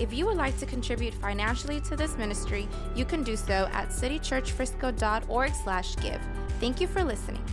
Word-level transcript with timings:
If 0.00 0.14
you 0.14 0.26
would 0.26 0.36
like 0.36 0.56
to 0.58 0.66
contribute 0.66 1.12
financially 1.14 1.80
to 1.80 1.96
this 1.96 2.16
ministry, 2.16 2.68
you 2.94 3.04
can 3.04 3.24
do 3.24 3.36
so 3.36 3.68
at 3.72 3.88
citychurchfrisco.org/give. 3.88 6.20
Thank 6.60 6.80
you 6.80 6.86
for 6.86 7.02
listening. 7.02 7.44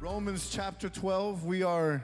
Romans 0.00 0.50
chapter 0.50 0.88
12, 0.88 1.44
we 1.44 1.62
are 1.62 2.02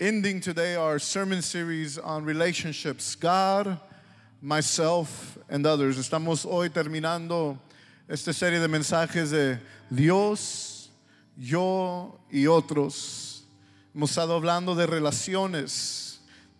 ending 0.00 0.40
today 0.40 0.74
our 0.76 0.98
sermon 0.98 1.42
series 1.42 1.98
on 1.98 2.24
relationships, 2.24 3.14
God, 3.14 3.78
myself, 4.40 5.36
and 5.50 5.66
others. 5.66 5.98
Estamos 5.98 6.46
hoy 6.46 6.70
terminando 6.70 7.58
esta 8.08 8.32
serie 8.32 8.58
de 8.58 8.68
mensajes 8.68 9.32
de 9.32 9.58
Dios, 9.90 10.88
yo 11.36 12.18
y 12.32 12.46
otros. 12.46 13.42
Hemos 13.94 14.08
estado 14.10 14.40
hablando 14.40 14.74
de 14.74 14.86
relaciones 14.86 16.05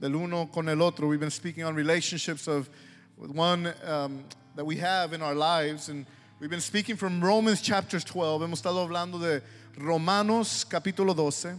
del 0.01 0.15
uno 0.15 0.47
con 0.47 0.69
el 0.69 0.83
otro. 0.83 1.09
We've 1.09 1.21
been 1.21 1.31
speaking 1.31 1.65
on 1.65 1.75
relationships 1.75 2.49
of 2.49 2.69
one 3.17 3.73
um, 3.85 4.25
that 4.55 4.65
we 4.65 4.77
have 4.77 5.13
in 5.13 5.23
our 5.23 5.35
lives, 5.35 5.89
and 5.89 6.07
we've 6.41 6.51
been 6.51 6.61
speaking 6.61 6.97
from 6.97 7.21
Romans 7.23 7.61
chapter 7.61 7.99
12. 8.01 8.43
Hemos 8.43 8.63
estado 8.63 8.87
hablando 8.87 9.21
de 9.21 9.43
Romanos 9.79 10.65
capítulo 10.65 11.15
12. 11.15 11.55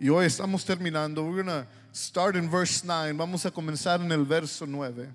Y 0.00 0.08
hoy 0.08 0.26
estamos 0.26 0.64
terminando. 0.64 1.24
We're 1.24 1.42
going 1.42 1.46
to 1.46 1.66
start 1.92 2.36
in 2.36 2.48
verse 2.48 2.84
9. 2.84 3.16
Vamos 3.16 3.44
a 3.44 3.50
comenzar 3.50 4.00
en 4.00 4.12
el 4.12 4.24
verso 4.24 4.64
9. 4.64 5.08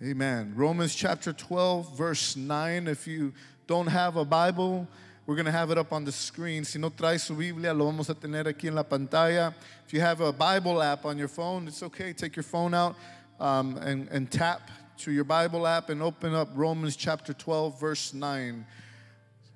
Amen. 0.00 0.52
Romans 0.54 0.94
chapter 0.94 1.32
12, 1.32 1.98
verse 1.98 2.36
9. 2.36 2.86
If 2.86 3.08
you 3.08 3.32
don't 3.66 3.88
have 3.88 4.16
a 4.16 4.24
Bible, 4.24 4.86
we're 5.26 5.34
going 5.34 5.46
to 5.46 5.50
have 5.50 5.72
it 5.72 5.78
up 5.78 5.92
on 5.92 6.04
the 6.04 6.12
screen. 6.12 6.62
Si 6.62 6.78
no 6.78 6.88
trae 6.90 7.18
su 7.18 7.34
Biblia, 7.34 7.74
lo 7.74 7.86
vamos 7.86 8.08
a 8.08 8.14
tener 8.14 8.44
aquí 8.44 8.68
en 8.68 8.76
la 8.76 8.84
pantalla. 8.84 9.52
If 9.84 9.92
you 9.92 10.00
have 10.00 10.20
a 10.20 10.32
Bible 10.32 10.80
app 10.80 11.04
on 11.04 11.18
your 11.18 11.26
phone, 11.26 11.66
it's 11.66 11.82
okay. 11.82 12.12
Take 12.12 12.36
your 12.36 12.44
phone 12.44 12.74
out 12.74 12.94
um, 13.40 13.76
and, 13.78 14.08
and 14.10 14.30
tap 14.30 14.70
to 14.98 15.10
your 15.10 15.24
Bible 15.24 15.66
app 15.66 15.90
and 15.90 16.00
open 16.00 16.32
up 16.32 16.50
Romans 16.54 16.94
chapter 16.94 17.32
12, 17.32 17.80
verse 17.80 18.14
9. 18.14 18.64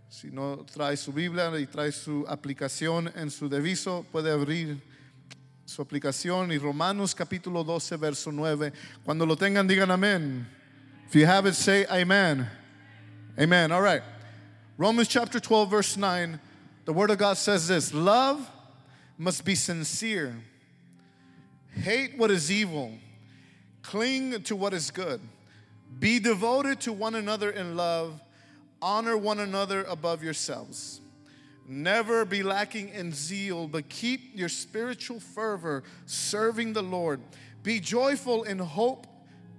Si 0.08 0.28
no 0.32 0.66
trae 0.66 0.98
su 0.98 1.12
Biblia 1.12 1.52
y 1.52 1.66
trae 1.66 1.92
su 1.92 2.26
aplicación 2.28 3.16
en 3.16 3.30
su 3.30 3.48
deviso, 3.48 4.04
puede 4.12 4.32
abrir 4.32 4.80
su 5.72 5.80
aplicación 5.80 6.52
y 6.52 6.58
Romanos 6.58 7.14
capítulo 7.14 7.64
12, 7.64 7.96
verso 7.96 8.30
9. 8.30 8.74
Cuando 9.06 9.24
lo 9.24 9.36
tengan, 9.36 9.66
digan 9.66 9.90
amén. 9.90 10.46
If 11.08 11.14
you 11.14 11.24
have 11.24 11.46
it, 11.46 11.54
say 11.54 11.86
amen. 11.86 12.46
Amen. 13.40 13.72
All 13.72 13.80
right. 13.80 14.02
Romans 14.76 15.08
chapter 15.08 15.40
12, 15.40 15.70
verse 15.70 15.96
9. 15.96 16.38
The 16.84 16.92
Word 16.92 17.10
of 17.10 17.16
God 17.16 17.38
says 17.38 17.68
this 17.68 17.94
Love 17.94 18.50
must 19.16 19.46
be 19.46 19.54
sincere, 19.54 20.36
hate 21.74 22.18
what 22.18 22.30
is 22.30 22.52
evil, 22.52 22.92
cling 23.80 24.42
to 24.42 24.54
what 24.54 24.74
is 24.74 24.90
good, 24.90 25.22
be 25.98 26.18
devoted 26.18 26.80
to 26.80 26.92
one 26.92 27.14
another 27.14 27.48
in 27.48 27.76
love, 27.76 28.20
honor 28.82 29.16
one 29.16 29.38
another 29.38 29.84
above 29.84 30.22
yourselves. 30.22 31.00
Never 31.68 32.24
be 32.24 32.42
lacking 32.42 32.88
in 32.90 33.12
zeal, 33.12 33.68
but 33.68 33.88
keep 33.88 34.36
your 34.36 34.48
spiritual 34.48 35.20
fervor 35.20 35.84
serving 36.06 36.72
the 36.72 36.82
Lord. 36.82 37.20
Be 37.62 37.78
joyful 37.78 38.42
in 38.42 38.58
hope, 38.58 39.06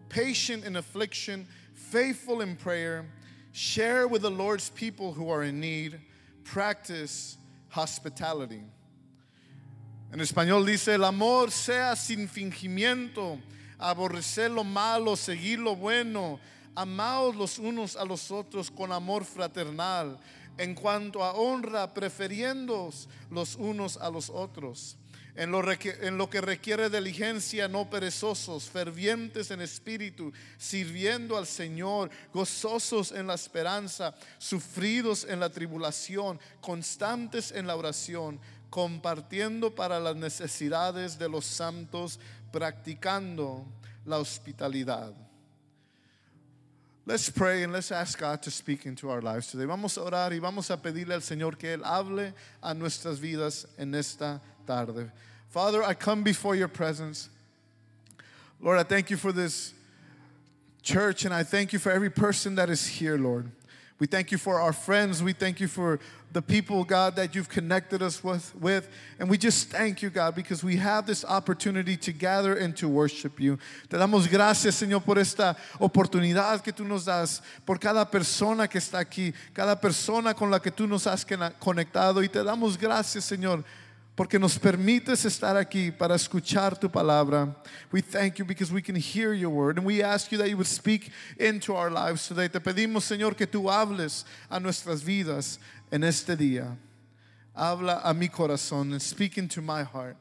patient 0.09 0.65
in 0.65 0.75
affliction, 0.75 1.47
faithful 1.73 2.41
in 2.41 2.55
prayer. 2.55 3.05
Share 3.53 4.07
with 4.07 4.23
the 4.23 4.31
Lord's 4.31 4.69
people 4.69 5.13
who 5.13 5.29
are 5.29 5.43
in 5.43 5.59
need. 5.59 5.99
Practice 6.43 7.37
hospitality. 7.69 8.63
En 10.11 10.19
español 10.19 10.65
dice, 10.65 10.89
el 10.89 11.05
amor 11.05 11.49
sea 11.49 11.95
sin 11.95 12.27
fingimiento, 12.27 13.39
aborrecer 13.79 14.53
lo 14.53 14.63
malo, 14.63 15.15
seguir 15.15 15.57
lo 15.57 15.75
bueno, 15.75 16.39
amaos 16.75 17.35
los 17.35 17.57
unos 17.57 17.95
a 17.95 18.05
los 18.05 18.29
otros 18.29 18.69
con 18.69 18.91
amor 18.91 19.23
fraternal 19.23 20.19
en 20.57 20.75
cuanto 20.75 21.23
a 21.23 21.33
honra, 21.33 21.93
prefiriendo 21.93 22.89
los 23.29 23.55
unos 23.55 23.97
a 23.97 24.09
los 24.09 24.29
otros. 24.29 24.97
En 25.35 25.51
lo, 25.51 25.63
en 25.71 26.17
lo, 26.19 26.29
que 26.29 26.41
requiere 26.41 26.91
diligencia, 26.91 27.67
no 27.67 27.89
perezosos, 27.89 28.69
fervientes 28.69 29.49
en 29.49 29.61
espíritu, 29.61 30.31
sirviendo 30.59 31.37
al 31.37 31.47
Señor, 31.47 32.11
gozosos 32.31 33.11
en 33.11 33.25
la 33.25 33.33
esperanza, 33.33 34.13
sufridos 34.37 35.25
en 35.27 35.39
la 35.39 35.49
tribulación, 35.49 36.39
constantes 36.61 37.51
en 37.51 37.65
la 37.65 37.75
oración, 37.75 38.39
compartiendo 38.69 39.73
para 39.73 39.99
las 39.99 40.15
necesidades 40.15 41.17
de 41.17 41.29
los 41.29 41.45
santos, 41.45 42.19
practicando 42.51 43.65
la 44.05 44.19
hospitalidad. 44.19 45.15
Let's 47.05 47.29
pray 47.29 47.63
and 47.63 47.73
let's 47.73 47.91
ask 47.91 48.17
God 48.17 48.41
to 48.43 48.51
speak 48.51 48.85
into 48.85 49.09
our 49.09 49.21
lives 49.21 49.47
today. 49.47 49.65
Vamos 49.65 49.97
a 49.97 50.01
orar 50.01 50.31
y 50.31 50.39
vamos 50.39 50.69
a 50.69 50.77
pedirle 50.77 51.11
al 51.11 51.19
Señor 51.19 51.57
que 51.57 51.75
Él 51.75 51.83
hable 51.83 52.33
a 52.63 52.73
nuestras 52.73 53.19
vidas 53.19 53.65
en 53.77 53.93
esta 53.93 54.39
tarde. 54.65 55.11
Father, 55.49 55.83
I 55.83 55.95
come 55.95 56.23
before 56.23 56.55
your 56.55 56.69
presence. 56.69 57.29
Lord, 58.61 58.79
I 58.79 58.83
thank 58.83 59.09
you 59.09 59.17
for 59.17 59.33
this 59.33 59.73
church 60.81 61.25
and 61.25 61.33
I 61.33 61.43
thank 61.43 61.73
you 61.73 61.79
for 61.79 61.91
every 61.91 62.09
person 62.09 62.55
that 62.55 62.69
is 62.69 62.87
here, 62.87 63.17
Lord. 63.17 63.51
We 63.99 64.07
thank 64.07 64.31
you 64.31 64.37
for 64.37 64.61
our 64.61 64.73
friends. 64.73 65.21
We 65.21 65.33
thank 65.33 65.59
you 65.59 65.67
for 65.67 65.99
the 66.33 66.41
people, 66.41 66.83
God, 66.83 67.15
that 67.15 67.35
you've 67.35 67.47
connected 67.47 68.01
us 68.01 68.23
with, 68.23 68.53
with. 68.55 68.89
And 69.19 69.29
we 69.29 69.37
just 69.37 69.69
thank 69.69 70.01
you, 70.01 70.09
God, 70.09 70.33
because 70.33 70.63
we 70.63 70.75
have 70.77 71.05
this 71.05 71.23
opportunity 71.23 71.95
to 71.97 72.11
gather 72.11 72.55
and 72.55 72.75
to 72.77 72.89
worship 72.89 73.39
you. 73.39 73.59
Te 73.87 73.97
damos 73.97 74.27
gracias, 74.27 74.75
Señor, 74.75 75.05
por 75.05 75.15
esta 75.15 75.55
oportunidad 75.79 76.63
que 76.63 76.73
tú 76.73 76.85
nos 76.85 77.05
das, 77.05 77.41
por 77.65 77.77
cada 77.77 78.03
persona 78.05 78.67
que 78.67 78.79
está 78.79 78.99
aquí, 78.99 79.33
cada 79.53 79.79
persona 79.79 80.33
con 80.33 80.49
la 80.49 80.59
que 80.59 80.71
tú 80.71 80.87
nos 80.87 81.05
has 81.05 81.23
conectado. 81.59 82.23
Y 82.23 82.27
te 82.27 82.43
damos 82.43 82.77
gracias, 82.77 83.25
Señor 83.25 83.63
porque 84.15 84.37
nos 84.37 84.57
permites 84.59 85.25
estar 85.25 85.57
aquí 85.57 85.91
para 85.91 86.15
escuchar 86.15 86.79
tu 86.79 86.87
palabra. 86.87 87.55
We 87.91 88.01
thank 88.01 88.37
you 88.37 88.45
because 88.45 88.71
we 88.71 88.81
can 88.81 88.95
hear 88.95 89.33
your 89.33 89.49
word 89.49 89.77
and 89.77 89.85
we 89.85 90.03
ask 90.03 90.31
you 90.31 90.37
that 90.37 90.49
you 90.49 90.57
would 90.57 90.67
speak 90.67 91.09
into 91.39 91.75
our 91.75 91.89
lives 91.89 92.27
today. 92.27 92.47
Te 92.47 92.59
pedimos, 92.59 93.03
Señor, 93.03 93.35
que 93.35 93.47
tú 93.47 93.71
hables 93.71 94.25
a 94.51 94.59
nuestras 94.59 95.01
vidas 95.01 95.57
en 95.91 96.03
este 96.03 96.37
día. 96.37 96.77
Habla 97.55 98.01
a 98.03 98.13
mi 98.13 98.27
corazón 98.27 98.91
and 98.91 99.01
speak 99.01 99.37
into 99.37 99.61
my 99.61 99.83
heart. 99.83 100.17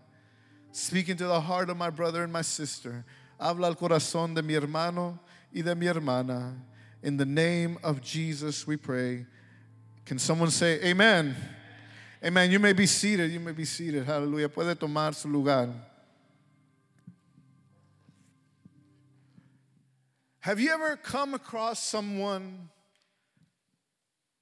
Speak 0.72 1.10
into 1.10 1.26
the 1.26 1.40
heart 1.40 1.68
of 1.68 1.76
my 1.76 1.90
brother 1.90 2.24
and 2.24 2.32
my 2.32 2.42
sister. 2.42 3.04
Habla 3.38 3.68
al 3.68 3.74
corazón 3.74 4.34
de 4.34 4.42
mi 4.42 4.54
hermano 4.54 5.18
y 5.54 5.60
de 5.60 5.74
mi 5.74 5.86
hermana. 5.86 6.54
In 7.02 7.18
the 7.18 7.26
name 7.26 7.76
of 7.82 8.00
Jesus 8.00 8.66
we 8.66 8.78
pray. 8.78 9.26
Can 10.06 10.18
someone 10.18 10.50
say 10.50 10.80
amen? 10.82 11.36
Amen. 12.24 12.50
You 12.52 12.60
may 12.60 12.72
be 12.72 12.86
seated. 12.86 13.32
You 13.32 13.40
may 13.40 13.52
be 13.52 13.64
seated. 13.64 14.04
Hallelujah. 14.04 14.48
Puede 14.48 14.78
tomar 14.78 15.12
su 15.14 15.28
lugar. 15.28 15.68
Have 20.40 20.60
you 20.60 20.70
ever 20.72 20.96
come 20.96 21.34
across 21.34 21.82
someone 21.82 22.68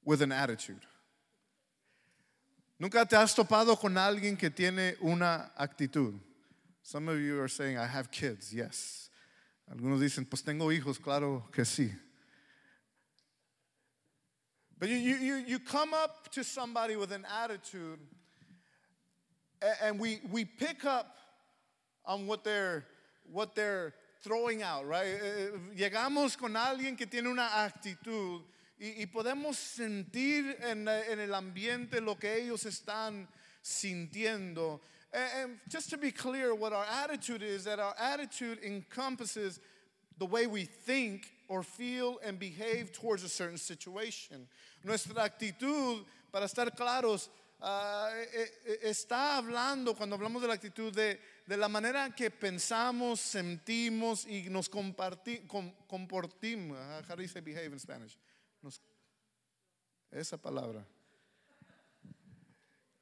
with 0.05 0.21
an 0.23 0.33
attitude? 0.33 0.81
¿Nunca 2.79 3.07
te 3.07 3.17
has 3.17 3.35
topado 3.35 3.79
con 3.79 3.95
alguien 3.95 4.39
que 4.39 4.51
tiene 4.51 4.95
una 5.03 5.51
actitud? 5.59 6.19
Some 6.83 7.09
of 7.09 7.19
you 7.19 7.41
are 7.41 7.49
saying, 7.49 7.77
I 7.79 7.87
have 7.87 8.11
kids. 8.11 8.53
Yes. 8.53 9.11
Algunos 9.71 10.01
dicen, 10.01 10.29
pues 10.29 10.43
tengo 10.43 10.71
hijos. 10.71 10.99
Claro 10.99 11.45
que 11.53 11.63
sí. 11.63 11.91
But 14.81 14.89
you, 14.89 14.97
you, 14.97 15.35
you 15.47 15.59
come 15.59 15.93
up 15.93 16.33
to 16.33 16.43
somebody 16.43 16.97
with 16.97 17.13
an 17.13 17.27
attitude, 17.43 17.99
and 19.83 20.01
we, 20.01 20.21
we 20.33 20.47
pick 20.47 20.87
up 20.87 21.17
on 22.07 22.27
what 22.27 22.45
their, 22.45 22.87
what 23.31 23.55
their 23.55 23.93
throwing 24.23 24.63
out, 24.63 24.89
right? 24.89 25.07
Eh, 25.07 25.27
eh, 25.27 25.51
llegamos 25.77 26.35
con 26.39 26.55
alguien 26.55 26.97
que 26.97 27.05
tiene 27.07 27.29
una 27.29 27.49
actitud 27.63 28.41
y, 28.79 29.05
podemos 29.05 29.57
sentir 29.57 30.57
en, 30.63 30.89
en, 30.89 31.21
el 31.21 31.35
ambiente 31.35 32.01
lo 32.01 32.15
que 32.15 32.35
ellos 32.37 32.65
están 32.65 33.29
sintiendo. 33.63 34.81
And, 35.13 35.43
and 35.43 35.59
just 35.69 35.91
to 35.91 35.99
be 35.99 36.11
clear, 36.11 36.55
what 36.55 36.73
our 36.73 36.87
attitude 37.05 37.43
is, 37.43 37.65
that 37.65 37.79
our 37.79 37.95
attitude 37.99 38.59
encompasses 38.65 39.61
the 40.17 40.25
way 40.25 40.47
we 40.47 40.65
think 40.65 41.27
or 41.49 41.63
feel 41.63 42.19
and 42.25 42.39
behave 42.39 42.93
towards 42.93 43.25
a 43.25 43.29
certain 43.29 43.59
situation. 43.59 44.47
Nuestra 44.83 45.25
actitud, 45.25 46.05
para 46.31 46.47
estar 46.47 46.75
claros, 46.75 47.31
uh, 47.61 48.09
está 48.83 49.37
hablando, 49.37 49.95
cuando 49.95 50.17
hablamos 50.17 50.41
de 50.41 50.49
la 50.49 50.55
actitud, 50.55 50.93
de, 50.93 51.21
la 51.47 51.69
manera 51.69 52.15
que 52.15 52.31
pensamos, 52.31 53.21
sentimos 53.21 54.25
y 54.27 54.49
nos 54.49 54.69
comparti, 54.69 55.41
com, 55.47 55.71
comportimos. 55.87 56.79
How 57.09 57.17
do 57.17 57.23
you 57.23 57.29
say 57.29 57.41
behave 57.41 57.73
in 57.73 57.79
Spanish? 57.79 58.17
Esa 60.13 60.37
palabra. 60.37 60.85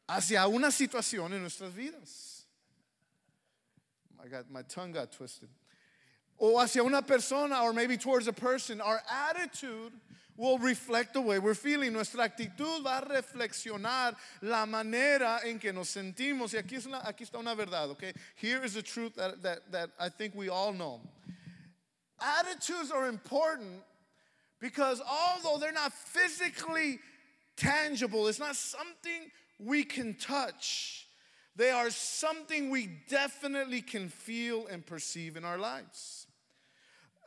Hacia 0.08 0.46
una 0.46 0.70
situación 0.70 1.34
en 1.34 1.42
nuestras 1.42 1.72
vidas. 1.74 2.46
My 4.50 4.62
tongue 4.62 4.92
got 4.92 5.12
twisted. 5.12 5.48
O 6.38 6.58
hacia 6.58 6.82
una 6.82 7.02
persona, 7.02 7.62
or 7.62 7.72
maybe 7.72 7.96
towards 7.96 8.28
a 8.28 8.32
person, 8.32 8.80
our 8.80 9.00
attitude 9.08 9.92
will 10.38 10.56
reflect 10.58 11.12
the 11.14 11.20
way 11.20 11.38
we're 11.38 11.52
feeling. 11.52 11.92
Nuestra 11.92 12.22
actitud 12.22 12.84
va 12.84 12.98
a 12.98 13.04
reflexionar 13.04 14.14
la 14.40 14.64
manera 14.64 15.40
en 15.44 15.58
que 15.58 15.72
nos 15.72 15.88
sentimos. 15.88 16.54
Y 16.54 16.58
aquí, 16.58 16.76
es 16.76 16.86
una, 16.86 17.00
aquí 17.00 17.28
está 17.28 17.38
una 17.38 17.54
verdad, 17.54 17.90
okay? 17.90 18.12
Here 18.36 18.64
is 18.64 18.74
the 18.74 18.82
truth 18.82 19.16
that, 19.16 19.42
that, 19.42 19.70
that 19.72 19.90
I 19.98 20.08
think 20.08 20.34
we 20.36 20.48
all 20.48 20.72
know. 20.72 21.00
Attitudes 22.20 22.90
are 22.92 23.08
important 23.08 23.82
because 24.60 25.02
although 25.06 25.58
they're 25.58 25.72
not 25.72 25.92
physically 25.92 27.00
tangible, 27.56 28.28
it's 28.28 28.38
not 28.38 28.54
something 28.54 29.30
we 29.58 29.82
can 29.82 30.14
touch. 30.14 31.08
They 31.56 31.70
are 31.70 31.90
something 31.90 32.70
we 32.70 32.88
definitely 33.08 33.82
can 33.82 34.08
feel 34.08 34.68
and 34.68 34.86
perceive 34.86 35.36
in 35.36 35.44
our 35.44 35.58
lives. 35.58 36.28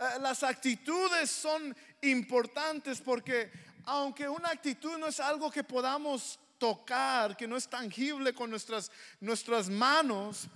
Eh, 0.02 0.18
las 0.20 0.42
actitudes 0.42 1.30
son 1.30 1.76
importantes 2.02 3.00
porque 3.02 3.52
aunque 3.86 4.28
una 4.28 4.50
actitud 4.50 4.98
no 4.98 5.08
es 5.08 5.20
algo 5.20 5.50
que 5.52 5.64
podamos 5.64 6.40
tocar, 6.58 7.36
que 7.36 7.48
no 7.48 7.58
es 7.58 7.68
tangible 7.68 8.34
con 8.34 8.50
nuestras, 8.50 8.92
nuestras 9.20 9.70
manos, 9.70 10.48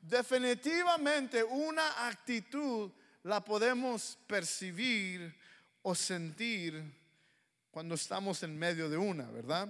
definitivamente 0.00 1.44
una 1.44 2.08
actitud 2.08 2.90
la 3.22 3.44
podemos 3.44 4.18
percibir 4.26 5.34
o 5.82 5.94
sentir 5.94 6.82
cuando 7.70 7.94
estamos 7.94 8.42
en 8.42 8.58
medio 8.58 8.88
de 8.88 8.96
una, 8.96 9.30
¿verdad? 9.30 9.68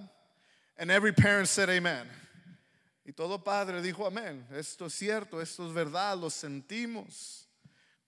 And 0.77 0.89
every 0.89 1.13
parent 1.13 1.47
said 1.47 1.69
amen. 1.69 2.09
Y 3.05 3.13
todo 3.13 3.43
padre 3.43 3.81
dijo 3.81 4.07
amén. 4.07 4.45
Esto 4.51 4.87
es 4.87 4.93
cierto, 4.93 5.41
esto 5.41 5.67
es 5.67 5.73
verdad, 5.73 6.17
lo 6.17 6.29
sentimos. 6.29 7.47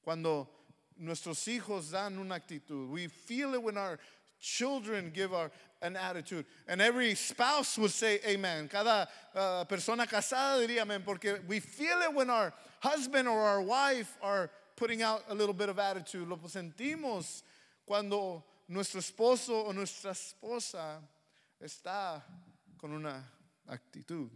Cuando 0.02 0.65
nuestros 0.98 1.46
hijos 1.48 1.92
dan 1.92 2.18
una 2.18 2.36
actitud. 2.36 2.90
We 2.90 3.08
feel 3.08 3.54
it 3.54 3.62
when 3.62 3.78
our 3.78 4.00
children 4.40 5.12
give 5.14 5.34
our, 5.34 5.52
an 5.82 5.96
attitude. 5.96 6.46
And 6.68 6.82
every 6.82 7.16
spouse 7.16 7.78
would 7.78 7.92
say 7.92 8.20
amen. 8.28 8.68
Cada 8.68 9.08
uh, 9.34 9.66
persona 9.66 10.06
casada 10.06 10.66
diría 10.66 10.82
amen 10.82 11.04
porque 11.06 11.40
we 11.48 11.60
feel 11.60 12.02
it 12.02 12.14
when 12.14 12.30
our 12.30 12.54
husband 12.80 13.28
or 13.28 13.40
our 13.40 13.62
wife 13.62 14.18
are 14.22 14.50
putting 14.76 15.02
out 15.02 15.24
a 15.30 15.34
little 15.34 15.54
bit 15.54 15.70
of 15.70 15.80
attitude. 15.80 16.28
Lo 16.28 16.38
sentimos 16.38 17.42
cuando 17.86 18.44
nuestro 18.68 19.00
esposo 19.00 19.68
o 19.68 19.72
nuestra 19.72 20.12
esposa 20.12 21.00
está 21.62 22.22
con 22.78 22.94
una 22.94 23.24
actitud. 23.70 24.30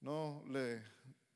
No 0.00 0.42
le 0.48 0.80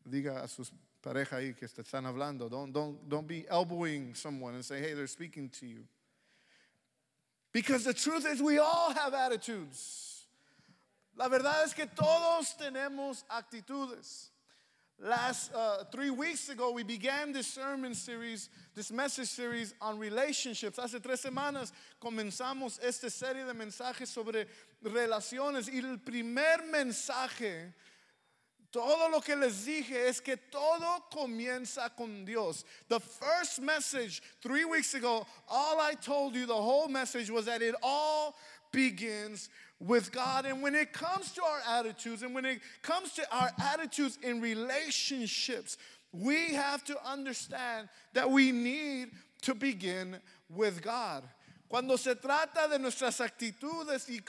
diga 0.08 0.43
a 0.43 0.49
sus 0.49 0.70
pareja 1.06 1.37
ahí 1.37 1.55
que 1.55 1.67
están 1.67 2.05
hablando. 2.05 2.49
Don't, 2.49 2.73
don't, 2.73 3.08
don't 3.08 3.29
be 3.29 3.47
elbowing 3.49 4.14
someone 4.14 4.55
and 4.55 4.64
say, 4.64 4.81
hey, 4.81 4.93
they're 4.93 5.06
speaking 5.06 5.49
to 5.50 5.67
you. 5.67 5.85
Because 7.53 7.85
the 7.85 7.94
truth 7.94 8.26
is, 8.26 8.43
we 8.43 8.58
all 8.58 8.93
have 8.93 9.14
attitudes. 9.14 10.26
La 11.17 11.29
verdad 11.29 11.64
es 11.64 11.73
que 11.73 11.87
todos 11.87 12.55
tenemos 12.61 13.23
actitudes. 13.31 14.31
Last 14.99 15.53
uh, 15.55 15.85
three 15.93 16.11
weeks 16.11 16.49
ago, 16.49 16.73
we 16.73 16.82
began 16.82 17.32
this 17.32 17.47
sermon 17.47 17.94
series, 17.94 18.49
this 18.75 18.91
message 18.91 19.29
series 19.29 19.75
on 19.81 19.99
relationships. 19.99 20.79
Hace 20.79 21.00
tres 21.00 21.23
semanas 21.23 21.70
comenzamos 22.02 22.82
esta 22.82 23.11
serie 23.11 23.44
de 23.47 23.55
mensajes 23.55 24.09
sobre 24.09 24.47
relaciones 24.82 25.69
y 25.69 25.79
el 25.79 25.99
primer 25.99 26.67
mensaje 26.70 27.73
Todo 28.76 29.08
lo 29.11 29.20
que 29.20 29.34
les 29.34 29.64
dije 29.64 30.06
es 30.06 30.20
que 30.20 30.37
todo 30.50 31.05
comienza 31.11 31.88
con 31.96 32.26
Dios. 32.26 32.62
The 32.88 33.00
first 33.00 33.62
message 33.62 34.20
three 34.43 34.67
weeks 34.67 34.93
ago, 34.93 35.26
all 35.49 35.81
I 35.81 35.94
told 35.94 36.34
you, 36.34 36.44
the 36.44 36.55
whole 36.55 36.87
message 36.87 37.31
was 37.31 37.46
that 37.46 37.62
it 37.62 37.75
all 37.82 38.37
begins 38.73 39.49
with 39.81 40.12
God. 40.12 40.44
And 40.44 40.61
when 40.61 40.75
it 40.75 40.93
comes 40.93 41.32
to 41.32 41.43
our 41.43 41.78
attitudes 41.78 42.23
and 42.23 42.34
when 42.34 42.44
it 42.44 42.61
comes 42.82 43.14
to 43.14 43.23
our 43.34 43.50
attitudes 43.73 44.19
in 44.23 44.43
relationships, 44.43 45.78
we 46.12 46.52
have 46.52 46.84
to 46.84 46.99
understand 47.02 47.88
that 48.12 48.31
we 48.31 48.52
need 48.52 49.08
to 49.40 49.55
begin 49.55 50.19
with 50.50 50.82
God. 50.82 51.23
Cuando 51.69 51.99
se 51.99 52.15
trata 52.15 52.69
de 52.69 52.79
nuestras 52.79 53.21
actitudes 53.21 54.09
y 54.09 54.23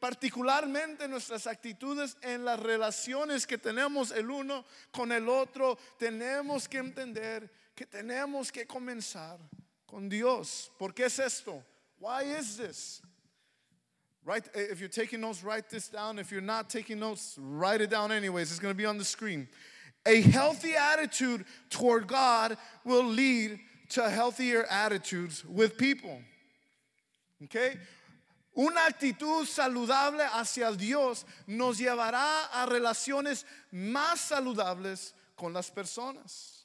particularmente 0.00 1.06
nuestras 1.06 1.46
actitudes 1.46 2.16
en 2.22 2.44
las 2.44 2.58
relaciones 2.58 3.46
que 3.46 3.58
tenemos 3.58 4.10
el 4.10 4.30
uno 4.30 4.64
con 4.90 5.12
el 5.12 5.28
otro, 5.28 5.78
tenemos 5.98 6.66
que 6.66 6.78
entender 6.78 7.50
que 7.74 7.84
tenemos 7.84 8.50
que 8.50 8.66
comenzar 8.66 9.38
con 9.86 10.08
Dios. 10.08 10.70
¿Por 10.78 10.94
qué 10.94 11.04
es 11.06 11.18
esto? 11.18 11.62
Why 12.00 12.22
is 12.22 12.56
this? 12.56 13.02
Right, 14.24 14.44
eh, 14.54 14.68
if 14.70 14.80
you're 14.80 14.88
taking 14.88 15.20
notes, 15.20 15.42
write 15.42 15.70
this 15.70 15.88
down. 15.88 16.18
If 16.18 16.30
you're 16.30 16.40
not 16.40 16.68
taking 16.68 16.98
notes, 16.98 17.36
write 17.38 17.80
it 17.80 17.90
down 17.90 18.12
anyways. 18.12 18.50
It's 18.50 18.60
going 18.60 18.74
to 18.74 18.76
be 18.76 18.84
on 18.84 18.98
the 18.98 19.04
screen. 19.04 19.48
A 20.06 20.20
healthy 20.22 20.74
attitude 20.74 21.44
toward 21.70 22.06
God 22.06 22.56
will 22.84 23.04
lead 23.04 23.60
to 23.90 24.08
healthier 24.08 24.64
attitudes 24.70 25.44
with 25.44 25.78
people. 25.78 26.20
Okay? 27.44 27.78
Una 28.56 28.86
actitud 28.86 29.46
saludable 29.46 30.24
hacia 30.32 30.72
Dios 30.72 31.24
nos 31.46 31.78
llevará 31.78 32.46
a 32.52 32.66
relaciones 32.66 33.46
más 33.70 34.20
saludables 34.20 35.14
con 35.36 35.52
las 35.52 35.70
personas. 35.70 36.64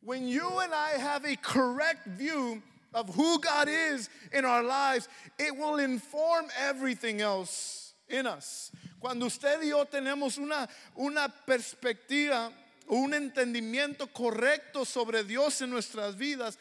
When 0.00 0.28
you 0.28 0.60
and 0.60 0.72
I 0.72 0.98
have 0.98 1.24
a 1.24 1.34
correct 1.36 2.06
view 2.06 2.62
of 2.92 3.08
who 3.16 3.40
God 3.40 3.68
is 3.68 4.08
in 4.32 4.44
our 4.44 4.62
lives, 4.62 5.08
it 5.38 5.56
will 5.56 5.78
inform 5.78 6.46
everything 6.60 7.20
else 7.20 7.94
in 8.08 8.26
us. 8.26 8.70
Cuando 9.00 9.26
usted 9.26 9.62
y 9.62 9.70
yo 9.70 9.84
tenemos 9.84 10.38
una, 10.38 10.68
una 10.96 11.32
perspectiva, 11.46 12.52
un 12.88 13.12
entendimiento 13.14 14.06
correcto 14.12 14.84
sobre 14.84 15.24
Dios 15.24 15.60
en 15.62 15.70
nuestras 15.70 16.16
vidas, 16.16 16.56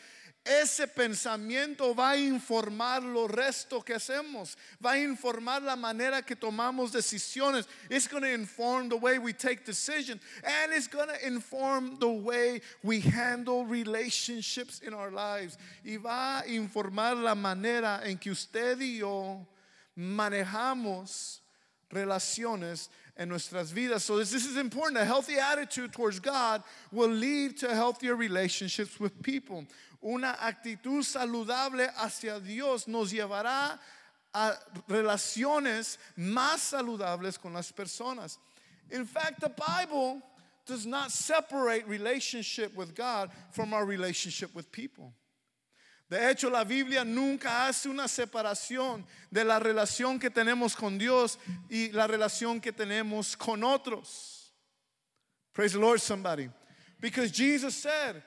ese 0.45 0.87
pensamiento 0.87 1.95
va 1.95 2.11
a 2.11 2.17
informar 2.17 3.01
lo 3.01 3.27
resto 3.27 3.81
que 3.81 3.93
hacemos, 3.93 4.57
va 4.83 4.91
a 4.91 4.99
informar 4.99 5.61
la 5.61 5.75
manera 5.75 6.21
que 6.21 6.35
tomamos 6.35 6.91
decisiones. 6.91 7.65
It's 7.89 8.07
going 8.07 8.23
to 8.23 8.33
inform 8.33 8.89
the 8.89 8.97
way 8.97 9.19
we 9.19 9.31
take 9.31 9.65
decisions, 9.65 10.21
and 10.43 10.73
it's 10.73 10.87
going 10.87 11.07
to 11.07 11.25
inform 11.25 11.97
the 11.99 12.09
way 12.09 12.61
we 12.83 12.99
handle 12.99 13.65
relationships 13.65 14.79
in 14.79 14.93
our 14.93 15.11
lives. 15.11 15.57
Y 15.85 15.97
va 15.97 16.39
a 16.39 16.43
informar 16.47 17.15
la 17.15 17.35
manera 17.35 18.01
en 18.03 18.17
que 18.17 18.31
usted 18.31 18.81
y 18.81 18.99
yo 18.99 19.45
manejamos 19.97 21.39
relaciones 21.89 22.89
en 23.15 23.29
nuestras 23.29 23.71
vidas. 23.71 24.01
So 24.01 24.17
this, 24.17 24.31
this 24.31 24.45
is 24.45 24.57
important. 24.57 24.97
A 24.97 25.05
healthy 25.05 25.37
attitude 25.37 25.93
towards 25.93 26.19
God 26.19 26.63
will 26.91 27.11
lead 27.11 27.57
to 27.59 27.73
healthier 27.73 28.15
relationships 28.15 28.99
with 28.99 29.21
people 29.21 29.65
una 30.03 30.33
actitud 30.45 31.03
saludable 31.03 31.89
hacia 31.97 32.39
Dios 32.39 32.87
nos 32.87 33.11
llevará 33.11 33.79
a 34.33 34.57
relaciones 34.87 35.97
más 36.15 36.61
saludables 36.61 37.39
con 37.39 37.53
las 37.53 37.71
personas. 37.71 38.37
In 38.91 39.05
fact, 39.05 39.39
the 39.39 39.49
Bible 39.49 40.21
does 40.65 40.85
not 40.85 41.11
separate 41.11 41.87
relationship 41.87 42.75
with 42.75 42.95
God 42.95 43.31
from 43.51 43.73
our 43.73 43.85
relationship 43.85 44.53
with 44.53 44.71
people. 44.71 45.13
De 46.09 46.17
hecho, 46.17 46.49
la 46.49 46.63
Biblia 46.63 47.03
nunca 47.03 47.67
hace 47.67 47.87
una 47.87 48.07
separación 48.07 49.03
de 49.31 49.43
la 49.43 49.59
relación 49.59 50.19
que 50.19 50.29
tenemos 50.29 50.75
con 50.75 50.97
Dios 50.97 51.37
y 51.69 51.89
la 51.91 52.07
relación 52.07 52.61
que 52.61 52.71
tenemos 52.71 53.37
con 53.37 53.63
otros. 53.63 54.51
Praise 55.53 55.73
the 55.73 55.79
Lord, 55.79 56.01
somebody. 56.01 56.49
Because 56.99 57.31
Jesus 57.31 57.75
said, 57.75 58.21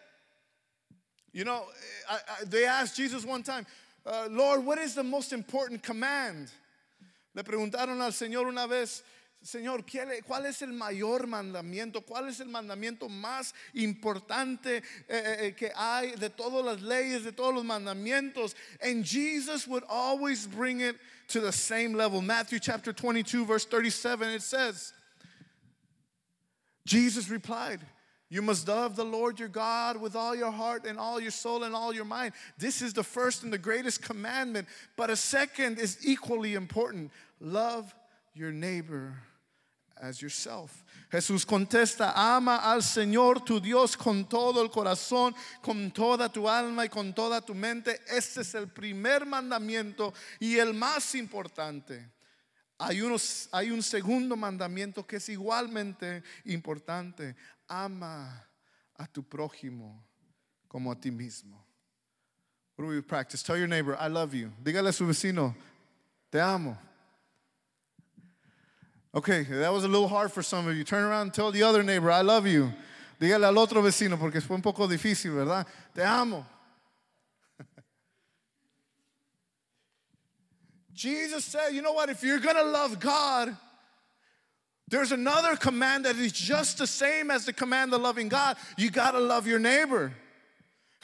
you 1.37 1.45
know, 1.45 1.65
I, 2.09 2.15
I, 2.15 2.45
they 2.47 2.65
asked 2.65 2.97
Jesus 2.97 3.27
one 3.27 3.43
time, 3.43 3.67
uh, 4.07 4.27
Lord, 4.31 4.65
what 4.65 4.79
is 4.79 4.95
the 4.95 5.03
most 5.03 5.35
important 5.35 5.83
command? 5.83 6.51
Le 7.35 7.45
preguntaron 7.45 8.01
al 8.01 8.13
Señor 8.13 8.49
una 8.49 8.67
vez, 8.67 9.03
Señor, 9.45 9.85
¿cuál 10.27 10.47
es 10.47 10.63
el 10.63 10.73
mayor 10.73 11.27
mandamiento? 11.27 12.01
¿Cuál 12.07 12.29
es 12.29 12.41
el 12.41 12.47
mandamiento 12.47 13.11
más 13.11 13.53
importante 13.75 14.77
eh, 14.77 14.83
eh, 15.09 15.37
eh, 15.41 15.55
que 15.55 15.71
hay 15.77 16.13
de 16.17 16.31
todas 16.31 16.65
las 16.65 16.81
leyes, 16.81 17.25
de 17.25 17.33
todos 17.33 17.55
los 17.55 17.65
mandamientos? 17.65 18.55
And 18.81 19.05
Jesus 19.05 19.69
would 19.69 19.85
always 19.91 20.47
bring 20.47 20.81
it 20.81 20.97
to 21.29 21.41
the 21.41 21.53
same 21.53 21.93
level. 21.93 22.23
Matthew 22.23 22.61
chapter 22.61 22.95
22, 22.95 23.45
verse 23.45 23.67
37, 23.67 24.31
it 24.31 24.43
says, 24.43 24.95
Jesus 26.87 27.29
replied, 27.29 27.81
you 28.29 28.43
must 28.43 28.67
love 28.67 28.97
the 28.97 29.05
Lord 29.05 29.39
your 29.39 29.49
God 29.49 30.01
with 30.01 30.17
all 30.17 30.35
your 30.35 30.51
heart 30.51 30.85
and 30.85 30.99
all 30.99 31.21
your 31.21 31.31
soul 31.31 31.63
and 31.63 31.75
all 31.75 31.95
your 31.95 32.05
mind. 32.05 32.33
This 32.59 32.83
is 32.83 32.93
the 32.93 33.05
first 33.05 33.45
and 33.45 33.53
the 33.53 33.59
greatest 33.59 34.03
commandment. 34.03 34.67
But 34.97 35.11
a 35.11 35.17
second 35.17 35.79
is 35.79 35.99
equally 36.03 36.55
important 36.55 37.13
love 37.41 37.95
your 38.35 38.51
neighbor 38.51 39.15
as 40.01 40.21
yourself. 40.21 40.85
Jesús 41.11 41.47
contesta, 41.47 42.13
ama 42.17 42.61
al 42.65 42.83
Señor 42.83 43.45
tu 43.45 43.61
Dios 43.61 43.97
con 43.97 44.25
todo 44.25 44.61
el 44.61 44.71
corazón, 44.71 45.33
con 45.63 45.93
toda 45.93 46.29
tu 46.29 46.49
alma 46.49 46.85
y 46.85 46.89
con 46.89 47.13
toda 47.13 47.41
tu 47.41 47.55
mente. 47.55 47.97
Este 48.09 48.41
es 48.41 48.55
el 48.55 48.67
primer 48.67 49.25
mandamiento 49.25 50.13
y 50.41 50.59
el 50.59 50.75
más 50.75 51.15
importante. 51.15 52.16
Hay, 52.79 53.01
unos, 53.01 53.49
hay 53.53 53.71
un 53.71 53.83
segundo 53.83 54.37
mandamiento 54.37 55.07
que 55.07 55.17
es 55.17 55.29
igualmente 55.29 56.23
importante. 56.45 57.35
Ama 57.69 58.47
a 58.99 59.07
tu 59.07 59.23
prójimo 59.23 60.05
como 60.69 60.91
a 60.91 60.95
ti 60.95 61.11
mismo. 61.11 61.65
What 62.77 62.85
do 62.85 62.91
we 62.91 63.01
practice? 63.01 63.43
Tell 63.43 63.57
your 63.57 63.69
neighbor, 63.69 63.97
I 63.99 64.09
love 64.09 64.35
you. 64.35 64.53
Dígale 64.63 64.89
a 64.89 64.93
su 64.93 65.07
vecino, 65.07 65.55
te 66.31 66.39
amo. 66.39 66.77
Okay, 69.15 69.45
that 69.45 69.73
was 69.73 69.85
a 69.85 69.89
little 69.89 70.09
hard 70.09 70.31
for 70.31 70.43
some 70.43 70.69
of 70.69 70.77
you. 70.77 70.85
Turn 70.85 71.03
around 71.03 71.23
and 71.23 71.35
tell 71.35 71.51
the 71.51 71.63
other 71.63 71.83
neighbor, 71.83 72.11
I 72.11 72.21
love 72.21 72.47
you. 72.47 72.71
Dígale 73.19 73.47
al 73.47 73.57
otro 73.57 73.81
vecino 73.81 74.19
porque 74.19 74.43
fue 74.43 74.57
un 74.57 74.63
poco 74.63 74.87
difícil, 74.87 75.35
¿verdad? 75.35 75.67
Te 75.95 76.03
amo. 76.03 76.45
Jesus 80.97 81.45
said, 81.45 81.71
you 81.71 81.83
know 81.83 81.93
what? 81.93 82.09
If 82.09 82.23
you're 82.23 82.41
to 82.41 82.63
love 82.63 82.99
God, 82.99 83.55
there's 84.89 85.13
another 85.13 85.55
command 85.55 86.07
that 86.07 86.17
is 86.17 86.33
just 86.33 86.79
the 86.79 86.87
same 86.87 87.31
as 87.31 87.45
the 87.45 87.53
command 87.53 87.93
of 87.93 88.01
loving 88.01 88.29
God. 88.29 88.57
You 88.79 88.91
got 88.91 89.11
to 89.11 89.21
love 89.21 89.47
your 89.47 89.59
neighbor. 89.59 90.13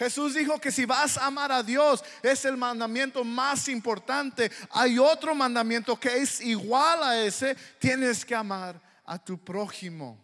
Jesús 0.01 0.35
dijo 0.35 0.61
que 0.61 0.71
si 0.71 0.87
vas 0.87 1.19
a 1.19 1.27
amar 1.27 1.53
a 1.53 1.63
Dios 1.63 2.03
es 2.25 2.45
el 2.47 2.57
mandamiento 2.57 3.23
más 3.23 3.69
importante. 3.69 4.51
Hay 4.75 4.99
otro 4.99 5.35
mandamiento 5.35 6.01
que 6.01 6.11
es 6.11 6.41
igual 6.41 7.03
a 7.03 7.27
ese. 7.27 7.55
Tienes 7.79 8.27
que 8.27 8.35
amar 8.35 8.81
a 9.07 9.19
tu 9.19 9.37
prójimo. 9.37 10.17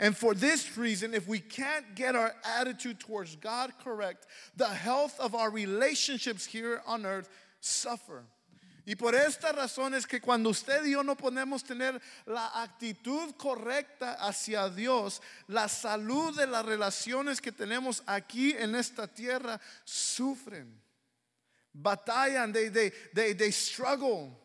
And 0.00 0.16
for 0.16 0.34
this 0.34 0.76
reason, 0.76 1.14
if 1.14 1.28
we 1.28 1.38
can't 1.38 1.94
get 1.94 2.16
our 2.16 2.34
attitude 2.58 2.98
towards 2.98 3.36
God 3.36 3.72
correct, 3.84 4.26
the 4.56 4.66
health 4.66 5.18
of 5.20 5.36
our 5.36 5.50
relationships 5.50 6.44
here 6.44 6.82
on 6.84 7.06
earth 7.06 7.28
suffer. 7.60 8.24
Y 8.86 8.96
por 8.96 9.14
esta 9.14 9.50
razón 9.52 9.94
es 9.94 10.06
que 10.06 10.20
cuando 10.20 10.50
usted 10.50 10.84
y 10.84 10.92
yo 10.92 11.02
no 11.02 11.16
podemos 11.16 11.64
tener 11.64 12.00
la 12.26 12.62
actitud 12.62 13.34
correcta 13.36 14.14
hacia 14.14 14.68
Dios, 14.68 15.22
la 15.48 15.68
salud 15.68 16.36
de 16.36 16.46
las 16.46 16.66
relaciones 16.66 17.40
que 17.40 17.50
tenemos 17.50 18.02
aquí 18.06 18.52
en 18.52 18.74
esta 18.74 19.06
tierra 19.06 19.58
sufren, 19.84 20.78
batallan, 21.72 22.52
they, 22.52 22.68
they, 22.68 22.92
they, 23.14 23.32
they 23.32 23.50
struggle. 23.50 24.38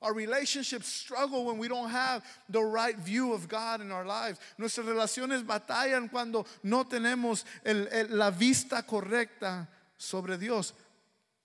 Our 0.00 0.14
relationships 0.14 0.88
struggle 0.88 1.44
when 1.44 1.58
we 1.58 1.68
don't 1.68 1.90
have 1.90 2.24
the 2.48 2.62
right 2.62 2.96
view 2.96 3.34
of 3.34 3.46
God 3.46 3.82
in 3.82 3.92
our 3.92 4.06
lives. 4.06 4.40
Nuestras 4.56 4.86
relaciones 4.86 5.44
batallan 5.44 6.10
cuando 6.10 6.46
no 6.62 6.84
tenemos 6.84 7.44
el, 7.62 8.08
la 8.08 8.30
vista 8.30 8.82
correcta 8.84 9.68
sobre 9.98 10.38
Dios, 10.38 10.72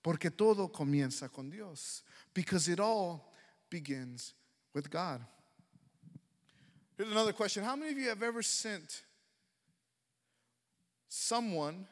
porque 0.01 0.31
todo 0.31 0.69
comienza 0.69 1.29
con 1.29 1.49
Dios 1.49 2.03
because 2.37 2.67
it 2.67 2.79
all 2.79 3.33
begins 3.71 4.35
with 4.75 4.91
God. 4.91 5.21
Here's 6.95 7.11
another 7.11 7.33
question 7.33 7.63
How 7.63 7.75
many 7.75 7.91
of 7.91 7.97
you 7.97 8.09
have 8.09 8.21
ever 8.21 8.43
sent 8.43 9.01
someone, 11.09 11.87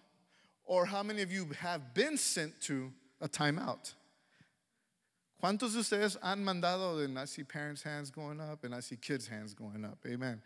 or 0.63 0.85
how 0.85 1.01
many 1.01 1.23
of 1.23 1.31
you 1.31 1.49
have 1.61 1.95
been 1.95 2.15
sent 2.15 2.61
to 2.61 2.93
a 3.19 3.27
timeout? 3.27 3.95
¿Cuántos 5.43 5.73
de 5.73 5.79
ustedes 5.79 6.15
han 6.21 6.45
mandado? 6.45 7.03
And 7.03 7.17
I 7.17 7.25
see 7.25 7.43
parents' 7.43 7.81
hands 7.81 8.11
going 8.11 8.39
up, 8.39 8.63
and 8.63 8.75
I 8.75 8.81
see 8.81 8.97
kids' 8.97 9.27
hands 9.27 9.55
going 9.55 9.83
up. 9.83 9.97
Amen. 10.05 10.43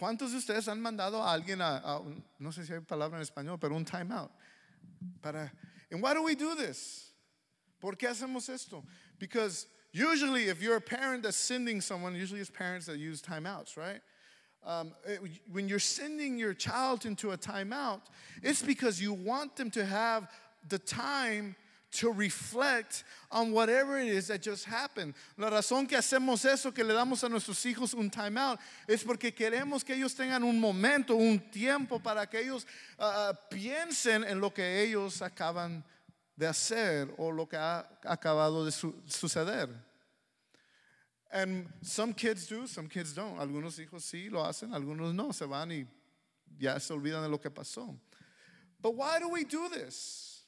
¿Cuántos 0.00 0.30
de 0.30 0.38
ustedes 0.38 0.68
han 0.68 0.80
mandado 0.80 1.16
a 1.16 1.38
alguien 1.38 1.60
a, 1.60 1.82
a 1.84 2.02
no 2.40 2.48
sé 2.48 2.64
si 2.64 2.72
hay 2.72 2.80
palabra 2.80 3.16
en 3.16 3.26
español, 3.26 3.60
pero 3.60 3.76
un 3.76 3.84
timeout? 3.84 4.30
Para, 5.20 5.52
and 5.90 6.02
why 6.02 6.14
do 6.14 6.22
we 6.22 6.34
do 6.34 6.54
this? 6.54 7.10
¿Por 7.84 7.96
qué 7.96 8.08
hacemos 8.08 8.48
esto? 8.48 8.82
Because 9.18 9.66
usually, 9.92 10.48
if 10.48 10.62
you're 10.62 10.76
a 10.76 10.80
parent 10.80 11.22
that's 11.22 11.36
sending 11.36 11.82
someone, 11.82 12.14
usually 12.14 12.40
it's 12.40 12.48
parents 12.48 12.86
that 12.86 12.96
use 12.96 13.20
timeouts, 13.20 13.76
right? 13.76 14.00
Um, 14.64 14.92
it, 15.04 15.20
when 15.52 15.68
you're 15.68 15.78
sending 15.78 16.38
your 16.38 16.54
child 16.54 17.04
into 17.04 17.32
a 17.32 17.36
timeout, 17.36 18.00
it's 18.42 18.62
because 18.62 19.02
you 19.02 19.12
want 19.12 19.56
them 19.56 19.70
to 19.72 19.84
have 19.84 20.30
the 20.66 20.78
time 20.78 21.56
to 21.90 22.10
reflect 22.10 23.04
on 23.30 23.52
whatever 23.52 23.98
it 23.98 24.08
is 24.08 24.28
that 24.28 24.40
just 24.40 24.64
happened. 24.64 25.12
La 25.36 25.50
razón 25.50 25.86
que 25.86 25.98
hacemos 25.98 26.50
eso, 26.50 26.70
que 26.70 26.84
le 26.84 26.94
damos 26.94 27.22
a 27.22 27.28
nuestros 27.28 27.62
hijos 27.66 27.92
un 27.92 28.08
timeout, 28.08 28.58
es 28.88 29.04
porque 29.04 29.30
queremos 29.30 29.84
que 29.84 29.94
ellos 29.94 30.14
tengan 30.14 30.42
un 30.42 30.58
momento, 30.58 31.14
un 31.14 31.38
tiempo 31.52 31.98
para 31.98 32.24
que 32.24 32.38
ellos 32.38 32.64
uh, 32.98 33.34
piensen 33.50 34.24
en 34.26 34.40
lo 34.40 34.48
que 34.48 34.62
ellos 34.62 35.20
acaban 35.20 35.84
de 36.36 36.46
hacer 36.46 37.08
o 37.18 37.30
lo 37.30 37.46
que 37.46 37.56
ha 37.56 37.84
acabado 38.04 38.64
de 38.64 38.70
su 38.70 38.92
suceder. 39.06 39.68
And 41.32 41.66
some 41.82 42.12
kids 42.12 42.46
do, 42.46 42.66
some 42.66 42.88
kids 42.88 43.12
don't. 43.12 43.38
Algunos 43.38 43.78
hijos 43.78 44.02
sí 44.02 44.30
lo 44.30 44.40
hacen, 44.40 44.72
algunos 44.72 45.12
no, 45.12 45.32
se 45.32 45.46
van 45.46 45.70
y 45.70 45.84
ya 46.58 46.78
se 46.78 46.94
olvidan 46.94 47.22
de 47.22 47.28
lo 47.28 47.38
que 47.38 47.50
pasó. 47.50 47.96
But 48.80 48.94
why 48.94 49.18
do 49.18 49.28
we 49.28 49.44
do 49.44 49.68
this? 49.68 50.42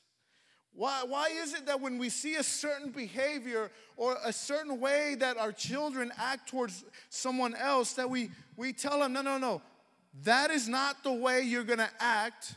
Why, 0.73 1.05
why 1.09 1.28
is 1.28 1.55
it 1.55 1.64
that 1.66 1.81
when 1.81 1.97
we 1.97 2.11
see 2.11 2.35
a 2.35 2.43
certain 2.43 2.90
behavior 2.90 3.71
or 3.97 4.19
a 4.23 4.33
certain 4.33 4.78
way 4.78 5.16
that 5.19 5.38
our 5.38 5.50
children 5.50 6.12
act 6.19 6.50
towards 6.50 6.85
someone 7.09 7.55
else, 7.55 7.95
that 7.95 8.11
we, 8.11 8.31
we 8.57 8.75
tell 8.75 9.00
them, 9.00 9.14
no, 9.14 9.23
no, 9.23 9.38
no, 9.38 9.62
that 10.23 10.50
is 10.50 10.69
not 10.69 11.02
the 11.02 11.12
way 11.12 11.40
you're 11.40 11.64
gonna 11.64 11.90
act 11.99 12.55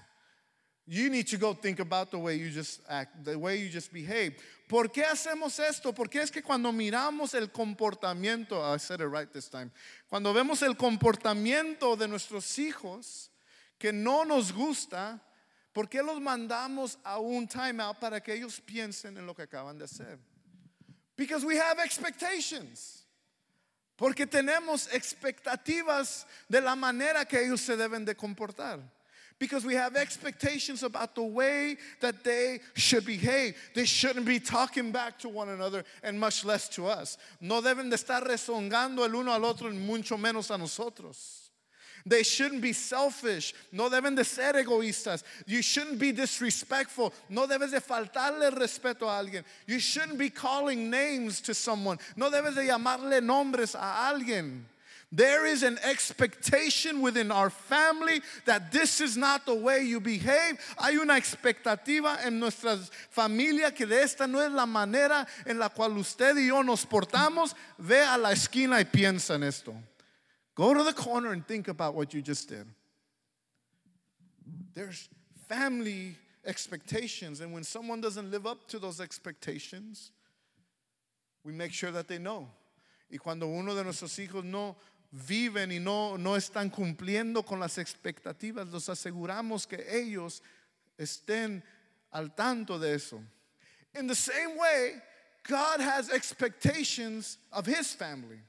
you 0.90 1.12
need 1.12 1.28
to 1.28 1.38
go 1.38 1.54
think 1.54 1.80
about 1.80 2.10
the 2.10 2.18
way 2.18 2.36
you 2.36 2.50
just 2.50 2.82
act, 2.90 3.24
the 3.24 3.38
way 3.38 3.58
you 3.58 3.70
just 3.70 3.94
behave. 3.94 4.36
¿Por 4.68 4.88
qué 4.88 5.04
hacemos 5.04 5.60
esto? 5.60 5.94
Porque 5.94 6.16
es 6.16 6.32
que 6.32 6.42
cuando 6.42 6.72
miramos 6.72 7.36
el 7.36 7.50
comportamiento, 7.50 8.60
I 8.60 8.78
said 8.78 9.00
it 9.00 9.08
right 9.08 9.32
this 9.32 9.50
time, 9.50 9.70
cuando 10.10 10.34
vemos 10.34 10.64
el 10.64 10.74
comportamiento 10.76 11.96
de 11.96 12.08
nuestros 12.08 12.58
hijos 12.58 13.30
que 13.78 13.94
no 13.94 14.24
nos 14.24 14.52
gusta, 14.52 15.22
¿por 15.74 15.88
qué 15.88 16.02
los 16.02 16.20
mandamos 16.20 16.98
a 17.04 17.20
un 17.20 17.48
timeout 17.48 18.00
para 18.00 18.20
que 18.20 18.34
ellos 18.34 18.60
piensen 18.60 19.16
en 19.16 19.28
lo 19.28 19.36
que 19.36 19.44
acaban 19.44 19.78
de 19.78 19.86
hacer? 19.86 20.18
Because 21.16 21.46
we 21.46 21.60
have 21.60 21.80
expectations. 21.80 23.06
Porque 23.96 24.26
tenemos 24.26 24.88
expectativas 24.92 26.26
de 26.48 26.62
la 26.62 26.76
manera 26.76 27.26
que 27.26 27.46
ellos 27.46 27.62
se 27.62 27.78
deben 27.78 28.06
de 28.06 28.16
comportar 28.16 28.80
because 29.40 29.66
we 29.66 29.74
have 29.74 29.96
expectations 29.96 30.84
about 30.84 31.16
the 31.16 31.24
way 31.24 31.78
that 32.02 32.24
they 32.24 32.60
should 32.76 33.06
behave. 33.06 33.56
They 33.74 33.86
shouldn't 33.86 34.26
be 34.26 34.40
talking 34.40 34.92
back 34.92 35.18
to 35.20 35.30
one 35.30 35.50
another 35.50 35.84
and 36.04 36.20
much 36.20 36.44
less 36.46 36.68
to 36.70 36.88
us. 36.88 37.18
No 37.40 37.62
deben 37.62 37.90
de 37.90 37.96
estar 37.96 38.22
rezongando 38.22 39.06
el 39.06 39.16
uno 39.16 39.32
al 39.32 39.46
otro 39.46 39.70
y 39.70 39.76
mucho 39.76 40.18
menos 40.18 40.54
a 40.54 40.58
nosotros. 40.58 41.50
They 42.06 42.24
shouldn't 42.24 42.62
be 42.62 42.74
selfish. 42.74 43.54
No 43.72 43.90
deben 43.90 44.16
de 44.16 44.24
ser 44.24 44.54
egoístas. 44.54 45.24
You 45.46 45.62
shouldn't 45.62 46.00
be 46.00 46.12
disrespectful. 46.12 47.14
No 47.30 47.46
debes 47.46 47.72
de 47.72 47.82
faltarle 47.82 48.52
respeto 48.52 49.04
a 49.04 49.24
alguien. 49.24 49.44
You 49.68 49.80
shouldn't 49.80 50.18
be 50.18 50.30
calling 50.30 50.90
names 50.90 51.42
to 51.42 51.54
someone. 51.54 52.00
No 52.16 52.30
debes 52.30 52.56
de 52.56 52.62
llamarle 52.62 53.22
nombres 53.22 53.76
a 53.76 54.14
alguien. 54.14 54.64
There 55.12 55.48
is 55.48 55.64
an 55.64 55.80
expectation 55.84 57.02
within 57.02 57.32
our 57.32 57.50
family 57.50 58.22
that 58.46 58.72
this 58.72 59.02
is 59.02 59.18
not 59.18 59.44
the 59.44 59.56
way 59.56 59.82
you 59.82 60.00
behave. 60.00 60.60
Hay 60.78 60.98
una 60.98 61.16
expectativa 61.16 62.24
en 62.24 62.40
nuestra 62.40 62.78
familia 63.10 63.72
que 63.72 63.88
de 63.88 64.04
esta 64.04 64.28
no 64.28 64.40
es 64.40 64.52
la 64.52 64.68
manera 64.68 65.26
en 65.48 65.58
la 65.58 65.70
cual 65.70 65.98
usted 65.98 66.38
y 66.38 66.48
yo 66.48 66.62
nos 66.62 66.86
portamos. 66.86 67.56
Ve 67.80 68.04
a 68.04 68.20
la 68.20 68.30
esquina 68.30 68.80
y 68.80 68.84
piensa 68.84 69.34
en 69.34 69.44
esto. 69.44 69.76
Go 70.54 70.76
to 70.76 70.84
the 70.84 70.94
corner 70.94 71.32
and 71.32 71.48
think 71.48 71.70
about 71.70 71.96
what 71.96 72.14
you 72.14 72.22
just 72.22 72.48
did. 72.48 72.68
There's 74.76 75.10
family 75.48 76.16
expectations. 76.46 77.42
And 77.42 77.52
when 77.52 77.64
someone 77.64 78.00
doesn't 78.00 78.30
live 78.30 78.46
up 78.46 78.68
to 78.68 78.78
those 78.78 79.02
expectations, 79.02 80.12
we 81.44 81.52
make 81.52 81.74
sure 81.74 81.90
that 81.92 82.08
they 82.08 82.20
know. 82.20 82.48
Y 83.12 83.18
cuando 83.18 83.48
uno 83.48 83.74
de 83.74 83.84
nuestros 83.84 84.16
hijos 84.20 84.44
no 84.44 84.76
viven 85.12 85.72
y 85.72 85.80
no, 85.80 86.18
no 86.18 86.36
están 86.36 86.70
cumpliendo 86.70 87.44
con 87.44 87.60
las 87.60 87.78
expectativas, 87.78 88.68
los 88.68 88.90
aseguramos 88.90 89.66
que 89.66 89.86
ellos 89.90 90.44
estén 90.98 91.64
al 92.12 92.36
tanto 92.36 92.78
de 92.78 92.96
eso. 92.96 93.22
In 93.96 94.08
the 94.08 94.16
same 94.16 94.56
way, 94.56 95.02
God 95.48 95.82
has 95.82 96.10
expectations 96.10 97.38
of 97.52 97.66
His 97.66 97.94
family. 97.94 98.40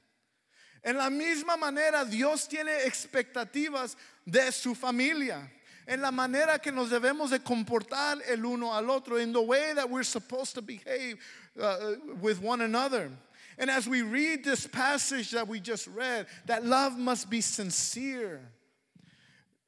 En 0.83 0.97
la 0.97 1.09
misma 1.09 1.57
manera, 1.57 2.05
Dios 2.05 2.47
tiene 2.47 2.85
expectativas 2.85 3.95
de 4.25 4.51
su 4.51 4.75
familia. 4.75 5.49
En 5.87 6.01
la 6.01 6.11
manera 6.11 6.59
que 6.59 6.71
nos 6.71 6.89
debemos 6.89 7.31
de 7.31 7.39
comportar 7.39 8.19
el 8.27 8.45
uno 8.45 8.73
al 8.73 8.89
otro, 8.89 9.17
in 9.17 9.33
the 9.33 9.41
way 9.41 9.73
that 9.73 9.89
we're 9.89 10.03
supposed 10.03 10.53
to 10.53 10.61
behave 10.61 11.17
uh, 11.59 11.95
with 12.19 12.39
one 12.39 12.61
another. 12.61 13.11
And 13.57 13.69
as 13.69 13.87
we 13.87 14.01
read 14.01 14.43
this 14.43 14.67
passage 14.67 15.31
that 15.31 15.47
we 15.47 15.59
just 15.59 15.87
read, 15.87 16.27
that 16.45 16.65
love 16.65 16.97
must 16.97 17.29
be 17.29 17.41
sincere. 17.41 18.41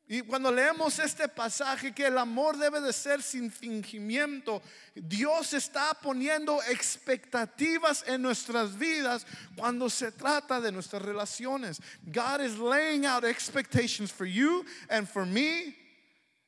Y 0.10 0.22
cuando 0.22 0.52
leemos 0.52 1.00
este 1.00 1.28
pasaje 1.30 1.96
que 1.96 2.06
el 2.06 2.18
amor 2.18 2.54
debe 2.54 2.82
de 2.82 2.92
ser 2.92 3.22
sin 3.22 3.50
fingimiento, 3.50 4.62
Dios 4.96 5.54
está 5.54 5.94
poniendo 6.04 6.60
expectativas 6.70 8.04
en 8.08 8.22
nuestras 8.22 8.78
vidas 8.78 9.26
cuando 9.58 9.90
se 9.90 10.12
trata 10.12 10.62
de 10.62 10.72
nuestras 10.72 11.02
relaciones. 11.02 11.80
God 12.12 12.42
is 12.42 12.60
laying 12.60 13.06
out 13.06 13.24
expectations 13.24 14.12
for 14.12 14.26
you 14.26 14.66
and 14.90 15.08
for 15.08 15.26
me 15.26 15.74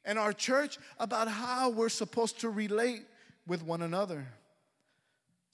and 0.03 0.19
our 0.19 0.33
church 0.33 0.77
about 0.99 1.29
how 1.29 1.69
we're 1.69 1.89
supposed 1.89 2.39
to 2.41 2.49
relate 2.49 3.03
with 3.47 3.63
one 3.63 3.81
another. 3.81 4.27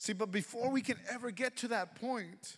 See, 0.02 0.14
but 0.14 0.32
before 0.32 0.68
we 0.68 0.80
can 0.80 0.96
ever 1.08 1.30
get 1.30 1.56
to 1.58 1.68
that 1.68 1.94
point, 1.94 2.56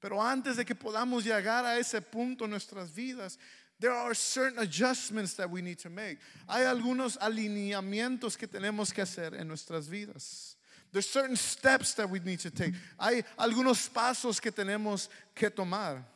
pero 0.00 0.18
antes 0.20 0.56
de 0.56 0.64
que 0.64 0.74
podamos 0.74 1.22
llegar 1.22 1.66
a 1.66 1.78
ese 1.78 2.00
punto 2.00 2.44
en 2.44 2.50
nuestras 2.50 2.88
vidas, 2.88 3.36
there 3.78 3.92
are 3.92 4.14
certain 4.14 4.58
adjustments 4.58 5.34
that 5.34 5.50
we 5.50 5.60
need 5.60 5.78
to 5.78 5.90
make. 5.90 6.16
Hay 6.48 6.62
algunos 6.62 7.18
alineamientos 7.18 8.38
que 8.38 8.48
tenemos 8.48 8.90
que 8.94 9.02
hacer 9.02 9.38
en 9.38 9.48
nuestras 9.48 9.86
vidas. 9.86 10.54
There's 10.92 11.06
certain 11.06 11.36
steps 11.36 11.92
that 11.92 12.08
we 12.08 12.20
need 12.20 12.40
to 12.40 12.50
take. 12.50 12.72
Hay 12.98 13.22
algunos 13.38 13.86
pasos 13.90 14.40
que 14.40 14.50
tenemos 14.50 15.08
que 15.34 15.50
tomar. 15.50 16.06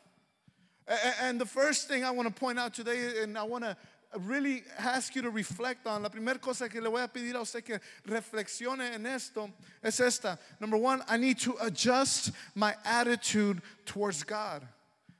And 1.20 1.38
the 1.38 1.44
first 1.44 1.86
thing 1.86 2.02
I 2.02 2.12
want 2.12 2.34
to 2.34 2.34
point 2.34 2.58
out 2.58 2.72
today, 2.72 3.22
and 3.22 3.36
I 3.36 3.42
want 3.42 3.64
to 3.64 3.76
really 4.16 4.62
ask 4.78 5.14
you 5.14 5.22
to 5.22 5.30
reflect 5.30 5.86
on, 5.86 6.02
la 6.02 6.08
primera 6.08 6.40
cosa 6.40 6.68
que 6.68 6.80
le 6.80 6.88
voy 6.88 7.02
a 7.02 7.08
pedir 7.08 7.36
a 7.36 7.40
usted 7.40 7.64
que 7.64 7.78
reflexione 8.06 8.94
en 8.94 9.06
esto 9.06 9.50
es 9.82 10.00
esta. 10.00 10.38
Number 10.60 10.78
one, 10.78 11.02
I 11.08 11.16
need 11.18 11.38
to 11.40 11.54
adjust 11.60 12.32
my 12.54 12.74
attitude 12.84 13.60
towards 13.84 14.24
God. 14.24 14.66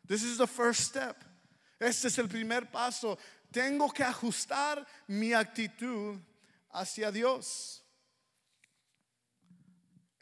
This 0.07 0.23
is 0.23 0.39
the 0.39 0.47
first 0.47 0.81
step. 0.81 1.23
Este 1.81 2.07
es 2.07 2.19
el 2.19 2.29
primer 2.29 2.63
paso. 2.73 3.19
Tengo 3.53 3.89
que 3.89 4.05
ajustar 4.05 4.85
mi 5.07 5.33
actitud 5.33 6.19
hacia 6.75 7.13
Dios. 7.13 7.83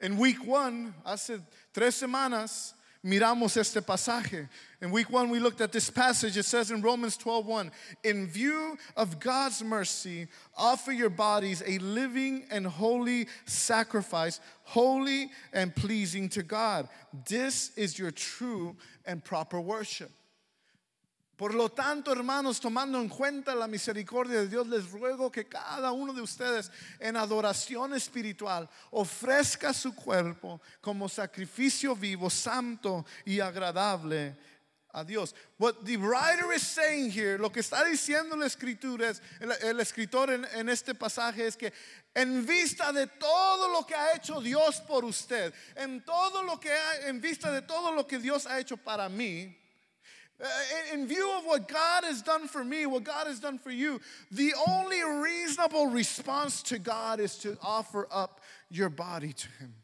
En 0.01 0.19
week 0.19 0.47
one, 0.47 0.93
hace 1.05 1.41
tres 1.73 1.95
semanas, 1.95 2.75
miramos 3.07 3.57
este 3.57 3.81
pasaje. 3.81 4.49
In 4.83 4.91
week 4.91 5.11
one, 5.11 5.31
we 5.31 5.39
looked 5.39 5.61
at 5.61 5.73
this 5.73 5.89
passage. 5.89 6.37
It 6.37 6.45
says 6.45 6.71
in 6.71 6.83
Romans 6.83 7.17
12:1, 7.17 7.71
in 8.03 8.27
view 8.27 8.77
of 8.97 9.21
God's 9.21 9.63
mercy, 9.63 10.27
offer 10.57 10.93
your 10.93 11.11
bodies 11.11 11.63
a 11.65 11.79
living 11.79 12.47
and 12.51 12.67
holy 12.67 13.29
sacrifice, 13.47 14.41
holy 14.65 15.31
and 15.53 15.75
pleasing 15.75 16.29
to 16.31 16.43
God. 16.43 16.89
This 17.29 17.71
is 17.77 17.99
your 17.99 18.11
true 18.11 18.77
and 19.07 19.25
proper 19.25 19.61
worship. 19.61 20.11
Por 21.37 21.55
lo 21.55 21.69
tanto, 21.69 22.13
hermanos, 22.13 22.59
tomando 22.59 22.99
en 22.99 23.11
cuenta 23.11 23.55
la 23.55 23.67
misericordia 23.67 24.41
de 24.41 24.49
Dios, 24.49 24.67
les 24.69 24.91
ruego 24.91 25.31
que 25.31 25.47
cada 25.47 25.93
uno 25.93 26.15
de 26.15 26.23
ustedes 26.23 26.71
en 26.99 27.15
adoración 27.15 27.93
espiritual 27.93 28.69
ofrezca 28.91 29.75
su 29.75 29.95
cuerpo 29.95 30.63
como 30.81 31.11
sacrificio 31.11 31.95
vivo, 31.95 32.31
santo 32.31 33.05
y 33.27 33.41
agradable 33.41 34.35
a 34.93 35.05
Dios. 35.05 35.35
What 35.59 35.85
the 35.85 35.99
writer 35.99 36.55
is 36.55 36.63
saying 36.63 37.11
here, 37.11 37.37
lo 37.37 37.51
que 37.53 37.61
está 37.61 37.85
diciendo 37.85 38.35
la 38.35 38.47
escritura 38.47 39.11
es, 39.11 39.21
el, 39.39 39.53
el 39.63 39.81
escritor 39.81 40.31
en, 40.31 40.47
en 40.55 40.71
este 40.71 40.95
pasaje 40.95 41.47
es 41.47 41.55
que 41.55 41.71
en 42.15 42.47
vista 42.47 42.95
de 42.95 43.07
todo 43.09 43.69
lo 43.69 43.85
que 43.85 43.95
ha 43.95 44.17
hecho 44.17 44.41
Dios 44.41 44.81
por 44.81 45.05
usted, 45.05 45.53
en 45.75 46.03
todo 46.03 46.43
lo 46.43 46.59
que 46.59 46.73
ha, 46.73 47.09
en 47.09 47.21
vista 47.21 47.53
de 47.53 47.61
todo 47.61 47.93
lo 47.93 48.07
que 48.07 48.19
Dios 48.19 48.47
ha 48.47 48.59
hecho 48.59 48.79
para 48.79 49.11
mí, 49.11 49.55
Uh, 50.43 50.47
in 50.93 51.07
view 51.07 51.33
of 51.39 51.45
what 51.45 51.67
God 51.67 52.05
has 52.05 52.21
done 52.21 52.47
for 52.47 52.63
me, 52.63 52.85
what 52.85 53.05
God 53.05 53.27
has 53.27 53.41
done 53.41 53.59
for 53.59 53.71
you, 53.71 54.01
the 54.31 54.53
only 54.69 55.03
reasonable 55.03 55.87
response 55.87 56.63
to 56.65 56.79
God 56.79 57.21
is 57.21 57.37
to 57.39 57.57
offer 57.63 58.07
up 58.11 58.41
your 58.71 58.91
body 58.91 59.33
to 59.33 59.49
Him. 59.61 59.75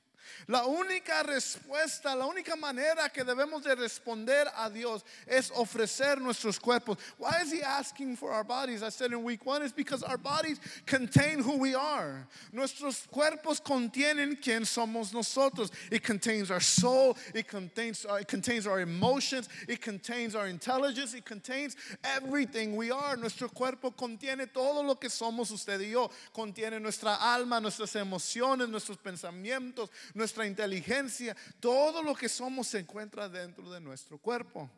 La 0.48 0.66
única 0.66 1.22
respuesta, 1.22 2.16
la 2.16 2.26
única 2.26 2.56
manera 2.56 3.08
que 3.08 3.24
debemos 3.24 3.62
de 3.62 3.74
responder 3.74 4.48
a 4.56 4.68
Dios 4.68 5.04
es 5.26 5.50
ofrecer 5.52 6.20
nuestros 6.20 6.58
cuerpos. 6.58 6.98
Why 7.18 7.40
is 7.42 7.52
he 7.52 7.62
asking 7.62 8.16
for 8.16 8.32
our 8.32 8.44
bodies? 8.44 8.82
I 8.82 8.88
said 8.88 9.12
in 9.12 9.22
week 9.22 9.44
one, 9.46 9.62
it's 9.62 9.72
because 9.72 10.02
our 10.02 10.18
bodies 10.18 10.60
contain 10.86 11.38
who 11.40 11.56
we 11.58 11.74
are. 11.74 12.26
Nuestros 12.52 13.06
cuerpos 13.12 13.60
contienen 13.60 14.36
quién 14.40 14.62
somos 14.62 15.12
nosotros. 15.12 15.70
It 15.90 16.02
contains 16.02 16.50
our 16.50 16.60
soul, 16.60 17.16
it 17.34 17.46
contains, 17.48 18.04
uh, 18.08 18.14
it 18.14 18.28
contains 18.28 18.66
our 18.66 18.80
emotions, 18.80 19.48
it 19.68 19.80
contains 19.80 20.34
our 20.34 20.48
intelligence, 20.48 21.14
it 21.14 21.24
contains 21.24 21.76
everything 22.04 22.76
we 22.76 22.90
are. 22.90 23.16
Nuestro 23.16 23.48
cuerpo 23.48 23.90
contiene 23.92 24.52
todo 24.52 24.82
lo 24.82 24.96
que 24.96 25.08
somos 25.08 25.50
usted 25.52 25.80
y 25.80 25.90
yo. 25.90 26.10
Contiene 26.34 26.80
nuestra 26.80 27.16
alma, 27.20 27.60
nuestras 27.60 27.94
emociones, 27.96 28.68
nuestros 28.68 28.96
pensamientos, 28.96 29.88
nuestra 30.32 30.46
inteligencia, 30.46 31.36
todo 31.60 32.02
lo 32.02 32.14
que 32.14 32.28
somos 32.28 32.68
se 32.68 32.78
encuentra 32.78 33.28
dentro 33.28 33.70
de 33.70 33.80
nuestro 33.80 34.18
cuerpo. 34.18 34.68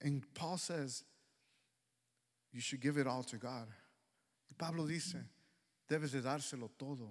And 0.00 0.22
Paul 0.34 0.58
says, 0.58 1.04
you 2.52 2.60
should 2.60 2.80
give 2.80 2.98
it 2.98 3.06
all 3.06 3.22
to 3.24 3.36
God. 3.36 3.68
Y 4.50 4.54
Pablo 4.58 4.86
dice, 4.86 5.16
debes 5.88 6.12
de 6.12 6.20
dárselo 6.20 6.68
todo 6.78 7.10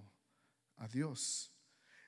a 0.82 0.88
Dios. 0.88 1.50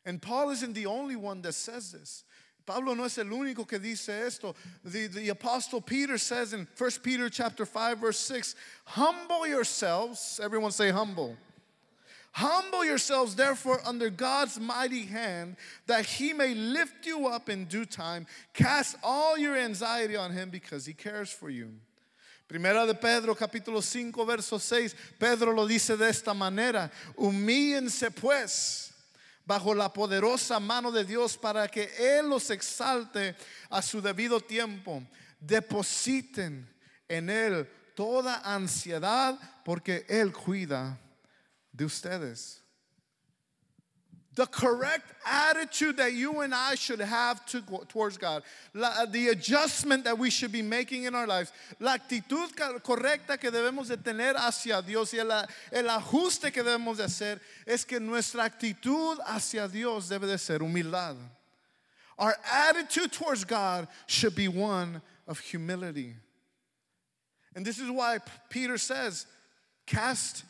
And 0.06 0.22
Paul 0.22 0.52
isn't 0.52 0.74
the 0.74 0.86
only 0.86 1.16
one 1.16 1.42
that 1.42 1.54
says 1.54 1.92
this. 1.92 2.24
Pablo 2.66 2.96
no 2.96 3.04
es 3.04 3.18
el 3.18 3.26
único 3.26 3.68
que 3.68 3.80
dice 3.80 4.10
esto. 4.10 4.56
The, 4.84 5.08
the 5.08 5.30
apostle 5.30 5.82
Peter 5.82 6.18
says 6.18 6.54
in 6.54 6.68
1 6.78 6.92
Peter 7.04 7.30
chapter 7.30 7.66
5 7.66 8.00
verse 8.00 8.20
6, 8.20 8.56
humble 8.86 9.48
yourselves. 9.48 10.40
Everyone 10.44 10.72
say 10.72 10.90
humble. 10.90 11.38
Humble 12.36 12.84
yourselves, 12.84 13.34
therefore, 13.34 13.80
under 13.86 14.10
God's 14.10 14.60
mighty 14.60 15.06
hand, 15.06 15.56
that 15.88 16.06
he 16.06 16.34
may 16.34 16.54
lift 16.54 17.06
you 17.06 17.28
up 17.28 17.48
in 17.48 17.64
due 17.64 17.86
time. 17.86 18.28
Cast 18.54 18.98
all 19.02 19.38
your 19.38 19.56
anxiety 19.56 20.18
on 20.18 20.34
him 20.34 20.50
because 20.50 20.86
he 20.86 20.92
cares 20.92 21.30
for 21.32 21.50
you. 21.50 21.72
Primera 22.46 22.86
de 22.86 22.94
Pedro, 22.94 23.36
capítulo 23.36 23.82
5, 23.82 24.26
verso 24.26 24.58
6. 24.58 24.96
Pedro 25.18 25.54
lo 25.54 25.66
dice 25.66 25.96
de 25.98 26.10
esta 26.10 26.34
manera: 26.34 26.92
Humíllense, 27.18 28.14
pues, 28.14 28.92
bajo 29.48 29.74
la 29.74 29.88
poderosa 29.88 30.60
mano 30.60 30.92
de 30.92 31.06
Dios, 31.06 31.38
para 31.38 31.70
que 31.70 31.88
Él 31.98 32.28
los 32.28 32.50
exalte 32.50 33.34
a 33.72 33.82
su 33.82 34.02
debido 34.02 34.42
tiempo. 34.42 35.02
Depositen 35.40 36.68
en 37.08 37.30
Él 37.30 37.66
toda 37.96 38.42
ansiedad, 38.44 39.40
porque 39.64 40.06
Él 40.10 40.34
cuida 40.34 41.00
de 41.76 41.86
ustedes. 41.86 42.60
The 44.36 44.46
correct 44.46 45.06
attitude 45.26 45.96
that 45.96 46.12
you 46.12 46.42
and 46.42 46.54
I 46.54 46.76
should 46.76 47.00
have 47.00 47.46
to, 47.48 47.62
towards 47.88 48.18
God, 48.18 48.44
la, 48.74 49.06
the 49.06 49.30
adjustment 49.30 50.04
that 50.04 50.18
we 50.18 50.30
should 50.30 50.52
be 50.52 50.62
making 50.62 51.06
in 51.06 51.16
our 51.16 51.26
lives, 51.26 51.54
la 51.80 51.98
actitud 51.98 52.54
correcta 52.84 53.40
que 53.40 53.50
debemos 53.50 53.88
de 53.88 53.96
tener 53.96 54.34
hacia 54.36 54.82
Dios 54.82 55.14
y 55.14 55.20
el, 55.20 55.32
el 55.72 55.88
ajuste 55.88 56.52
que 56.52 56.64
debemos 56.64 56.98
de 56.98 57.06
hacer 57.06 57.40
es 57.66 57.86
que 57.86 57.98
nuestra 57.98 58.44
actitud 58.44 59.18
hacia 59.26 59.70
Dios 59.70 60.10
debe 60.10 60.28
de 60.28 60.38
ser 60.38 60.60
humildad. 60.60 61.16
Our 62.18 62.36
attitude 62.52 63.14
towards 63.14 63.46
God 63.46 63.88
should 64.06 64.36
be 64.36 64.50
one 64.50 65.02
of 65.28 65.40
humility. 65.40 66.14
And 67.56 67.66
this 67.66 67.80
is 67.80 67.90
why 67.90 68.20
Peter 68.50 68.78
says, 68.78 69.26
cast 69.86 70.44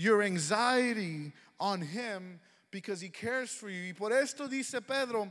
your 0.00 0.22
anxiety 0.22 1.30
on 1.58 1.82
him 1.82 2.40
because 2.70 3.02
he 3.02 3.10
cares 3.10 3.50
for 3.50 3.68
you. 3.68 3.82
Y 3.82 3.92
por 3.92 4.12
esto 4.12 4.48
dice 4.48 4.80
Pedro, 4.80 5.30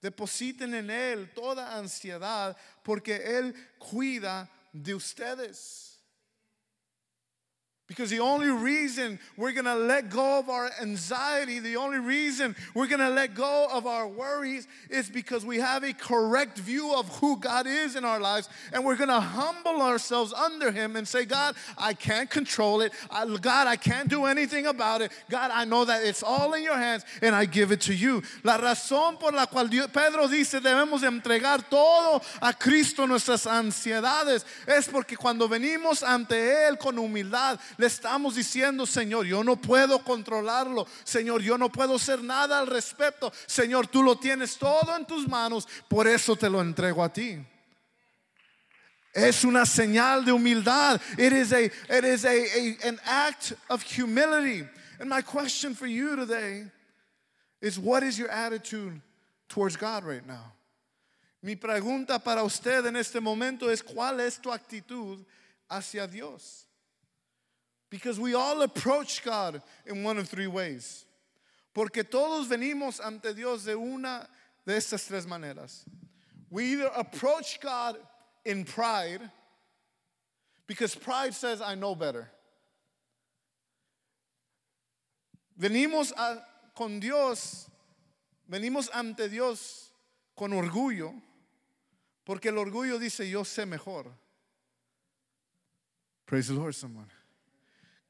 depositen 0.00 0.72
en 0.72 0.88
él 0.88 1.28
toda 1.34 1.76
ansiedad 1.76 2.56
porque 2.84 3.16
él 3.16 3.52
cuida 3.80 4.48
de 4.72 4.94
ustedes. 4.94 5.87
Because 7.98 8.10
the 8.10 8.20
only 8.20 8.48
reason 8.48 9.18
we're 9.36 9.50
gonna 9.50 9.74
let 9.74 10.08
go 10.08 10.38
of 10.38 10.48
our 10.48 10.70
anxiety, 10.80 11.58
the 11.58 11.74
only 11.74 11.98
reason 11.98 12.54
we're 12.72 12.86
gonna 12.86 13.10
let 13.10 13.34
go 13.34 13.66
of 13.72 13.88
our 13.88 14.06
worries 14.06 14.68
is 14.88 15.10
because 15.10 15.44
we 15.44 15.58
have 15.58 15.82
a 15.82 15.92
correct 15.92 16.58
view 16.58 16.94
of 16.94 17.08
who 17.18 17.36
God 17.36 17.66
is 17.66 17.96
in 17.96 18.04
our 18.04 18.20
lives 18.20 18.48
and 18.72 18.84
we're 18.84 18.94
gonna 18.94 19.20
humble 19.20 19.82
ourselves 19.82 20.32
under 20.32 20.70
Him 20.70 20.94
and 20.94 21.08
say, 21.08 21.24
God, 21.24 21.56
I 21.76 21.92
can't 21.92 22.30
control 22.30 22.82
it. 22.82 22.92
I, 23.10 23.26
God, 23.26 23.66
I 23.66 23.74
can't 23.74 24.08
do 24.08 24.26
anything 24.26 24.66
about 24.66 25.02
it. 25.02 25.10
God, 25.28 25.50
I 25.52 25.64
know 25.64 25.84
that 25.84 26.04
it's 26.04 26.22
all 26.22 26.54
in 26.54 26.62
your 26.62 26.78
hands 26.78 27.04
and 27.20 27.34
I 27.34 27.46
give 27.46 27.72
it 27.72 27.80
to 27.80 27.94
you. 27.94 28.22
La 28.44 28.58
razón 28.58 29.18
por 29.18 29.32
la 29.32 29.46
cual 29.46 29.68
Dios, 29.68 29.88
Pedro 29.92 30.28
dice 30.28 30.60
debemos 30.60 31.02
entregar 31.02 31.68
todo 31.68 32.22
a 32.40 32.52
Cristo 32.52 33.06
nuestras 33.06 33.44
ansiedades 33.48 34.44
es 34.68 34.86
porque 34.86 35.16
cuando 35.16 35.48
venimos 35.48 36.04
ante 36.04 36.68
Él 36.68 36.78
con 36.78 36.96
humildad, 36.96 37.58
le 37.76 37.87
estamos 37.88 38.36
diciendo, 38.36 38.86
Señor, 38.86 39.26
yo 39.26 39.42
no 39.42 39.56
puedo 39.56 39.98
controlarlo. 40.04 40.86
Señor, 41.02 41.42
yo 41.42 41.58
no 41.58 41.70
puedo 41.70 41.96
hacer 41.96 42.22
nada 42.22 42.58
al 42.58 42.68
respecto. 42.68 43.32
Señor, 43.46 43.88
tú 43.88 44.02
lo 44.02 44.16
tienes 44.16 44.56
todo 44.56 44.96
en 44.96 45.04
tus 45.04 45.26
manos, 45.26 45.66
por 45.88 46.06
eso 46.06 46.36
te 46.36 46.48
lo 46.48 46.60
entrego 46.60 47.02
a 47.02 47.12
ti. 47.12 47.44
Es 49.12 49.42
una 49.44 49.66
señal 49.66 50.24
de 50.24 50.32
humildad. 50.32 51.00
It 51.18 51.32
is 51.32 51.52
a 51.52 51.64
it 51.64 52.04
is 52.04 52.24
a, 52.24 52.86
an 52.86 53.00
act 53.04 53.54
of 53.68 53.82
humility. 53.82 54.64
And 55.00 55.08
my 55.08 55.22
question 55.22 55.74
for 55.74 55.86
you 55.86 56.14
today 56.14 56.64
is 57.60 57.78
what 57.78 58.02
is 58.02 58.18
your 58.18 58.30
attitude 58.30 59.00
towards 59.48 59.76
God 59.76 60.04
right 60.04 60.24
now? 60.24 60.52
Mi 61.42 61.56
pregunta 61.56 62.22
para 62.22 62.44
usted 62.44 62.86
en 62.86 62.96
este 62.96 63.20
momento 63.20 63.68
es 63.68 63.82
cuál 63.82 64.20
es 64.20 64.38
tu 64.38 64.50
actitud 64.50 65.24
hacia 65.68 66.06
Dios? 66.06 66.67
Because 67.90 68.20
we 68.20 68.34
all 68.34 68.62
approach 68.62 69.24
God 69.24 69.62
in 69.86 70.02
one 70.02 70.18
of 70.18 70.28
three 70.28 70.46
ways. 70.46 71.06
Porque 71.74 72.04
todos 72.04 72.48
venimos 72.48 73.00
ante 73.04 73.32
Dios 73.32 73.64
de 73.64 73.76
una 73.76 74.28
de 74.66 74.74
estas 74.74 75.06
tres 75.06 75.26
maneras. 75.26 75.84
We 76.50 76.64
either 76.72 76.90
approach 76.96 77.60
God 77.60 77.96
in 78.44 78.64
pride, 78.64 79.20
because 80.66 80.94
pride 80.94 81.34
says, 81.34 81.60
I 81.60 81.74
know 81.74 81.94
better. 81.94 82.30
Venimos 85.60 86.12
a, 86.12 86.42
con 86.74 87.00
Dios, 87.00 87.68
venimos 88.50 88.88
ante 88.94 89.28
Dios 89.28 89.90
con 90.36 90.52
orgullo, 90.52 91.12
porque 92.24 92.46
el 92.46 92.58
orgullo 92.58 92.98
dice, 92.98 93.28
yo 93.30 93.42
sé 93.42 93.66
mejor. 93.66 94.04
Praise 96.26 96.48
the 96.48 96.54
Lord, 96.54 96.74
someone. 96.74 97.06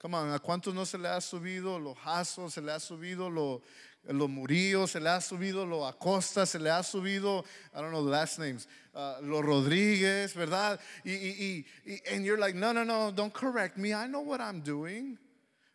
Come 0.01 0.15
on, 0.15 0.33
¿a 0.33 0.39
cuántos 0.39 0.73
no 0.73 0.87
se 0.87 0.97
le 0.97 1.09
ha 1.09 1.21
subido 1.21 1.79
los 1.79 1.99
jazos, 1.99 2.55
se 2.55 2.61
le 2.61 2.71
ha 2.71 2.79
subido 2.79 3.29
lo, 3.29 3.63
los 4.05 4.29
murillos, 4.31 4.93
se 4.93 5.01
le 5.01 5.11
ha 5.11 5.21
subido 5.21 5.67
lo 5.67 5.85
Acosta, 5.87 6.47
se 6.47 6.61
le 6.61 6.71
ha 6.71 6.85
subido, 6.85 7.45
I 7.75 7.81
don't 7.81 7.91
know 7.91 8.05
the 8.05 8.11
last 8.11 8.39
names, 8.39 8.69
uh, 8.95 9.17
los 9.23 9.45
Rodríguez, 9.45 10.35
¿verdad? 10.35 10.79
Y, 11.05 11.11
y, 11.11 11.67
and 12.13 12.25
you're 12.25 12.39
like, 12.39 12.55
no, 12.55 12.73
no, 12.73 12.85
no, 12.85 13.11
don't 13.11 13.33
correct 13.33 13.77
me, 13.77 13.93
I 13.93 14.07
know 14.07 14.21
what 14.21 14.41
I'm 14.41 14.61
doing. 14.61 15.19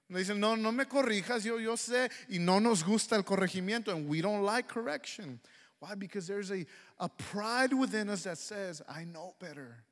Me 0.08 0.22
dicen, 0.22 0.40
no, 0.40 0.56
no 0.56 0.72
me 0.72 0.86
corrijas, 0.86 1.44
yo, 1.44 1.58
yo 1.58 1.76
sé, 1.76 2.10
y 2.30 2.38
no 2.38 2.60
nos 2.60 2.82
gusta 2.82 3.18
el 3.18 3.24
corregimiento, 3.24 3.90
and 3.90 4.08
we 4.08 4.22
don't 4.22 4.44
like 4.44 4.70
correction. 4.70 5.42
Why? 5.80 5.96
Because 5.96 6.28
there's 6.28 6.50
a, 6.50 6.66
a 6.98 7.10
pride 7.10 7.74
within 7.74 8.08
us 8.08 8.24
that 8.24 8.38
says, 8.38 8.82
I 8.88 9.04
know 9.04 9.36
better. 9.38 9.84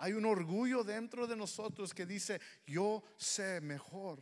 Hay 0.00 0.12
un 0.12 0.24
orgullo 0.24 0.82
dentro 0.82 1.26
de 1.26 1.36
nosotros 1.36 1.92
que 1.92 2.06
dice, 2.06 2.40
yo 2.66 3.02
sé 3.18 3.60
mejor. 3.60 4.18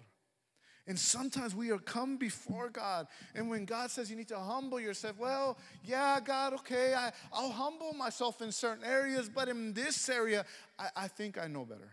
And 0.88 0.99
sometimes 0.99 1.55
we 1.55 1.71
are 1.71 1.79
come 1.79 2.17
before 2.17 2.71
God. 2.71 3.09
And 3.35 3.51
when 3.51 3.67
God 3.67 3.91
says 3.91 4.11
you 4.11 4.17
need 4.17 4.29
to 4.29 4.38
humble 4.38 4.81
yourself, 4.81 5.19
well, 5.19 5.59
yeah, 5.85 6.19
God, 6.19 6.55
okay, 6.55 6.95
I, 6.95 7.12
I'll 7.31 7.51
humble 7.51 7.93
myself 7.93 8.41
in 8.41 8.51
certain 8.51 8.85
areas, 8.85 9.29
but 9.29 9.49
in 9.49 9.75
this 9.75 10.09
area, 10.09 10.47
I, 10.79 10.88
I 10.97 11.09
think 11.09 11.37
I 11.37 11.47
know 11.47 11.67
better. 11.67 11.93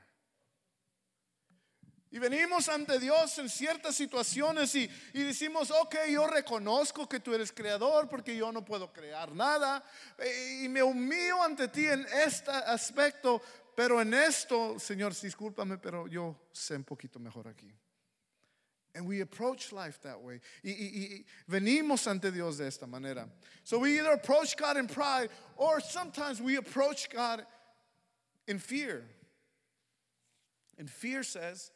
Y 2.16 2.20
venimos 2.20 2.70
ante 2.70 2.98
Dios 2.98 3.38
en 3.40 3.50
ciertas 3.50 3.94
situaciones 3.94 4.74
y, 4.76 4.90
y, 5.14 5.24
decimos, 5.24 5.70
ok, 5.70 5.96
yo 6.10 6.26
reconozco 6.28 7.10
que 7.10 7.20
tú 7.20 7.34
eres 7.34 7.52
creador 7.52 8.08
porque 8.08 8.38
yo 8.38 8.54
no 8.54 8.64
puedo 8.64 8.94
crear 8.94 9.34
nada. 9.34 9.84
Eh, 10.20 10.62
y 10.64 10.70
me 10.70 10.82
humillo 10.82 11.44
ante 11.44 11.68
ti 11.68 11.86
en 11.86 12.06
este 12.26 12.52
aspecto, 12.52 13.42
pero 13.76 14.00
en 14.00 14.14
esto, 14.14 14.78
Señor, 14.80 15.12
discúlpame, 15.14 15.82
pero 15.82 16.08
yo 16.08 16.36
sé 16.54 16.76
un 16.76 16.84
poquito 16.84 17.20
mejor 17.20 17.48
aquí. 17.48 17.72
And 18.96 19.06
we 19.06 19.20
approach 19.20 19.74
life 19.74 20.00
that 20.04 20.22
way. 20.22 20.40
Y, 20.64 20.70
y, 20.70 20.74
y, 20.74 21.26
venimos 21.50 22.08
ante 22.08 22.32
Dios 22.32 22.58
de 22.58 22.68
esta 22.68 22.88
manera. 22.88 23.28
So 23.66 23.80
we 23.80 24.00
either 24.00 24.14
approach 24.14 24.56
God 24.56 24.78
in 24.78 24.88
pride 24.88 25.30
or 25.58 25.82
sometimes 25.82 26.42
we 26.42 26.56
approach 26.56 27.10
God 27.10 27.46
in 28.48 28.58
fear. 28.58 29.04
And 30.78 30.90
fear 30.90 31.24
says, 31.24 31.72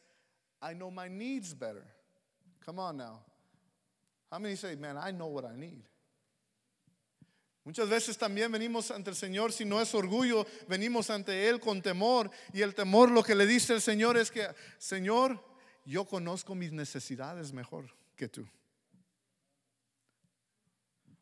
I 0.62 0.72
know 0.72 0.90
my 0.90 1.08
needs 1.08 1.52
better. 1.52 1.84
Come 2.64 2.78
on 2.78 2.96
now. 2.96 3.20
How 4.30 4.38
many 4.38 4.54
say, 4.54 4.74
man, 4.76 4.96
I 4.96 5.10
know 5.10 5.26
what 5.26 5.44
I 5.44 5.56
need? 5.56 5.82
Muchas 7.64 7.88
veces 7.88 8.16
también 8.16 8.50
venimos 8.50 8.90
ante 8.90 9.10
el 9.10 9.16
Señor, 9.16 9.52
si 9.52 9.64
no 9.64 9.80
es 9.80 9.94
orgullo, 9.94 10.46
venimos 10.66 11.10
ante 11.10 11.48
Él 11.48 11.60
con 11.60 11.82
temor. 11.82 12.30
Y 12.52 12.62
el 12.62 12.74
temor 12.74 13.10
lo 13.10 13.22
que 13.22 13.34
le 13.34 13.46
dice 13.46 13.74
el 13.74 13.82
Señor 13.82 14.16
es 14.16 14.30
que, 14.30 14.48
Señor, 14.78 15.42
yo 15.84 16.04
conozco 16.06 16.54
mis 16.54 16.72
necesidades 16.72 17.52
mejor 17.52 17.86
que 18.16 18.28
tú. 18.28 18.46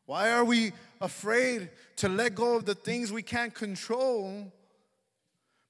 Why 0.05 0.29
are 0.29 0.43
we 0.43 0.73
afraid 0.99 1.69
to 1.97 2.09
let 2.09 2.33
go 2.33 2.55
of 2.55 2.65
the 2.65 2.73
things 2.73 3.11
we 3.11 3.21
can't 3.21 3.53
control? 3.53 4.51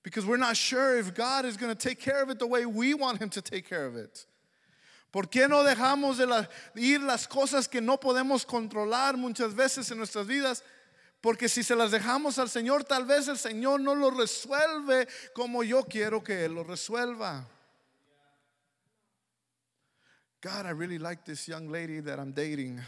Because 0.02 0.26
we're 0.26 0.38
not 0.38 0.56
sure 0.56 0.98
if 0.98 1.14
God 1.14 1.44
is 1.44 1.58
going 1.58 1.76
to 1.76 1.78
take 1.78 2.00
care 2.00 2.24
of 2.24 2.30
it 2.30 2.40
the 2.40 2.48
way 2.48 2.66
we 2.66 2.94
want 2.94 3.20
Him 3.20 3.30
to 3.32 3.42
take 3.42 3.68
care 3.68 3.86
of 3.86 3.98
it. 3.98 4.26
¿Por 5.12 5.30
qué 5.30 5.48
no 5.48 5.64
dejamos 5.64 6.18
de 6.18 6.48
ir 6.76 7.02
las 7.02 7.28
cosas 7.28 7.68
que 7.68 7.82
no 7.82 8.00
podemos 8.00 8.46
controlar 8.46 9.18
muchas 9.18 9.56
veces 9.56 9.90
en 9.90 9.98
nuestras 9.98 10.28
vidas? 10.28 10.64
Porque 11.22 11.50
si 11.50 11.64
se 11.64 11.76
las 11.76 11.92
dejamos 11.92 12.38
al 12.38 12.50
Señor, 12.50 12.84
tal 12.84 13.06
vez 13.06 13.28
el 13.28 13.38
Señor 13.38 13.82
no 13.82 13.96
lo 13.96 14.12
resuelve 14.12 15.08
como 15.34 15.64
yo 15.64 15.84
quiero 15.84 16.24
que 16.24 16.46
Él 16.46 16.54
lo 16.54 16.64
resuelva. 16.64 17.48
God, 20.42 20.66
I 20.66 20.72
really 20.72 21.00
like 21.00 21.26
this 21.26 21.48
young 21.48 21.70
lady 21.70 22.00
that 22.02 22.18
I'm 22.18 22.32
dating. 22.32 22.80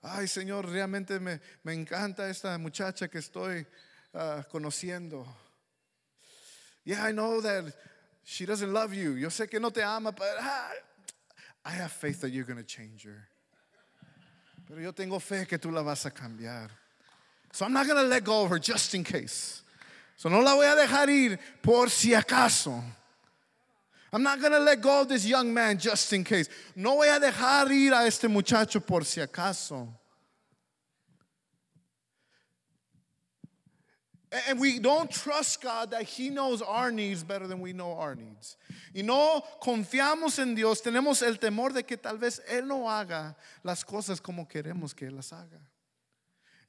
Ay, 0.00 0.28
Señor, 0.28 0.70
realmente 0.70 1.18
me, 1.18 1.40
me 1.64 1.72
encanta 1.72 2.28
esta 2.28 2.56
muchacha 2.58 3.08
que 3.08 3.18
estoy 3.18 3.66
uh, 4.12 4.42
conociendo. 4.52 5.26
Yeah, 6.84 7.02
I 7.02 7.12
know 7.12 7.40
that 7.40 7.74
she 8.24 8.46
doesn't 8.46 8.72
love 8.72 8.94
you. 8.94 9.12
Yo 9.12 9.28
sé 9.28 9.48
que 9.48 9.60
no 9.60 9.70
te 9.70 9.82
ama, 9.82 10.10
but 10.12 10.34
ah, 10.40 10.72
I 11.64 11.70
have 11.70 11.92
faith 11.92 12.20
that 12.22 12.30
you're 12.30 12.44
going 12.44 12.58
to 12.58 12.64
change 12.64 13.04
her. 13.04 13.28
Pero 14.66 14.80
yo 14.80 14.92
tengo 14.92 15.18
fe 15.18 15.44
que 15.44 15.58
tú 15.58 15.72
la 15.72 15.82
vas 15.82 16.06
a 16.06 16.10
cambiar. 16.10 16.68
So 17.52 17.64
I'm 17.64 17.72
not 17.72 17.86
going 17.86 18.02
to 18.02 18.08
let 18.08 18.24
go 18.24 18.44
of 18.44 18.50
her 18.50 18.58
just 18.58 18.94
in 18.94 19.04
case. 19.04 19.62
So 20.16 20.28
no 20.28 20.40
la 20.40 20.54
voy 20.54 20.64
a 20.64 20.86
dejar 20.86 21.08
ir 21.08 21.38
por 21.62 21.88
si 21.88 22.10
acaso. 22.10 22.82
I'm 24.12 24.22
not 24.22 24.40
going 24.40 24.52
to 24.52 24.60
let 24.60 24.80
go 24.80 25.02
of 25.02 25.08
this 25.08 25.26
young 25.26 25.52
man 25.52 25.76
just 25.76 26.12
in 26.12 26.24
case. 26.24 26.48
No 26.76 26.96
voy 26.96 27.14
a 27.14 27.20
dejar 27.20 27.70
ir 27.70 27.92
a 27.92 28.06
este 28.06 28.24
muchacho 28.24 28.80
por 28.80 29.02
si 29.02 29.20
acaso. 29.20 29.88
And 34.48 34.58
we 34.58 34.80
don't 34.80 35.10
trust 35.10 35.62
God 35.62 35.92
that 35.92 36.02
He 36.02 36.28
knows 36.28 36.60
our 36.60 36.90
needs 36.90 37.22
better 37.22 37.46
than 37.46 37.60
we 37.60 37.72
know 37.72 37.92
our 37.92 38.16
needs. 38.16 38.56
Y 38.92 39.02
no 39.02 39.44
confiamos 39.62 40.38
en 40.40 40.54
Dios, 40.56 40.80
tenemos 40.80 41.22
el 41.22 41.36
temor 41.36 41.72
de 41.72 41.84
que 41.84 41.96
tal 41.96 42.18
vez 42.18 42.40
Él 42.50 42.66
no 42.66 42.88
haga 42.88 43.36
las 43.62 43.84
cosas 43.84 44.20
como 44.20 44.46
queremos 44.46 44.94
que 44.94 45.06
Él 45.06 45.14
las 45.14 45.32
haga. 45.32 45.60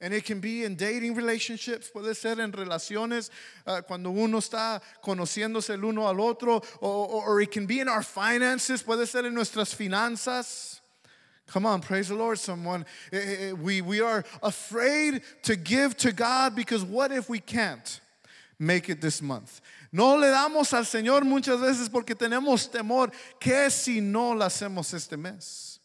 And 0.00 0.12
it 0.12 0.24
can 0.24 0.40
be 0.40 0.64
in 0.64 0.76
dating 0.76 1.14
relationships, 1.14 1.90
puede 1.90 2.14
ser 2.14 2.38
en 2.40 2.52
relaciones 2.52 3.30
uh, 3.66 3.80
cuando 3.80 4.10
uno 4.10 4.38
está 4.38 4.80
conociéndose 5.02 5.70
el 5.70 5.84
uno 5.84 6.06
al 6.06 6.20
otro, 6.20 6.62
or, 6.80 7.08
or, 7.08 7.28
or 7.28 7.40
it 7.40 7.50
can 7.50 7.66
be 7.66 7.80
in 7.80 7.88
our 7.88 8.02
finances, 8.02 8.82
puede 8.82 9.06
ser 9.06 9.24
en 9.24 9.34
nuestras 9.34 9.74
finanzas. 9.74 10.80
Come 11.48 11.64
on, 11.64 11.80
praise 11.80 12.08
the 12.08 12.14
Lord, 12.14 12.38
someone. 12.38 12.84
Eh, 13.12 13.16
eh, 13.16 13.36
eh, 13.48 13.52
we, 13.52 13.80
we 13.80 14.00
are 14.00 14.24
afraid 14.42 15.22
to 15.42 15.56
give 15.56 15.96
to 15.98 16.12
God 16.12 16.56
because 16.56 16.84
what 16.84 17.12
if 17.12 17.28
we 17.28 17.38
can't 17.38 18.00
make 18.58 18.88
it 18.88 19.00
this 19.00 19.22
month? 19.22 19.60
No 19.92 20.16
le 20.16 20.26
damos 20.26 20.72
al 20.72 20.82
Señor 20.82 21.22
muchas 21.22 21.60
veces 21.60 21.88
porque 21.88 22.16
tenemos 22.16 22.70
temor. 22.70 23.12
¿Qué 23.40 23.70
si 23.70 24.00
no 24.00 24.32
lo 24.32 24.44
hacemos 24.44 24.92
este 24.92 25.16
mes? 25.16 25.78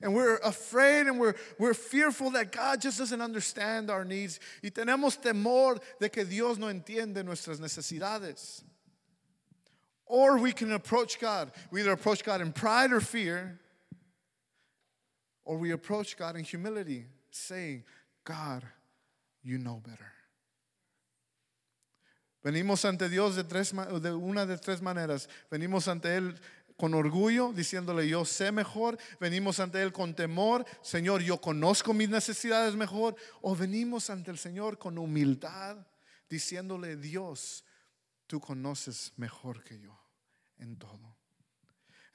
And 0.00 0.14
we're 0.14 0.36
afraid 0.36 1.08
and 1.08 1.18
we're, 1.18 1.34
we're 1.58 1.74
fearful 1.74 2.30
that 2.30 2.52
God 2.52 2.80
just 2.80 2.98
doesn't 2.98 3.20
understand 3.20 3.90
our 3.90 4.04
needs. 4.04 4.38
Y 4.62 4.70
tenemos 4.70 5.20
temor 5.20 5.80
de 5.98 6.08
que 6.08 6.24
Dios 6.24 6.58
no 6.58 6.68
entiende 6.68 7.24
nuestras 7.24 7.58
necesidades. 7.58 8.62
Or 10.06 10.38
we 10.38 10.52
can 10.52 10.72
approach 10.72 11.18
God. 11.18 11.50
We 11.72 11.80
either 11.80 11.92
approach 11.92 12.24
God 12.24 12.40
in 12.40 12.52
pride 12.52 12.92
or 12.92 13.00
fear, 13.00 13.58
or 15.48 15.56
we 15.56 15.72
approach 15.72 16.14
God 16.14 16.36
in 16.36 16.44
humility, 16.44 17.06
saying, 17.30 17.82
God, 18.22 18.62
you 19.42 19.56
know 19.56 19.80
better. 19.80 20.12
Venimos 22.44 22.84
ante 22.84 23.08
Dios 23.08 23.34
de, 23.34 23.44
tres, 23.44 23.72
de 23.72 24.12
una 24.12 24.44
de 24.44 24.58
tres 24.58 24.82
maneras. 24.82 25.26
Venimos 25.50 25.88
ante 25.88 26.14
Él 26.14 26.38
con 26.76 26.92
orgullo, 26.92 27.54
diciéndole 27.54 28.06
yo 28.06 28.26
sé 28.26 28.52
mejor. 28.52 28.98
Venimos 29.20 29.58
ante 29.58 29.82
Él 29.82 29.90
con 29.90 30.14
temor, 30.14 30.66
Señor, 30.82 31.22
yo 31.22 31.40
conozco 31.40 31.94
mis 31.94 32.10
necesidades 32.10 32.74
mejor. 32.76 33.16
O 33.40 33.56
venimos 33.56 34.10
ante 34.10 34.30
el 34.30 34.36
Señor 34.36 34.76
con 34.76 34.98
humildad, 34.98 35.78
diciéndole 36.28 36.96
Dios, 36.96 37.64
tú 38.26 38.38
conoces 38.38 39.14
mejor 39.16 39.64
que 39.64 39.80
yo 39.80 39.98
en 40.58 40.76
todo. 40.76 41.17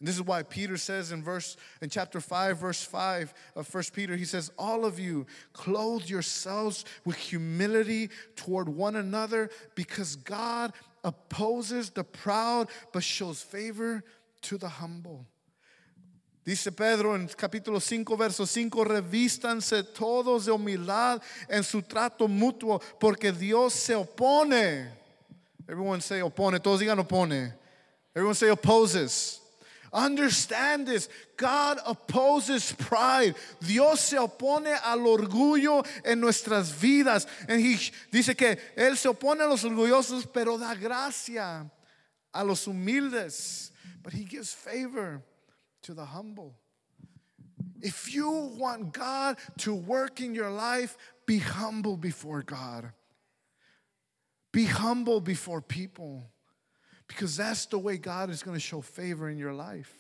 And 0.04 0.08
this 0.10 0.18
is 0.18 0.22
why 0.24 0.44
Peter 0.44 0.76
says 0.76 1.14
in 1.14 1.24
verse 1.24 1.56
in 1.82 1.90
chapter 1.90 2.20
5 2.20 2.58
verse 2.58 2.84
5 2.84 3.34
of 3.56 3.66
First 3.66 3.94
Peter 3.94 4.18
he 4.18 4.26
says 4.26 4.52
all 4.58 4.84
of 4.84 5.00
you 5.00 5.26
clothe 5.54 6.10
yourselves 6.10 6.84
with 7.06 7.16
humility 7.16 8.10
toward 8.36 8.68
one 8.68 8.98
another 8.98 9.50
because 9.76 10.18
God 10.18 10.74
opposes 11.06 11.90
the 11.90 12.04
proud 12.04 12.68
but 12.92 13.02
shows 13.02 13.42
favor 13.42 14.04
to 14.42 14.58
the 14.58 14.68
humble. 14.68 15.26
Dice 16.44 16.70
Pedro 16.76 17.16
en 17.16 17.30
capítulo 17.30 17.82
5, 17.82 18.18
verso 18.18 18.46
5, 18.46 18.84
revístanse 18.84 19.84
todos 19.84 20.48
de 20.48 20.52
humildad 20.52 21.22
en 21.48 21.64
su 21.64 21.82
trato 21.82 22.28
mutuo, 22.28 22.82
porque 23.00 23.32
Dios 23.32 23.74
se 23.74 23.96
opone. 23.96 24.90
Everyone 25.66 26.02
say 26.02 26.20
opone, 26.20 26.60
todos 26.60 26.82
digan 26.82 27.00
opone. 27.00 27.54
Everyone 28.14 28.36
say 28.36 28.50
opposes. 28.50 29.40
Understand 29.94 30.88
this. 30.88 31.08
God 31.38 31.78
opposes 31.86 32.72
pride. 32.72 33.36
Dios 33.62 34.02
se 34.02 34.18
opone 34.18 34.76
al 34.84 35.00
orgullo 35.00 35.86
en 36.04 36.20
nuestras 36.20 36.72
vidas. 36.72 37.28
And 37.48 37.62
he 37.62 37.78
dice 38.12 38.36
que 38.36 38.58
Él 38.76 38.98
se 38.98 39.10
opone 39.10 39.42
a 39.42 39.48
los 39.48 39.64
orgullosos, 39.64 40.26
pero 40.32 40.58
da 40.58 40.74
gracia 40.74 41.70
a 42.34 42.44
los 42.44 42.66
humildes. 42.66 43.72
But 44.02 44.14
He 44.14 44.24
gives 44.24 44.52
favor 44.52 45.22
to 45.84 45.94
the 45.94 46.06
humble. 46.06 46.56
If 47.82 48.14
you 48.14 48.30
want 48.58 48.94
God 48.94 49.38
to 49.60 49.76
work 49.76 50.22
in 50.22 50.34
your 50.34 50.50
life, 50.50 50.98
be 51.26 51.38
humble 51.38 51.98
before 51.98 52.42
God. 52.42 52.92
Be 54.52 54.66
humble 54.66 55.20
before 55.20 55.62
people. 55.62 56.30
Because 57.14 57.38
that's 57.38 57.68
the 57.68 57.78
way 57.78 57.98
God 57.98 58.32
is 58.32 58.42
going 58.42 58.56
to 58.56 58.60
show 58.60 58.82
favor 58.82 59.30
in 59.30 59.38
your 59.38 59.54
life. 59.54 59.94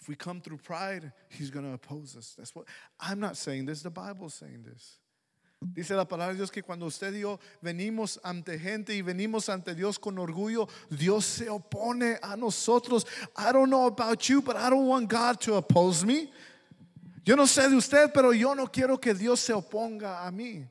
If 0.00 0.08
we 0.08 0.14
come 0.14 0.40
through 0.40 0.58
pride, 0.58 1.12
He's 1.28 1.50
going 1.50 1.66
to 1.66 1.72
oppose 1.72 2.16
us. 2.16 2.34
That's 2.38 2.54
what 2.54 2.66
I'm 3.00 3.18
not 3.18 3.36
saying 3.36 3.66
this, 3.66 3.82
the 3.82 3.90
Bible's 3.90 4.34
saying 4.34 4.64
this. 4.64 4.98
Dice 5.74 5.90
la 5.90 6.04
palabra 6.04 6.32
de 6.32 6.36
Dios 6.36 6.50
que 6.50 6.62
cuando 6.62 6.86
usted 6.86 7.12
y 7.12 7.20
yo 7.20 7.38
venimos 7.62 8.18
ante 8.24 8.58
gente 8.58 8.94
y 8.94 9.02
venimos 9.02 9.50
ante 9.50 9.74
Dios 9.74 9.98
con 9.98 10.16
orgullo, 10.16 10.68
Dios 10.88 11.26
se 11.26 11.48
opone 11.48 12.18
a 12.22 12.36
nosotros. 12.36 13.04
I 13.36 13.52
don't 13.52 13.68
know 13.68 13.86
about 13.86 14.26
you, 14.28 14.40
but 14.40 14.56
I 14.56 14.70
don't 14.70 14.86
want 14.86 15.08
God 15.08 15.40
to 15.42 15.56
oppose 15.56 16.04
me. 16.04 16.30
Yo 17.24 17.34
no 17.34 17.44
sé 17.44 17.68
de 17.68 17.76
usted, 17.76 18.10
pero 18.14 18.30
yo 18.30 18.54
no 18.54 18.68
quiero 18.68 18.96
que 18.96 19.12
Dios 19.12 19.40
se 19.40 19.52
oponga 19.52 20.26
a 20.26 20.30
mí. 20.30 20.66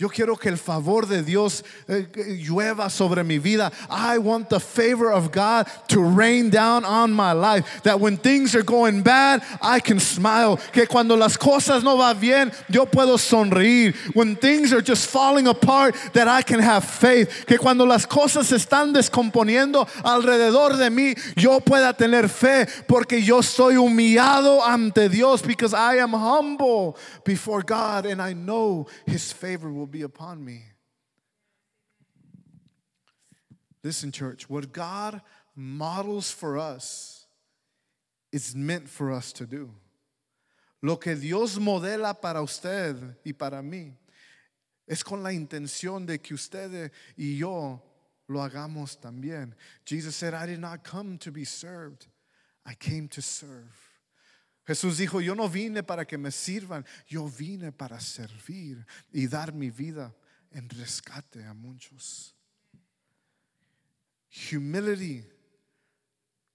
Yo 0.00 0.08
quiero 0.08 0.36
que 0.36 0.48
el 0.48 0.58
favor 0.58 1.08
de 1.08 1.24
Dios 1.24 1.64
eh, 1.88 2.06
llueva 2.40 2.88
sobre 2.88 3.24
mi 3.24 3.40
vida. 3.40 3.72
I 3.90 4.18
want 4.18 4.48
the 4.48 4.60
favor 4.60 5.10
of 5.10 5.32
God 5.32 5.66
to 5.88 6.00
rain 6.00 6.50
down 6.50 6.84
on 6.84 7.10
my 7.10 7.32
life. 7.32 7.82
That 7.82 7.98
when 7.98 8.16
things 8.16 8.54
are 8.54 8.62
going 8.62 9.02
bad, 9.02 9.42
I 9.60 9.80
can 9.80 9.98
smile. 9.98 10.60
Que 10.72 10.86
cuando 10.86 11.16
las 11.16 11.36
cosas 11.36 11.82
no 11.82 11.96
va 11.96 12.14
bien, 12.14 12.52
yo 12.70 12.86
puedo 12.86 13.18
sonreír. 13.18 13.96
When 14.14 14.36
things 14.36 14.72
are 14.72 14.80
just 14.80 15.10
falling 15.10 15.48
apart, 15.48 15.96
that 16.12 16.28
I 16.28 16.42
can 16.42 16.60
have 16.60 16.84
faith. 16.84 17.44
Que 17.44 17.58
cuando 17.58 17.84
las 17.84 18.06
cosas 18.06 18.46
se 18.46 18.54
están 18.54 18.92
descomponiendo 18.92 19.84
alrededor 20.04 20.76
de 20.76 20.90
mí, 20.90 21.16
yo 21.36 21.58
pueda 21.58 21.92
tener 21.92 22.28
fe 22.28 22.68
porque 22.86 23.20
yo 23.20 23.40
estoy 23.40 23.74
humillado 23.76 24.64
ante 24.64 25.08
Dios 25.08 25.42
because 25.42 25.74
I 25.74 25.96
am 25.96 26.12
humble 26.12 26.96
before 27.24 27.62
God 27.64 28.06
and 28.06 28.22
I 28.22 28.32
know 28.32 28.86
his 29.04 29.32
favor 29.32 29.72
will 29.72 29.87
be 29.90 30.02
upon 30.02 30.44
me. 30.44 30.62
Listen, 33.82 34.12
church, 34.12 34.48
what 34.48 34.72
God 34.72 35.20
models 35.54 36.30
for 36.30 36.58
us 36.58 37.26
is 38.32 38.54
meant 38.54 38.88
for 38.88 39.12
us 39.12 39.32
to 39.32 39.46
do. 39.46 39.70
Lo 40.82 40.96
que 40.96 41.14
Dios 41.16 41.58
modela 41.58 42.20
para 42.20 42.42
usted 42.42 43.16
y 43.24 43.32
para 43.32 43.62
mí 43.62 43.92
es 44.86 45.02
con 45.02 45.22
la 45.22 45.30
intención 45.30 46.06
de 46.06 46.18
que 46.18 46.34
usted 46.34 46.90
y 47.16 47.38
yo 47.38 47.80
lo 48.28 48.40
hagamos 48.40 48.96
también. 49.00 49.54
Jesus 49.84 50.14
said, 50.14 50.34
I 50.34 50.46
did 50.46 50.60
not 50.60 50.84
come 50.84 51.18
to 51.18 51.32
be 51.32 51.44
served, 51.44 52.06
I 52.64 52.74
came 52.74 53.08
to 53.08 53.22
serve. 53.22 53.87
Jesús 54.68 54.98
dijo, 54.98 55.22
yo 55.22 55.34
no 55.34 55.48
vine 55.48 55.82
para 55.82 56.04
que 56.04 56.18
me 56.18 56.30
sirvan, 56.30 56.84
yo 57.06 57.26
vine 57.26 57.72
para 57.72 57.98
servir 58.00 58.84
y 59.10 59.26
dar 59.26 59.54
mi 59.54 59.70
vida 59.70 60.14
en 60.50 60.68
rescate 60.68 61.42
a 61.42 61.54
muchos. 61.54 62.34
Humility 64.28 65.24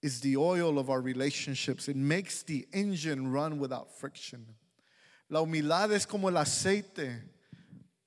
is 0.00 0.20
the 0.20 0.36
oil 0.36 0.78
of 0.78 0.90
our 0.90 1.00
relationships. 1.00 1.88
It 1.88 1.96
makes 1.96 2.44
the 2.44 2.68
engine 2.72 3.32
run 3.32 3.58
without 3.58 3.90
friction. 3.90 4.46
La 5.28 5.40
humildad 5.40 5.90
es 5.92 6.06
como 6.06 6.28
el 6.28 6.36
aceite 6.36 7.20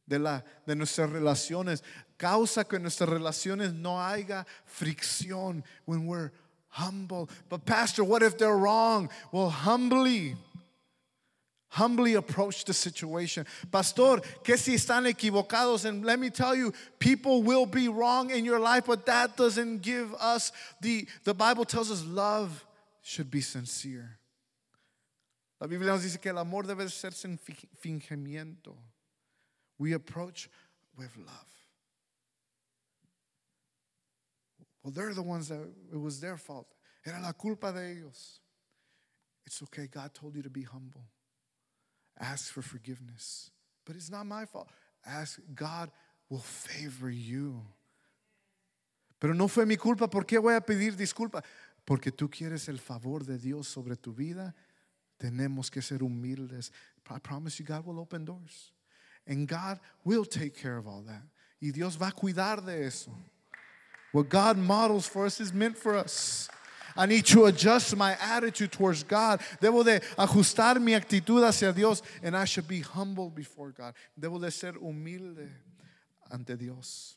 de, 0.07 0.19
la, 0.19 0.41
de 0.65 0.75
nuestras 0.75 1.09
relaciones. 1.09 1.83
Causa 2.15 2.63
que 2.63 2.79
nuestras 2.79 3.09
relaciones 3.09 3.73
no 3.73 4.01
haya 4.01 4.45
fricción 4.65 5.65
when 5.85 6.07
we're 6.07 6.31
humble. 6.77 7.29
But, 7.49 7.65
Pastor, 7.65 8.03
what 8.03 8.23
if 8.23 8.37
they're 8.37 8.57
wrong? 8.57 9.09
Well, 9.31 9.49
humbly, 9.49 10.35
humbly 11.69 12.13
approach 12.13 12.65
the 12.65 12.73
situation. 12.73 13.45
Pastor, 13.71 14.21
que 14.43 14.57
si 14.57 14.75
están 14.75 15.11
equivocados? 15.11 15.85
And 15.85 16.05
let 16.05 16.19
me 16.19 16.29
tell 16.29 16.55
you, 16.55 16.73
people 16.99 17.43
will 17.43 17.65
be 17.65 17.87
wrong 17.87 18.29
in 18.29 18.45
your 18.45 18.59
life, 18.59 18.85
but 18.85 19.05
that 19.07 19.35
doesn't 19.35 19.81
give 19.81 20.13
us 20.15 20.51
the, 20.81 21.07
the 21.23 21.33
Bible 21.33 21.65
tells 21.65 21.91
us 21.91 22.03
love 22.05 22.63
should 23.01 23.31
be 23.31 23.41
sincere. 23.41 24.19
La 25.59 25.65
Biblia 25.65 25.91
nos 25.91 26.03
dice 26.03 26.21
que 26.21 26.29
el 26.29 26.37
amor 26.37 26.63
debe 26.63 26.87
ser 26.91 27.11
sin 27.11 27.39
fingimiento. 27.83 28.75
We 29.79 29.93
approach 29.93 30.49
with 30.95 31.09
love. 31.17 31.56
Well, 34.87 34.93
they're 34.93 35.13
the 35.13 35.21
ones 35.21 35.49
that 35.49 35.59
it 35.91 35.99
was 35.99 36.21
their 36.21 36.37
fault. 36.37 36.65
Era 37.05 37.19
la 37.19 37.33
culpa 37.33 37.73
de 37.73 37.81
ellos. 37.81 38.39
It's 39.45 39.61
okay. 39.63 39.87
God 39.87 40.13
told 40.13 40.33
you 40.33 40.41
to 40.41 40.49
be 40.49 40.63
humble. 40.63 41.03
Ask 42.17 42.53
for 42.53 42.61
forgiveness. 42.61 43.51
But 43.85 43.97
it's 43.97 44.09
not 44.09 44.25
my 44.25 44.45
fault. 44.45 44.69
Ask, 45.05 45.41
God 45.53 45.91
will 46.29 46.39
favor 46.39 47.09
you. 47.09 47.61
Pero 49.19 49.33
no 49.33 49.49
fue 49.49 49.65
mi 49.65 49.75
culpa. 49.75 50.07
¿Por 50.07 50.23
qué 50.23 50.41
voy 50.41 50.55
a 50.55 50.61
pedir 50.61 50.95
disculpa? 50.95 51.43
Porque 51.85 52.09
tú 52.09 52.29
quieres 52.29 52.69
el 52.69 52.77
favor 52.77 53.25
de 53.25 53.37
Dios 53.37 53.67
sobre 53.67 53.97
tu 53.97 54.13
vida. 54.13 54.53
Tenemos 55.19 55.69
que 55.69 55.81
ser 55.81 55.99
humildes. 55.99 56.71
I 57.09 57.19
promise 57.19 57.59
you, 57.59 57.65
God 57.65 57.85
will 57.85 57.99
open 57.99 58.23
doors. 58.23 58.71
And 59.27 59.49
God 59.49 59.81
will 60.05 60.23
take 60.23 60.55
care 60.55 60.77
of 60.77 60.87
all 60.87 61.01
that. 61.01 61.23
Y 61.61 61.71
Dios 61.71 61.97
va 61.97 62.07
a 62.07 62.11
cuidar 62.13 62.65
de 62.65 62.85
eso. 62.85 63.11
What 64.11 64.29
God 64.29 64.57
models 64.57 65.07
for 65.07 65.25
us 65.25 65.39
is 65.39 65.53
meant 65.53 65.77
for 65.77 65.95
us. 65.95 66.49
I 66.95 67.05
need 67.05 67.25
to 67.27 67.45
adjust 67.45 67.95
my 67.95 68.17
attitude 68.19 68.71
towards 68.71 69.03
God. 69.03 69.39
Debo 69.61 69.83
de 69.85 69.99
ajustar 70.17 70.81
mi 70.81 70.93
actitud 70.93 71.45
hacia 71.45 71.71
Dios 71.71 72.01
and 72.23 72.35
I 72.35 72.45
should 72.45 72.67
be 72.67 72.81
humble 72.81 73.29
before 73.29 73.71
God. 73.71 73.93
Debo 74.19 74.41
de 74.41 74.49
ser 74.49 74.73
humilde 74.73 75.47
ante 76.31 76.55
Dios. 76.55 77.15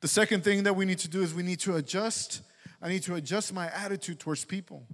The 0.00 0.08
second 0.08 0.44
thing 0.44 0.64
that 0.64 0.74
we 0.74 0.84
need 0.84 0.98
to 0.98 1.08
do 1.08 1.22
is 1.22 1.32
we 1.32 1.42
need 1.42 1.60
to 1.60 1.76
adjust. 1.76 2.42
I 2.82 2.88
need 2.88 3.04
to 3.04 3.14
adjust 3.14 3.54
my 3.54 3.68
attitude 3.68 4.18
towards 4.18 4.44
people. 4.44 4.84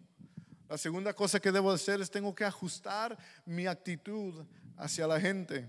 La 0.71 0.77
segunda 0.77 1.13
cosa 1.15 1.41
que 1.41 1.51
debo 1.51 1.71
de 1.71 1.77
hacer 1.77 2.01
es 2.01 2.11
tengo 2.11 2.33
que 2.33 2.45
ajustar 2.45 3.17
mi 3.47 3.65
actitud 3.65 4.35
hacia 4.79 5.07
la 5.09 5.19
gente. 5.19 5.65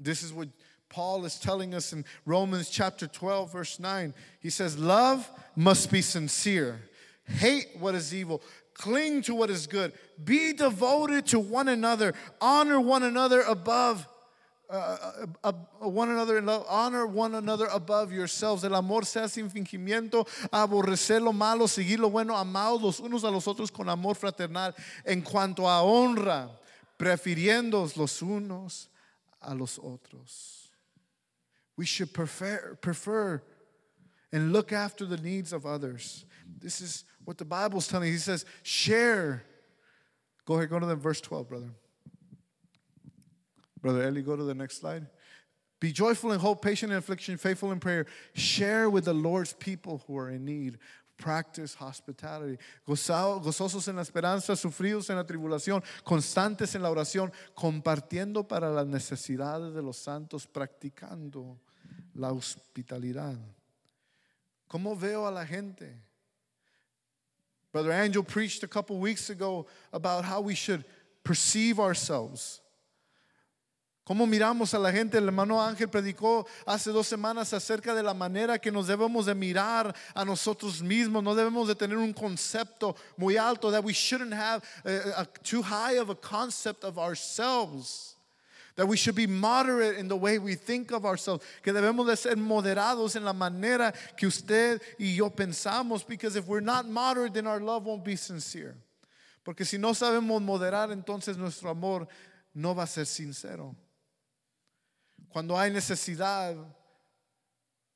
This 0.00 0.22
is 0.22 0.32
what 0.32 0.48
Paul 0.92 1.24
is 1.24 1.40
telling 1.40 1.74
us 1.74 1.94
in 1.94 2.04
Romans 2.26 2.68
chapter 2.68 3.06
12, 3.06 3.50
verse 3.50 3.80
9. 3.80 4.12
He 4.40 4.50
says, 4.50 4.78
Love 4.78 5.28
must 5.56 5.90
be 5.90 6.02
sincere, 6.02 6.82
hate 7.24 7.68
what 7.80 7.94
is 7.94 8.14
evil, 8.14 8.42
cling 8.74 9.22
to 9.22 9.34
what 9.34 9.48
is 9.48 9.66
good, 9.66 9.94
be 10.22 10.52
devoted 10.52 11.26
to 11.28 11.40
one 11.40 11.68
another, 11.68 12.12
honor 12.42 12.78
one 12.78 13.02
another 13.04 13.40
above 13.40 14.06
uh, 14.68 15.26
uh, 15.44 15.52
uh, 15.82 15.88
one 15.88 16.10
another 16.10 16.38
in 16.38 16.46
love, 16.46 16.64
honor 16.66 17.06
one 17.06 17.34
another 17.34 17.66
above 17.66 18.10
yourselves. 18.10 18.64
El 18.64 18.74
amor 18.74 19.04
sea 19.04 19.28
sin 19.28 19.50
fingimiento, 19.50 20.26
aborrecer 20.50 21.20
lo 21.20 21.32
malo, 21.32 21.66
seguir 21.66 21.98
lo 21.98 22.08
bueno, 22.08 22.34
amados 22.34 22.80
los 22.80 23.00
unos 23.00 23.22
a 23.22 23.30
los 23.30 23.46
otros 23.46 23.70
con 23.70 23.90
amor 23.90 24.14
fraternal. 24.14 24.74
En 25.04 25.20
cuanto 25.20 25.68
a 25.68 25.82
honra, 25.82 26.50
prefiriendo 26.96 27.86
los 27.96 28.22
unos 28.22 28.88
a 29.42 29.54
los 29.54 29.78
otros. 29.78 30.61
We 31.76 31.86
should 31.86 32.12
prefer, 32.12 32.76
prefer 32.80 33.42
and 34.32 34.52
look 34.52 34.72
after 34.72 35.04
the 35.04 35.16
needs 35.16 35.52
of 35.52 35.66
others. 35.66 36.24
This 36.58 36.80
is 36.80 37.04
what 37.24 37.38
the 37.38 37.44
Bible's 37.44 37.88
telling. 37.88 38.10
He 38.10 38.18
says, 38.18 38.44
share. 38.62 39.44
Go 40.44 40.54
ahead, 40.54 40.70
go 40.70 40.78
to 40.78 40.86
the 40.86 40.96
verse 40.96 41.20
12, 41.20 41.48
brother. 41.48 41.70
Brother 43.80 44.08
Eli, 44.08 44.20
go 44.20 44.36
to 44.36 44.44
the 44.44 44.54
next 44.54 44.80
slide. 44.80 45.06
Be 45.80 45.90
joyful 45.90 46.30
in 46.30 46.38
hope, 46.38 46.62
patient 46.62 46.92
in 46.92 46.98
affliction, 46.98 47.36
faithful 47.36 47.72
in 47.72 47.80
prayer. 47.80 48.06
Share 48.34 48.88
with 48.88 49.04
the 49.04 49.12
Lord's 49.12 49.52
people 49.52 50.04
who 50.06 50.16
are 50.16 50.30
in 50.30 50.44
need. 50.44 50.78
Practice 51.16 51.76
hospitality. 51.78 52.58
Gozosos 52.84 53.86
en 53.88 53.96
la 53.96 54.02
esperanza, 54.02 54.56
sufridos 54.56 55.08
en 55.10 55.16
la 55.16 55.24
tribulación, 55.24 55.82
constantes 56.02 56.74
en 56.74 56.82
la 56.82 56.90
oración, 56.90 57.32
compartiendo 57.54 58.48
para 58.48 58.70
las 58.70 58.86
necesidades 58.86 59.74
de 59.74 59.82
los 59.82 59.98
santos, 59.98 60.46
practicando 60.46 61.60
la 62.14 62.32
hospitalidad. 62.32 63.36
¿Cómo 64.66 64.96
veo 64.96 65.26
a 65.26 65.30
la 65.30 65.46
gente? 65.46 65.94
Brother 67.72 67.92
Angel 67.92 68.24
preached 68.24 68.64
a 68.64 68.68
couple 68.68 68.96
weeks 68.98 69.28
ago 69.28 69.66
about 69.92 70.24
how 70.24 70.40
we 70.40 70.54
should 70.54 70.84
perceive 71.22 71.78
ourselves. 71.78 72.61
¿Cómo 74.04 74.26
miramos 74.26 74.74
a 74.74 74.80
la 74.80 74.90
gente? 74.90 75.16
El 75.18 75.26
hermano 75.26 75.62
Ángel 75.62 75.88
predicó 75.88 76.44
hace 76.66 76.90
dos 76.90 77.06
semanas 77.06 77.52
acerca 77.52 77.94
de 77.94 78.02
la 78.02 78.12
manera 78.14 78.58
que 78.58 78.72
nos 78.72 78.88
debemos 78.88 79.26
de 79.26 79.34
mirar 79.34 79.94
a 80.12 80.24
nosotros 80.24 80.82
mismos. 80.82 81.22
No 81.22 81.36
debemos 81.36 81.68
de 81.68 81.76
tener 81.76 81.96
un 81.96 82.12
concepto 82.12 82.96
muy 83.16 83.36
alto. 83.36 83.70
That 83.70 83.84
we 83.84 83.92
shouldn't 83.92 84.32
have 84.34 84.62
a, 84.84 85.20
a- 85.20 85.26
too 85.44 85.62
high 85.62 85.98
of 86.00 86.10
a 86.10 86.16
concept 86.16 86.82
of 86.82 86.98
ourselves. 86.98 88.16
That 88.74 88.88
we 88.88 88.96
should 88.96 89.14
be 89.14 89.28
moderate 89.28 89.96
in 89.98 90.08
the 90.08 90.16
way 90.16 90.38
we 90.38 90.56
think 90.56 90.90
of 90.90 91.04
ourselves. 91.04 91.44
Que 91.62 91.72
debemos 91.72 92.06
de 92.08 92.16
ser 92.16 92.34
moderados 92.36 93.14
en 93.14 93.24
la 93.24 93.32
manera 93.32 93.92
que 94.16 94.26
usted 94.26 94.80
y 94.98 95.14
yo 95.14 95.30
pensamos. 95.30 96.04
Because 96.04 96.34
if 96.34 96.48
we're 96.48 96.60
not 96.60 96.88
moderate, 96.88 97.34
then 97.34 97.46
our 97.46 97.60
love 97.60 97.84
won't 97.84 98.02
be 98.02 98.16
sincere. 98.16 98.74
Porque 99.44 99.64
si 99.64 99.78
no 99.78 99.92
sabemos 99.92 100.42
moderar, 100.42 100.90
entonces 100.90 101.36
nuestro 101.36 101.70
amor 101.70 102.08
no 102.52 102.74
va 102.74 102.82
a 102.82 102.86
ser 102.88 103.06
sincero. 103.06 103.76
Cuando 105.32 105.56
hay 105.56 105.70
necesidad, 105.70 106.56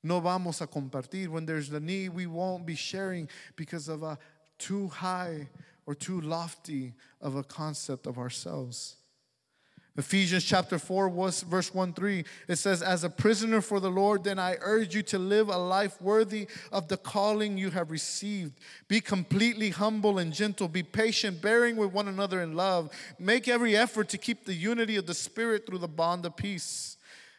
no 0.03 0.20
vamos 0.20 0.61
a 0.62 0.66
compartir. 0.66 1.29
When 1.29 1.44
there's 1.44 1.68
the 1.68 1.81
need, 1.81 2.11
we 2.11 2.27
won't 2.27 2.64
be 2.64 2.75
sharing 2.75 3.29
because 3.57 3.88
of 3.88 4.03
a 4.03 4.18
too 4.59 4.88
high 4.88 5.49
or 5.85 5.94
too 5.94 6.20
lofty 6.20 6.94
of 7.20 7.37
a 7.37 7.44
concept 7.44 8.07
of 8.07 8.18
ourselves. 8.18 8.96
Ephesians 9.99 10.44
chapter 10.44 10.79
4, 10.79 11.09
was- 11.09 11.40
verse 11.42 11.72
1 11.72 11.94
3, 11.94 12.25
it 12.49 12.57
says, 12.57 12.83
As 12.83 13.03
a 13.03 13.09
prisoner 13.09 13.62
for 13.62 13.81
the 13.81 13.90
Lord, 13.90 14.25
then 14.25 14.38
I 14.38 14.59
urge 14.61 14.94
you 14.94 15.03
to 15.05 15.18
live 15.18 15.49
a 15.49 15.57
life 15.57 16.01
worthy 16.03 16.49
of 16.70 16.88
the 16.88 16.99
calling 16.99 17.57
you 17.57 17.70
have 17.70 17.90
received. 17.90 18.61
Be 18.88 19.01
completely 19.01 19.70
humble 19.70 20.18
and 20.18 20.35
gentle. 20.35 20.68
Be 20.68 20.83
patient, 20.83 21.40
bearing 21.40 21.77
with 21.77 21.92
one 21.92 22.09
another 22.09 22.42
in 22.42 22.55
love. 22.55 22.90
Make 23.18 23.49
every 23.49 23.75
effort 23.75 24.11
to 24.11 24.18
keep 24.18 24.44
the 24.44 24.55
unity 24.55 24.96
of 24.96 25.07
the 25.07 25.14
Spirit 25.14 25.64
through 25.66 25.79
the 25.79 25.88
bond 25.88 26.27
of 26.27 26.37
peace. 26.37 26.95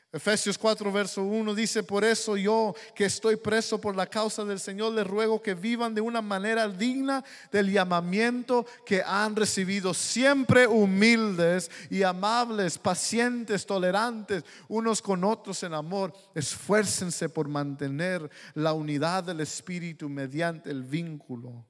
Efesios 0.10 0.58
4, 0.58 0.90
verso 0.90 1.22
1 1.22 1.54
dice, 1.54 1.84
por 1.84 2.06
eso 2.06 2.38
yo 2.38 2.74
que 2.96 3.04
estoy 3.04 3.36
preso 3.36 3.80
por 3.80 3.94
la 3.94 4.08
causa 4.08 4.46
del 4.46 4.58
Señor, 4.58 4.94
les 4.94 5.06
ruego 5.06 5.42
que 5.42 5.54
vivan 5.54 5.94
de 5.94 6.00
una 6.00 6.22
manera 6.22 6.70
digna 6.70 7.26
del 7.52 7.70
llamamiento 7.70 8.66
que 8.86 9.04
han 9.06 9.36
recibido, 9.36 9.94
siempre 9.94 10.66
humildes 10.66 11.70
y 11.90 12.04
amables, 12.04 12.78
pacientes, 12.78 13.66
tolerantes, 13.66 14.46
unos 14.70 15.02
con 15.02 15.26
otros 15.26 15.62
en 15.64 15.74
amor. 15.74 16.14
Esfuércense 16.34 17.28
por 17.28 17.50
mantener 17.50 18.30
la 18.54 18.72
unidad 18.72 19.26
del 19.26 19.42
Espíritu 19.42 20.08
mediante 20.08 20.72
el 20.72 20.84
vínculo 20.84 21.66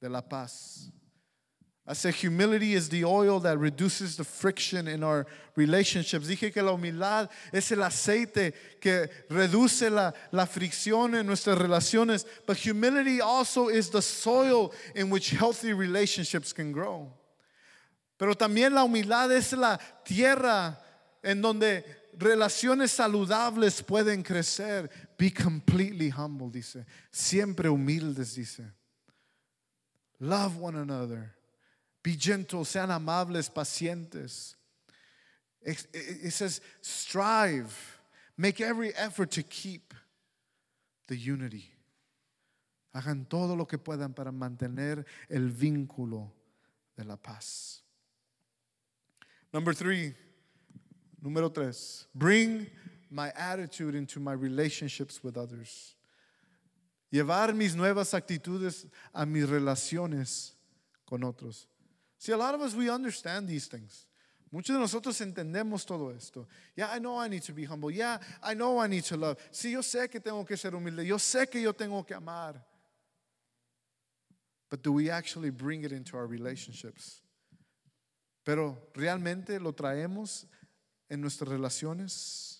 de 0.00 0.08
la 0.08 0.26
paz. 0.26 0.90
I 1.88 1.92
say 1.92 2.10
humility 2.10 2.74
is 2.74 2.88
the 2.88 3.04
oil 3.04 3.38
that 3.40 3.58
reduces 3.58 4.16
the 4.16 4.24
friction 4.24 4.88
in 4.88 5.04
our 5.04 5.24
relationships. 5.54 6.26
Dije 6.26 6.52
que 6.52 6.60
la 6.60 6.72
humildad 6.72 7.28
es 7.52 7.70
el 7.70 7.78
aceite 7.78 8.52
que 8.80 9.08
reduce 9.30 9.88
la, 9.88 10.12
la 10.32 10.46
fricción 10.46 11.14
en 11.14 11.26
nuestras 11.26 11.56
relaciones. 11.58 12.24
But 12.44 12.56
humility 12.56 13.20
also 13.20 13.68
is 13.68 13.90
the 13.90 14.02
soil 14.02 14.72
in 14.96 15.10
which 15.10 15.30
healthy 15.30 15.72
relationships 15.72 16.52
can 16.52 16.72
grow. 16.72 17.12
Pero 18.18 18.34
también 18.34 18.74
la 18.74 18.82
humildad 18.82 19.30
es 19.30 19.52
la 19.52 19.78
tierra 20.04 20.76
en 21.22 21.40
donde 21.40 21.84
relaciones 22.18 22.90
saludables 22.90 23.80
pueden 23.82 24.24
crecer. 24.24 24.90
Be 25.16 25.30
completely 25.30 26.10
humble, 26.10 26.50
dice. 26.50 26.84
Siempre 27.12 27.68
humildes, 27.68 28.34
dice. 28.34 28.64
Love 30.18 30.56
one 30.58 30.74
another. 30.74 31.35
Be 32.06 32.14
gentle, 32.14 32.64
sean 32.64 32.88
amables, 32.92 33.48
pacientes. 33.48 34.54
It, 35.60 35.84
it- 35.92 36.26
it 36.26 36.30
says, 36.30 36.60
strive, 36.80 37.98
make 38.36 38.60
every 38.60 38.94
effort 38.94 39.32
to 39.32 39.42
keep 39.42 39.92
the 41.08 41.16
unity. 41.16 41.72
Hagan 42.94 43.26
todo 43.28 43.56
lo 43.56 43.64
que 43.64 43.76
puedan 43.76 44.14
para 44.14 44.30
mantener 44.30 45.04
el 45.28 45.50
vínculo 45.50 46.30
de 46.96 47.02
la 47.02 47.16
paz. 47.16 47.82
Number 49.52 49.74
three, 49.74 50.14
número 51.20 51.52
tres, 51.52 52.06
bring 52.14 52.68
my 53.10 53.32
attitude 53.34 53.96
into 53.96 54.20
my 54.20 54.32
relationships 54.32 55.24
with 55.24 55.36
others. 55.36 55.96
Llevar 57.12 57.52
mis 57.52 57.74
nuevas 57.74 58.14
actitudes 58.14 58.86
a 59.12 59.26
mis 59.26 59.48
relaciones 59.48 60.52
con 61.04 61.22
otros. 61.24 61.66
See, 62.26 62.32
a 62.32 62.36
lot 62.36 62.56
of 62.56 62.60
us, 62.60 62.74
we 62.74 62.90
understand 62.90 63.46
these 63.46 63.68
things. 63.68 64.04
Muchos 64.50 64.74
de 64.74 64.80
nosotros 64.80 65.20
entendemos 65.20 65.86
todo 65.86 66.10
esto. 66.10 66.48
Yeah, 66.74 66.90
I 66.90 66.98
know 66.98 67.18
I 67.18 67.28
need 67.28 67.42
to 67.42 67.52
be 67.52 67.62
humble. 67.62 67.88
Yeah, 67.88 68.18
I 68.42 68.52
know 68.52 68.80
I 68.80 68.88
need 68.88 69.04
to 69.04 69.16
love. 69.16 69.36
Sí, 69.52 69.70
yo 69.70 69.78
sé 69.78 70.10
que 70.10 70.18
tengo 70.18 70.44
que 70.44 70.56
ser 70.56 70.72
humilde. 70.72 71.06
Yo 71.06 71.18
sé 71.18 71.48
que 71.48 71.62
yo 71.62 71.72
tengo 71.72 72.02
que 72.04 72.16
amar. 72.16 72.60
But 74.68 74.82
do 74.82 74.90
we 74.90 75.08
actually 75.08 75.50
bring 75.50 75.84
it 75.84 75.92
into 75.92 76.16
our 76.16 76.26
relationships? 76.26 77.20
Pero 78.44 78.76
realmente 78.92 79.60
lo 79.60 79.70
traemos 79.72 80.46
en 81.08 81.20
nuestras 81.20 81.48
relaciones. 81.48 82.55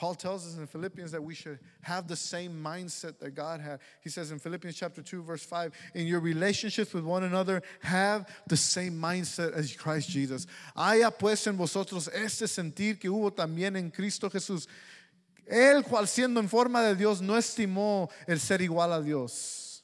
Paul 0.00 0.14
tells 0.14 0.46
us 0.46 0.56
in 0.56 0.66
Philippians 0.66 1.12
that 1.12 1.22
we 1.22 1.34
should 1.34 1.58
have 1.82 2.08
the 2.08 2.16
same 2.16 2.52
mindset 2.52 3.18
that 3.18 3.34
God 3.34 3.60
had. 3.60 3.80
He 4.02 4.08
says 4.08 4.30
in 4.30 4.38
Philippians 4.38 4.74
chapter 4.74 5.02
2 5.02 5.22
verse 5.22 5.44
5, 5.44 5.74
in 5.94 6.06
your 6.06 6.20
relationships 6.20 6.94
with 6.94 7.04
one 7.04 7.24
another 7.24 7.62
have 7.82 8.26
the 8.46 8.56
same 8.56 8.94
mindset 8.94 9.52
as 9.52 9.76
Christ 9.76 10.08
Jesus. 10.08 10.46
Haya 10.74 11.10
pues 11.10 11.46
en 11.46 11.58
vosotros 11.58 12.08
este 12.14 12.48
sentir 12.48 12.98
que 12.98 13.10
hubo 13.10 13.30
también 13.30 13.76
en 13.76 13.90
Cristo 13.90 14.30
Jesús. 14.30 14.66
Él 15.46 15.84
cual 15.84 16.04
siendo 16.04 16.38
en 16.38 16.48
forma 16.48 16.80
de 16.80 16.94
Dios 16.94 17.20
no 17.20 17.34
estimó 17.34 18.08
el 18.26 18.38
ser 18.38 18.60
igual 18.60 18.98
a 18.98 19.02
Dios. 19.02 19.82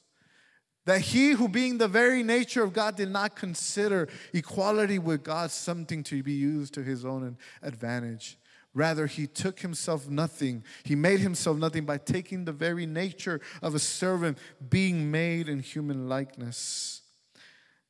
That 0.85 1.01
he 1.01 1.33
who 1.33 1.47
being 1.47 1.77
the 1.77 1.87
very 1.87 2.23
nature 2.23 2.63
of 2.63 2.73
God 2.73 2.95
did 2.95 3.11
not 3.11 3.35
consider 3.35 4.07
equality 4.33 4.97
with 4.97 5.23
God 5.23 5.51
something 5.51 6.01
to 6.05 6.23
be 6.23 6.33
used 6.33 6.73
to 6.73 6.81
his 6.81 7.05
own 7.05 7.37
advantage. 7.61 8.39
Rather, 8.77 9.07
he 9.07 9.25
took 9.25 9.61
himself 9.61 10.07
nothing. 10.07 10.63
He 10.83 10.93
made 10.93 11.19
himself 11.19 11.57
nothing 11.57 11.83
by 11.83 11.97
taking 11.97 12.45
the 12.45 12.51
very 12.51 12.85
nature 12.85 13.41
of 13.63 13.73
a 13.73 13.79
servant, 13.79 14.37
being 14.69 15.09
made 15.09 15.49
in 15.49 15.61
human 15.61 16.07
likeness. 16.07 17.01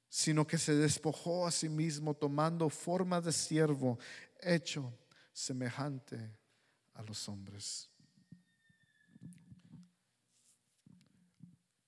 Sino 0.09 0.45
que 0.45 0.57
se 0.57 0.71
despojó 0.71 1.45
a 1.45 1.51
sí 1.51 1.67
mismo, 1.67 2.17
tomando 2.17 2.71
forma 2.71 3.19
de 3.19 3.31
siervo, 3.31 3.97
hecho 4.41 4.93
semejante 5.35 6.21
a 6.95 7.03
los 7.05 7.27
hombres. 7.27 7.87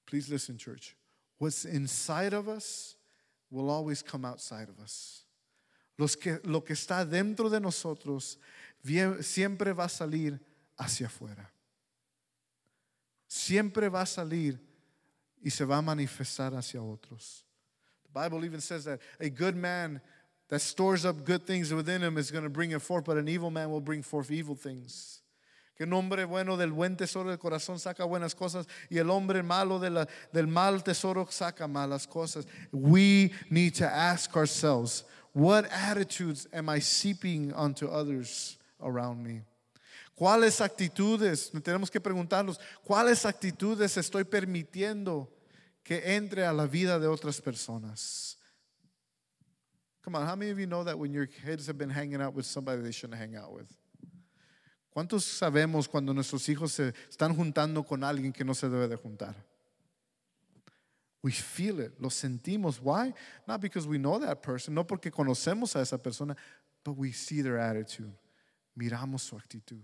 Please 0.06 0.28
listen, 0.28 0.58
church. 0.58 0.98
What's 1.38 1.64
inside 1.64 2.34
of 2.34 2.50
us 2.50 2.98
will 3.50 3.70
always 3.70 4.02
come 4.02 4.26
outside 4.26 4.68
of 4.68 4.78
us. 4.84 5.24
Los 5.98 6.16
que, 6.16 6.40
lo 6.44 6.62
que 6.62 6.76
está 6.76 7.10
dentro 7.10 7.50
de 7.50 7.60
nosotros 7.60 8.38
siempre 9.22 9.74
va 9.74 9.86
a 9.86 9.90
salir 9.90 10.40
hacia 10.78 11.08
afuera. 11.08 11.52
Siempre 13.28 13.90
va 13.90 14.02
a 14.02 14.06
salir 14.06 14.60
y 15.44 15.50
se 15.50 15.66
va 15.66 15.78
a 15.78 15.82
manifestar 15.82 16.54
hacia 16.56 16.82
otros. 16.82 17.46
The 18.04 18.20
Bible 18.20 18.46
even 18.46 18.62
says 18.62 18.86
that 18.86 19.00
a 19.20 19.30
good 19.30 19.56
man 19.56 20.02
that 20.50 20.62
stores 20.62 21.06
up 21.06 21.24
good 21.26 21.46
things 21.46 21.72
within 21.72 22.02
him 22.02 22.18
is 22.18 22.32
going 22.32 22.44
to 22.44 22.50
bring 22.50 22.72
it 22.72 22.82
forth, 22.82 23.06
but 23.06 23.18
an 23.18 23.28
evil 23.28 23.52
man 23.52 23.70
will 23.70 23.82
bring 23.82 24.02
forth 24.02 24.32
evil 24.32 24.56
things. 24.56 25.22
Que 25.78 25.86
un 25.86 25.94
hombre 25.94 26.26
bueno 26.26 26.58
del 26.58 26.72
buen 26.72 26.98
tesoro 26.98 27.30
del 27.30 27.38
corazón 27.38 27.80
saca 27.80 28.06
buenas 28.06 28.36
cosas 28.36 28.66
y 28.90 28.98
el 28.98 29.10
hombre 29.10 29.42
malo 29.44 29.80
de 29.80 29.90
la, 29.90 30.06
del 30.34 30.48
mal 30.48 30.84
tesoro 30.84 31.26
saca 31.28 31.68
malas 31.68 32.06
cosas. 32.08 32.46
We 32.72 33.32
need 33.50 33.76
to 33.76 33.86
ask 33.86 34.36
ourselves, 34.36 35.04
what 35.32 35.72
attitudes 35.72 36.48
am 36.52 36.68
I 36.68 36.80
seeping 36.80 37.54
onto 37.54 37.88
others 37.88 38.58
around 38.82 39.22
me? 39.22 39.44
¿Cuáles 40.16 40.60
actitudes, 40.60 41.50
tenemos 41.64 41.90
que 41.90 42.02
preguntarnos, 42.02 42.60
cuáles 42.84 43.26
actitudes 43.26 43.96
estoy 43.96 44.26
permitiendo 44.26 45.34
que 45.82 46.16
entre 46.16 46.46
a 46.46 46.52
la 46.52 46.68
vida 46.68 47.00
de 47.00 47.08
otras 47.08 47.42
personas? 47.42 48.38
Come 50.04 50.18
on, 50.18 50.28
how 50.28 50.36
many 50.36 50.52
of 50.52 50.60
you 50.60 50.66
know 50.66 50.84
that 50.84 50.98
when 50.98 51.14
your 51.14 51.26
kids 51.26 51.68
have 51.68 51.78
been 51.78 51.90
hanging 51.90 52.22
out 52.22 52.34
with 52.34 52.46
somebody 52.46 52.82
they 52.82 52.92
shouldn't 52.92 53.20
hang 53.20 53.36
out 53.36 53.54
with? 53.54 53.68
¿Cuántos 54.94 55.24
sabemos 55.24 55.88
cuando 55.88 56.14
nuestros 56.14 56.50
hijos 56.50 56.74
se 56.74 56.94
están 57.10 57.36
juntando 57.36 57.86
con 57.86 58.04
alguien 58.04 58.34
que 58.34 58.44
no 58.44 58.54
se 58.54 58.68
debe 58.68 58.90
de 58.90 58.98
juntar? 58.98 59.36
We 61.22 61.32
feel 61.32 61.80
it, 61.80 61.94
lo 62.00 62.10
sentimos. 62.10 62.82
Why? 62.82 63.14
Not 63.48 63.62
because 63.62 63.88
we 63.88 63.98
know 63.98 64.20
that 64.20 64.42
person, 64.42 64.74
no 64.74 64.84
porque 64.84 65.12
conocemos 65.12 65.76
a 65.76 65.82
esa 65.82 65.98
persona, 65.98 66.36
but 66.84 66.98
we 66.98 67.12
see 67.12 67.42
their 67.42 67.58
attitude. 67.58 68.14
Miramos 68.80 69.22
su 69.22 69.36
actitud. 69.36 69.84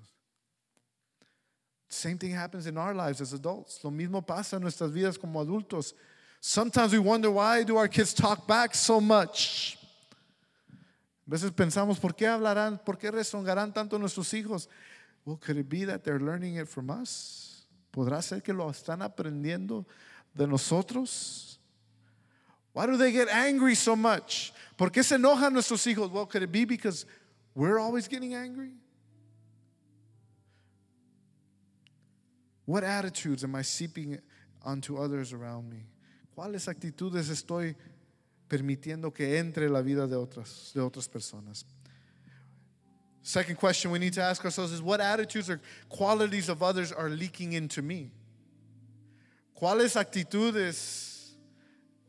Same 1.89 2.17
thing 2.17 2.31
happens 2.31 2.65
in 2.65 2.77
our 2.77 2.93
lives 2.93 3.21
as 3.21 3.33
adults. 3.33 3.83
Lo 3.83 3.91
mismo 3.91 4.25
pasa 4.25 4.55
en 4.55 4.61
nuestras 4.61 4.91
vidas 4.91 5.19
como 5.19 5.43
adultos. 5.43 5.93
Sometimes 6.39 6.93
we 6.93 6.99
wonder 6.99 7.29
why 7.29 7.63
do 7.63 7.75
our 7.77 7.87
kids 7.87 8.13
talk 8.13 8.47
back 8.47 8.73
so 8.73 9.01
much? 9.01 9.77
A 11.27 11.29
veces 11.29 11.51
pensamos, 11.51 11.99
¿por 11.99 12.13
qué 12.13 12.27
hablarán, 12.27 12.83
por 12.83 12.97
qué 12.97 13.11
rezongarán 13.11 13.73
tanto 13.73 13.97
nuestros 13.97 14.31
hijos? 14.33 14.67
Well, 15.25 15.37
could 15.37 15.57
it 15.57 15.67
be 15.67 15.85
that 15.85 16.03
they're 16.03 16.19
learning 16.19 16.55
it 16.55 16.67
from 16.67 16.89
us? 16.89 17.65
¿Podrá 17.91 18.21
ser 18.21 18.41
que 18.41 18.53
lo 18.53 18.69
están 18.69 19.01
aprendiendo 19.01 19.85
de 20.35 20.47
nosotros? 20.47 21.57
Why 22.73 22.85
do 22.85 22.97
they 22.97 23.11
get 23.11 23.27
angry 23.29 23.75
so 23.75 23.95
much? 23.95 24.53
¿Por 24.77 24.89
qué 24.89 25.03
se 25.03 25.15
enojan 25.15 25.53
nuestros 25.53 25.85
hijos? 25.87 26.11
Well, 26.11 26.25
could 26.25 26.43
it 26.43 26.51
be 26.51 26.65
because 26.65 27.05
we're 27.55 27.79
always 27.79 28.07
getting 28.07 28.35
angry? 28.35 28.73
What 32.65 32.83
attitudes 32.83 33.43
am 33.43 33.55
I 33.55 33.61
seeping 33.61 34.19
onto 34.63 34.97
others 34.97 35.33
around 35.33 35.69
me? 35.69 35.85
¿Cuáles 36.35 36.67
actitudes 36.67 37.29
estoy 37.29 37.75
permitiendo 38.49 39.13
que 39.13 39.37
entre 39.37 39.69
la 39.69 39.81
vida 39.81 40.07
de 40.07 40.15
otras, 40.15 40.71
de 40.73 40.81
otras 40.81 41.07
personas? 41.07 41.63
Second 43.21 43.57
question 43.57 43.91
we 43.91 43.99
need 43.99 44.13
to 44.13 44.21
ask 44.21 44.43
ourselves 44.43 44.71
is 44.71 44.81
what 44.81 44.99
attitudes 44.99 45.49
or 45.49 45.59
qualities 45.89 46.49
of 46.49 46.61
others 46.61 46.91
are 46.91 47.09
leaking 47.09 47.53
into 47.53 47.81
me? 47.81 48.11
¿Cuáles 49.55 49.95
actitudes 49.95 51.35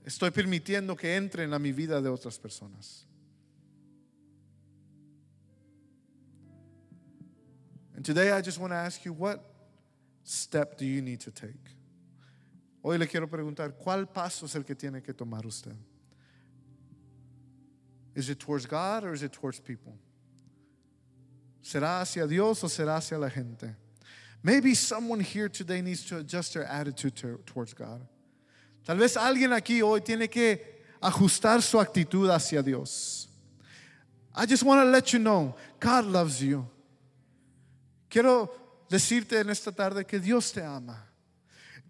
estoy 0.04 0.30
permitiendo 0.30 0.98
que 0.98 1.14
entren 1.14 1.54
a 1.54 1.58
mi 1.58 1.72
vida 1.72 2.02
de 2.02 2.08
otras 2.08 2.38
personas? 2.38 3.04
And 7.94 8.04
today 8.04 8.32
I 8.32 8.42
just 8.42 8.58
want 8.58 8.72
to 8.72 8.76
ask 8.76 9.04
you 9.04 9.12
what 9.12 9.40
step 10.26 10.76
do 10.76 10.84
you 10.84 11.00
need 11.00 11.20
to 11.20 11.30
take? 11.30 11.74
Hoy 12.82 12.98
le 12.98 13.06
quiero 13.06 13.26
preguntar, 13.26 13.72
¿cuál 13.82 14.06
paso 14.12 14.44
es 14.46 14.54
el 14.54 14.62
que 14.64 14.74
tiene 14.74 15.00
que 15.02 15.12
tomar 15.12 15.44
usted? 15.46 15.74
Is 18.14 18.28
it 18.30 18.38
towards 18.38 18.66
God 18.66 19.04
or 19.04 19.12
is 19.12 19.22
it 19.22 19.32
towards 19.32 19.60
people? 19.60 19.92
¿Será 21.62 22.00
hacia 22.00 22.26
Dios 22.26 22.62
o 22.62 22.68
será 22.68 22.96
hacia 22.96 23.18
la 23.18 23.28
gente? 23.28 23.74
Maybe 24.42 24.74
someone 24.74 25.20
here 25.20 25.48
today 25.48 25.80
needs 25.80 26.04
to 26.06 26.18
adjust 26.18 26.54
their 26.54 26.64
attitude 26.64 27.16
to- 27.16 27.40
towards 27.46 27.74
God. 27.74 28.06
Tal 28.84 28.96
vez 28.96 29.16
alguien 29.16 29.50
aquí 29.52 29.82
hoy 29.82 30.00
tiene 30.00 30.28
que 30.28 30.60
ajustar 31.02 31.60
su 31.62 31.78
actitud 31.78 32.30
hacia 32.30 32.62
Dios. 32.62 33.28
I 34.34 34.46
just 34.46 34.62
want 34.62 34.80
to 34.80 34.84
let 34.90 35.12
you 35.12 35.18
know, 35.18 35.56
God 35.80 36.04
loves 36.06 36.40
you. 36.42 36.66
Quiero 38.08 38.50
decirte 38.88 39.40
en 39.40 39.50
esta 39.50 39.72
tarde 39.72 40.04
que 40.04 40.18
Dios 40.20 40.52
te 40.52 40.62
ama. 40.62 41.06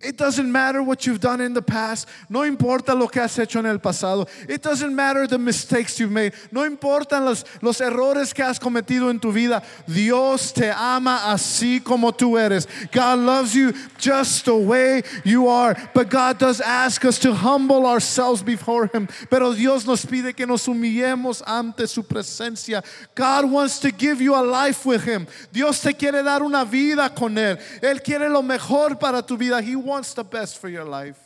It 0.03 0.19
doesn't 0.19 0.53
matter 0.53 0.83
what 0.83 1.07
you've 1.07 1.21
done 1.21 1.41
in 1.41 1.55
the 1.55 1.63
past. 1.63 2.07
No 2.29 2.43
importa 2.43 2.95
lo 2.95 3.09
que 3.09 3.23
has 3.23 3.39
hecho 3.39 3.59
en 3.59 3.67
el 3.67 3.79
pasado. 3.79 4.29
It 4.47 4.61
doesn't 4.63 4.95
matter 4.95 5.27
the 5.27 5.39
mistakes 5.39 5.99
you've 5.99 6.13
made. 6.13 6.35
No 6.53 6.69
importan 6.69 7.25
los, 7.25 7.45
los 7.63 7.81
errores 7.81 8.35
que 8.35 8.45
has 8.45 8.59
cometido 8.59 9.09
en 9.09 9.19
tu 9.19 9.33
vida. 9.33 9.65
Dios 9.89 10.53
te 10.53 10.71
ama 10.71 11.23
así 11.33 11.83
como 11.83 12.13
tú 12.13 12.39
eres. 12.39 12.69
God 12.93 13.21
loves 13.21 13.55
you 13.55 13.73
just 13.99 14.45
the 14.45 14.55
way 14.55 15.03
you 15.25 15.49
are. 15.49 15.75
But 15.95 16.11
God 16.11 16.39
does 16.39 16.61
ask 16.61 17.03
us 17.07 17.19
to 17.21 17.33
humble 17.33 17.87
ourselves 17.87 18.43
before 18.43 18.91
Him. 18.93 19.09
Pero 19.31 19.55
Dios 19.55 19.87
nos 19.87 20.05
pide 20.05 20.37
que 20.37 20.47
nos 20.47 20.67
humillemos 20.67 21.43
ante 21.47 21.87
su 21.87 22.03
presencia. 22.03 22.85
God 23.15 23.51
wants 23.51 23.79
to 23.81 23.91
give 23.91 24.21
you 24.21 24.35
a 24.35 24.45
life 24.45 24.85
with 24.85 25.05
Him. 25.05 25.27
Dios 25.53 25.81
te 25.81 25.95
quiere 25.95 26.23
dar 26.23 26.43
una 26.43 26.67
vida 26.67 27.09
con 27.15 27.39
Él. 27.39 27.59
Él 27.83 28.03
quiere 28.03 28.29
lo 28.29 28.43
mejor 28.43 28.99
para 28.99 29.23
tu 29.23 29.39
vida. 29.39 29.63
Wants 29.87 30.13
the 30.15 30.25
best 30.25 30.59
for 30.59 30.69
your 30.69 30.85
life. 30.85 31.19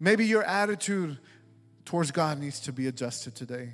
Maybe 0.00 0.26
your 0.26 0.42
attitude 0.42 1.18
towards 1.84 2.10
God 2.10 2.38
needs 2.38 2.60
to 2.60 2.72
be 2.72 2.86
adjusted 2.86 3.34
today. 3.34 3.72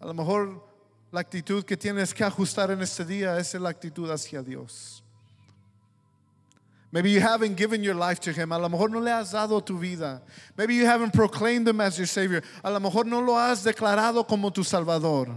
A 0.00 0.06
lo 0.06 0.12
mejor 0.12 0.62
la 1.12 1.22
actitud 1.22 1.64
que 1.66 1.76
tienes 1.76 2.14
que 2.14 2.24
ajustar 2.24 2.70
en 2.70 2.80
este 2.80 3.04
día 3.04 3.38
es 3.38 3.54
la 3.54 3.70
actitud 3.70 4.10
hacia 4.10 4.42
Dios. 4.42 5.02
Maybe 6.92 7.10
you 7.10 7.20
haven't 7.20 7.54
given 7.56 7.84
your 7.84 7.94
life 7.94 8.18
to 8.20 8.32
Him. 8.32 8.50
A 8.50 8.58
lo 8.58 8.68
mejor 8.68 8.88
no 8.88 8.98
le 8.98 9.12
has 9.12 9.32
dado 9.32 9.60
tu 9.60 9.78
vida. 9.78 10.22
Maybe 10.56 10.74
you 10.74 10.86
haven't 10.86 11.12
proclaimed 11.12 11.68
Him 11.68 11.80
as 11.80 11.96
your 11.96 12.06
Savior. 12.06 12.42
A 12.64 12.70
lo 12.70 12.80
mejor 12.80 13.04
no 13.04 13.20
lo 13.20 13.34
has 13.34 13.64
declarado 13.64 14.26
como 14.26 14.50
tu 14.50 14.64
Salvador. 14.64 15.28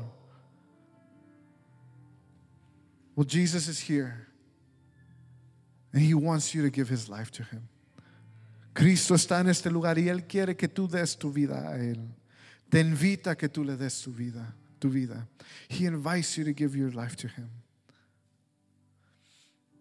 Well, 3.16 3.26
Jesus 3.26 3.68
is 3.68 3.80
here. 3.80 4.28
And 5.94 6.02
He 6.02 6.14
wants 6.14 6.54
you 6.54 6.64
to 6.64 6.70
give 6.70 6.90
His 6.90 7.08
life 7.08 7.32
to 7.32 7.44
Him. 7.44 7.70
Cristo 8.74 9.14
está 9.14 9.40
en 9.40 9.50
este 9.50 9.66
lugar 9.66 9.98
y 9.98 10.10
Él 10.10 10.28
quiere 10.28 10.56
que 10.56 10.68
tú 10.68 10.90
des 10.90 11.16
tu 11.16 11.32
vida 11.32 11.70
a 11.70 11.78
Él. 11.78 12.00
Te 12.70 12.80
invita 12.80 13.32
a 13.32 13.36
que 13.36 13.48
tú 13.48 13.64
le 13.64 13.78
des 13.78 14.02
tu 14.02 14.12
vida, 14.12 14.54
tu 14.80 14.90
vida. 14.90 15.28
He 15.70 15.86
invites 15.86 16.38
you 16.38 16.44
to 16.44 16.54
give 16.54 16.76
your 16.76 16.90
life 16.90 17.16
to 17.18 17.28
Him. 17.28 17.50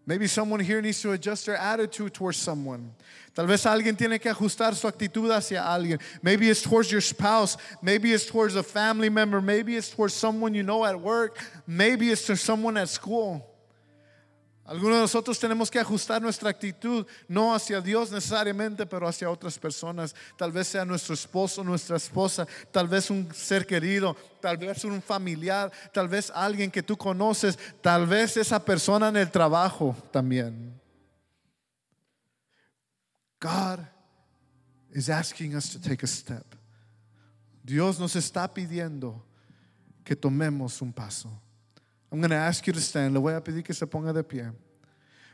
Maybe 0.05 0.27
someone 0.27 0.59
here 0.59 0.83
needs 0.83 1.01
to 1.03 1.13
adjust 1.13 1.47
their 1.47 1.57
attitude 1.57 2.13
towards 2.13 2.37
someone. 2.37 2.93
Tal 3.35 3.47
vez 3.47 3.65
alguien 3.65 3.97
tiene 3.97 4.19
que 4.19 4.33
ajustar 4.33 4.75
su 4.75 4.89
actitud 4.89 5.31
hacia 5.31 5.63
alguien. 5.63 6.01
Maybe 6.23 6.51
it's 6.51 6.61
towards 6.61 6.91
your 6.91 7.01
spouse. 7.01 7.57
Maybe 7.81 8.13
it's 8.13 8.27
towards 8.27 8.57
a 8.57 8.65
family 8.65 9.09
member. 9.09 9.41
Maybe 9.41 9.77
it's 9.77 9.91
towards 9.91 10.13
someone 10.13 10.55
you 10.55 10.65
know 10.65 10.85
at 10.85 11.01
work. 11.01 11.39
Maybe 11.69 12.11
it's 12.11 12.27
to 12.27 12.37
someone 12.37 12.77
at 12.77 12.89
school. 12.89 13.49
Algunos 14.65 14.97
de 14.97 15.03
nosotros 15.03 15.41
tenemos 15.41 15.71
que 15.71 15.81
ajustar 15.81 16.23
nuestra 16.23 16.49
actitud, 16.49 17.05
no 17.27 17.53
hacia 17.53 17.81
Dios 17.81 18.13
necesariamente, 18.13 18.87
pero 18.87 19.09
hacia 19.09 19.29
otras 19.29 19.59
personas. 19.59 20.15
Tal 20.39 20.53
vez 20.53 20.69
sea 20.69 20.85
nuestro 20.85 21.15
esposo, 21.15 21.65
nuestra 21.65 21.97
esposa, 21.97 22.47
tal 22.71 22.87
vez 22.87 23.11
un 23.11 23.29
ser 23.35 23.67
querido, 23.67 24.17
tal 24.41 24.57
vez 24.59 24.85
un 24.85 25.03
familiar, 25.03 25.73
tal 25.93 26.09
vez 26.09 26.31
alguien 26.33 26.71
que 26.71 26.83
tú 26.83 26.97
conoces, 26.97 27.59
tal 27.81 28.07
vez 28.07 28.37
esa 28.37 28.65
persona 28.65 29.09
en 29.09 29.17
el 29.17 29.31
trabajo 29.31 29.97
también. 30.13 30.81
God 33.41 33.81
is 34.93 35.11
asking 35.11 35.57
us 35.57 35.71
to 35.71 35.81
take 35.81 36.05
a 36.05 36.09
step. 36.09 36.45
Dios 37.65 37.99
nos 37.99 38.15
está 38.15 38.47
pidiendo 38.55 39.25
que 40.05 40.15
tomemos 40.15 40.81
un 40.81 40.93
paso. 40.93 41.29
I'm 42.13 42.21
going 42.21 42.31
to 42.31 42.37
ask 42.37 42.67
you 42.67 42.75
to 42.75 42.81
stand. 42.81 43.15
Le 43.15 43.21
voy 43.21 43.33
a 43.33 43.41
pedir 43.41 43.65
que 43.65 43.75
se 43.75 43.87
ponga 43.87 44.13
de 44.13 44.23
pie. 44.23 44.51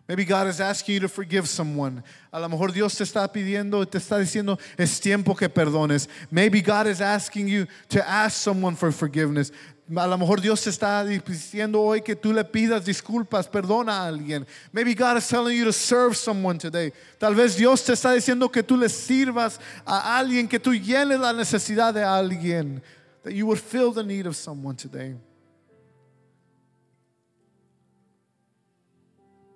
Maybe 0.07 0.25
God 0.25 0.47
is 0.47 0.59
asking 0.59 0.95
you 0.95 1.01
to 1.01 1.09
forgive 1.09 1.47
someone. 1.49 2.03
A 2.33 2.41
lo 2.41 2.49
mejor 2.49 2.69
Dios 2.69 2.97
te 2.97 3.05
está 3.05 3.31
pidiendo, 3.31 3.85
te 3.85 3.99
está 3.99 4.19
diciendo, 4.19 4.59
es 4.79 4.99
tiempo 5.01 5.35
que 5.35 5.49
perdones. 5.51 6.09
Maybe 6.31 6.63
God 6.63 6.87
is 6.87 7.03
asking 7.03 7.49
you 7.49 7.67
to 7.91 8.09
ask 8.09 8.41
someone 8.41 8.75
for 8.75 8.91
forgiveness. 8.91 9.53
A 9.95 10.07
lo 10.07 10.17
mejor 10.17 10.41
Dios 10.41 10.63
te 10.63 10.71
está 10.71 11.05
diciendo 11.05 11.81
hoy 11.81 12.01
que 12.01 12.15
tú 12.15 12.33
le 12.33 12.45
pidas 12.45 12.87
disculpas, 12.87 13.49
perdona 13.49 14.05
a 14.05 14.07
alguien. 14.07 14.47
Maybe 14.73 14.95
God 14.95 15.19
is 15.19 15.29
telling 15.29 15.59
you 15.59 15.65
to 15.65 15.73
serve 15.73 16.17
someone 16.17 16.59
today. 16.59 16.93
Tal 17.19 17.35
vez 17.35 17.57
Dios 17.57 17.85
te 17.85 17.93
está 17.93 18.15
diciendo 18.15 18.51
que 18.51 18.63
tú 18.63 18.79
le 18.79 18.89
sirvas 18.89 19.59
a 19.85 20.19
alguien, 20.19 20.49
que 20.49 20.59
tú 20.59 20.73
llenes 20.73 21.21
la 21.21 21.33
necesidad 21.33 21.93
de 21.93 22.05
alguien. 22.05 22.81
That 23.25 23.35
you 23.35 23.47
would 23.47 23.59
fill 23.59 23.93
the 23.93 24.05
need 24.05 24.27
of 24.27 24.37
someone 24.37 24.77
today. 24.77 25.17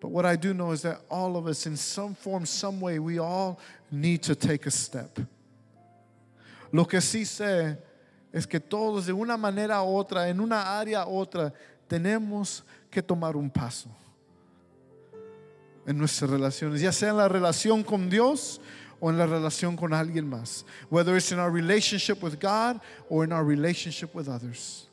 But 0.03 0.11
what 0.11 0.26
I 0.26 0.34
do 0.34 0.53
know 0.53 0.72
is 0.72 0.82
that 0.82 1.00
all 1.09 1.36
of 1.36 1.46
us, 1.46 1.64
in 1.64 1.76
some 1.76 2.16
form, 2.16 2.44
some 2.44 2.80
way, 2.80 2.98
we 2.98 3.20
all 3.20 3.61
need 3.88 4.24
to 4.24 4.34
take 4.34 4.66
a 4.66 4.70
step. 4.70 5.16
Lo 6.72 6.86
que 6.86 6.98
sí 6.98 7.24
sé 7.24 7.78
es 8.32 8.44
que 8.44 8.59
todos 8.59 9.07
de 9.07 9.12
una 9.12 9.36
manera 9.36 9.80
u 9.84 9.96
otra, 9.96 10.28
en 10.28 10.40
una 10.40 10.57
área 10.57 11.07
u 11.07 11.24
otra, 11.24 11.53
tenemos 11.88 12.62
que 12.90 13.00
tomar 13.00 13.36
un 13.36 13.48
paso 13.48 13.88
en 15.86 15.96
nuestras 15.96 16.28
relaciones, 16.28 16.80
ya 16.80 16.90
sea 16.90 17.11
en 17.11 17.18
la 17.18 17.28
relación 17.28 17.84
con 17.84 18.11
Dios 18.11 18.61
o 18.98 19.09
en 19.09 19.18
la 19.18 19.26
relación 19.26 19.76
con 19.76 19.94
alguien 19.94 20.28
más, 20.28 20.64
whether 20.90 21.16
it's 21.16 21.30
in 21.30 21.38
our 21.38 21.53
relationship 21.53 22.20
with 22.24 22.40
God 22.40 22.80
or 23.09 23.22
in 23.22 23.32
our 23.32 23.44
relationship 23.44 24.12
with 24.16 24.28
others. 24.28 24.88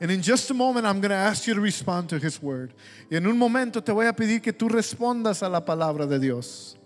And 0.00 0.10
in 0.10 0.20
just 0.20 0.50
a 0.50 0.54
moment, 0.54 0.86
I'm 0.86 1.00
going 1.00 1.10
to 1.10 1.16
ask 1.16 1.46
you 1.46 1.54
to 1.54 1.60
respond 1.60 2.10
to 2.10 2.18
His 2.18 2.42
word. 2.42 2.74
Y 3.10 3.16
en 3.16 3.26
un 3.26 3.38
momento 3.38 3.80
te 3.80 3.92
voy 3.92 4.06
a 4.06 4.12
pedir 4.12 4.42
que 4.42 4.52
tú 4.52 4.68
respondas 4.68 5.42
a 5.42 5.48
la 5.48 5.60
palabra 5.60 6.06
de 6.06 6.18
Dios. 6.18 6.76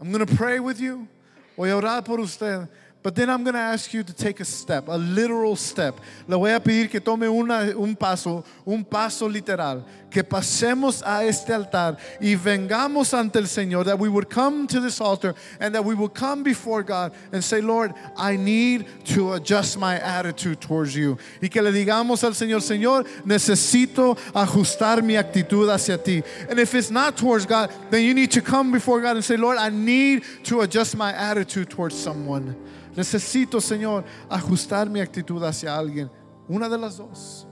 I'm 0.00 0.12
going 0.12 0.24
to 0.24 0.36
pray 0.36 0.60
with 0.60 0.80
you. 0.80 1.08
Voy 1.56 1.70
a 1.70 1.74
orar 1.74 2.04
por 2.04 2.20
usted. 2.20 2.68
But 3.02 3.14
then 3.14 3.30
I'm 3.30 3.44
going 3.44 3.54
to 3.54 3.60
ask 3.60 3.92
you 3.94 4.02
to 4.02 4.12
take 4.12 4.40
a 4.40 4.44
step, 4.44 4.88
a 4.88 4.98
literal 4.98 5.56
step. 5.56 6.00
Le 6.26 6.36
voy 6.36 6.54
a 6.54 6.60
pedir 6.60 6.90
que 6.90 7.00
tome 7.00 7.28
una, 7.28 7.72
un 7.76 7.94
paso, 7.96 8.44
un 8.66 8.84
paso 8.84 9.26
literal. 9.28 9.84
Que 10.10 10.22
pasemos 10.22 11.02
a 11.02 11.24
este 11.24 11.50
altar 11.50 11.98
y 12.20 12.34
vengamos 12.34 13.12
ante 13.12 13.38
el 13.38 13.44
Señor. 13.44 13.84
That 13.84 13.98
we 13.98 14.08
would 14.08 14.30
come 14.30 14.66
to 14.68 14.80
this 14.80 15.00
altar 15.00 15.34
and 15.60 15.74
that 15.74 15.84
we 15.84 15.94
would 15.94 16.14
come 16.14 16.42
before 16.42 16.82
God 16.82 17.12
and 17.32 17.44
say, 17.44 17.60
Lord, 17.60 17.92
I 18.16 18.36
need 18.36 18.86
to 19.06 19.34
adjust 19.34 19.78
my 19.78 19.98
attitude 20.00 20.60
towards 20.60 20.94
you. 20.94 21.18
Y 21.42 21.48
que 21.48 21.60
le 21.60 21.72
digamos 21.72 22.24
al 22.24 22.32
Señor, 22.32 22.62
Señor, 22.62 23.06
necesito 23.24 24.16
ajustar 24.32 25.02
mi 25.02 25.14
actitud 25.14 25.68
hacia 25.68 25.98
ti. 25.98 26.22
And 26.48 26.58
if 26.58 26.74
it's 26.74 26.90
not 26.90 27.16
towards 27.16 27.44
God, 27.44 27.70
then 27.90 28.02
you 28.02 28.14
need 28.14 28.30
to 28.32 28.40
come 28.40 28.72
before 28.72 29.00
God 29.00 29.16
and 29.16 29.24
say, 29.24 29.36
Lord, 29.36 29.58
I 29.58 29.68
need 29.68 30.22
to 30.44 30.62
adjust 30.62 30.96
my 30.96 31.12
attitude 31.12 31.68
towards 31.68 31.96
someone. 31.96 32.56
Necesito, 32.96 33.60
Señor, 33.60 34.04
ajustar 34.30 34.90
mi 34.90 35.00
actitud 35.00 35.42
hacia 35.42 35.70
alguien. 35.70 36.10
Una 36.48 36.68
de 36.68 36.78
las 36.78 36.96
dos. 36.96 37.47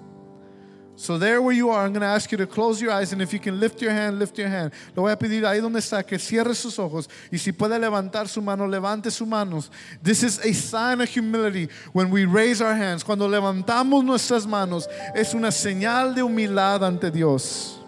So 0.99 1.19
there 1.19 1.43
where 1.43 1.55
you 1.55 1.69
are, 1.69 1.85
I'm 1.85 1.93
going 1.93 2.01
to 2.01 2.07
ask 2.07 2.33
you 2.33 2.39
to 2.39 2.47
close 2.47 2.81
your 2.81 2.91
eyes 2.91 3.13
and 3.13 3.21
if 3.21 3.31
you 3.31 3.39
can 3.39 3.61
lift 3.61 3.83
your 3.83 3.91
hand, 3.91 4.19
lift 4.19 4.39
your 4.39 4.49
hand. 4.49 4.73
Le 4.97 5.03
voy 5.03 5.13
a 5.13 5.17
pedir 5.17 5.43
ahí 5.43 5.61
donde 5.61 5.77
está 5.77 6.03
que 6.07 6.19
cierre 6.19 6.55
sus 6.55 6.79
ojos 6.79 7.07
y 7.31 7.37
si 7.37 7.53
puede 7.53 7.79
levantar 7.79 8.27
su 8.29 8.41
mano, 8.41 8.67
levante 8.67 9.11
sus 9.11 9.29
manos. 9.29 9.69
This 10.03 10.23
is 10.23 10.39
a 10.39 10.55
sign 10.55 11.03
of 11.03 11.11
humility 11.11 11.69
when 11.93 12.11
we 12.11 12.25
raise 12.25 12.63
our 12.63 12.75
hands. 12.75 13.05
Cuando 13.05 13.29
levantamos 13.29 14.05
nuestras 14.05 14.47
manos 14.47 14.89
es 15.15 15.35
una 15.35 15.49
señal 15.49 16.15
de 16.15 16.23
humildad 16.23 16.83
ante 16.83 17.11
Dios. 17.11 17.79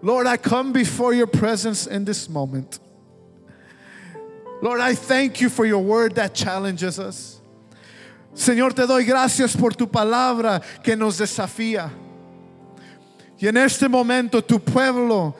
Lord, 0.00 0.28
I 0.28 0.36
come 0.36 0.72
before 0.72 1.14
your 1.14 1.26
presence 1.26 1.88
in 1.88 2.04
this 2.04 2.28
moment. 2.28 2.78
Lord, 4.62 4.80
I 4.80 4.94
thank 4.94 5.40
you 5.40 5.48
for 5.48 5.66
your 5.66 5.82
word 5.82 6.14
that 6.14 6.32
challenges 6.32 7.00
us. 7.00 7.40
Señor, 8.34 8.72
te 8.72 8.86
doy 8.86 9.04
gracias 9.04 9.56
por 9.56 9.70
tu 9.70 9.88
palabra 9.88 10.62
que 10.82 10.94
nos 10.94 11.18
desafía. 11.18 11.90
Y 13.40 13.48
en 13.48 13.56
este 13.56 13.88
momento 13.88 14.40
tu 14.40 14.58
pueblo 14.58 15.34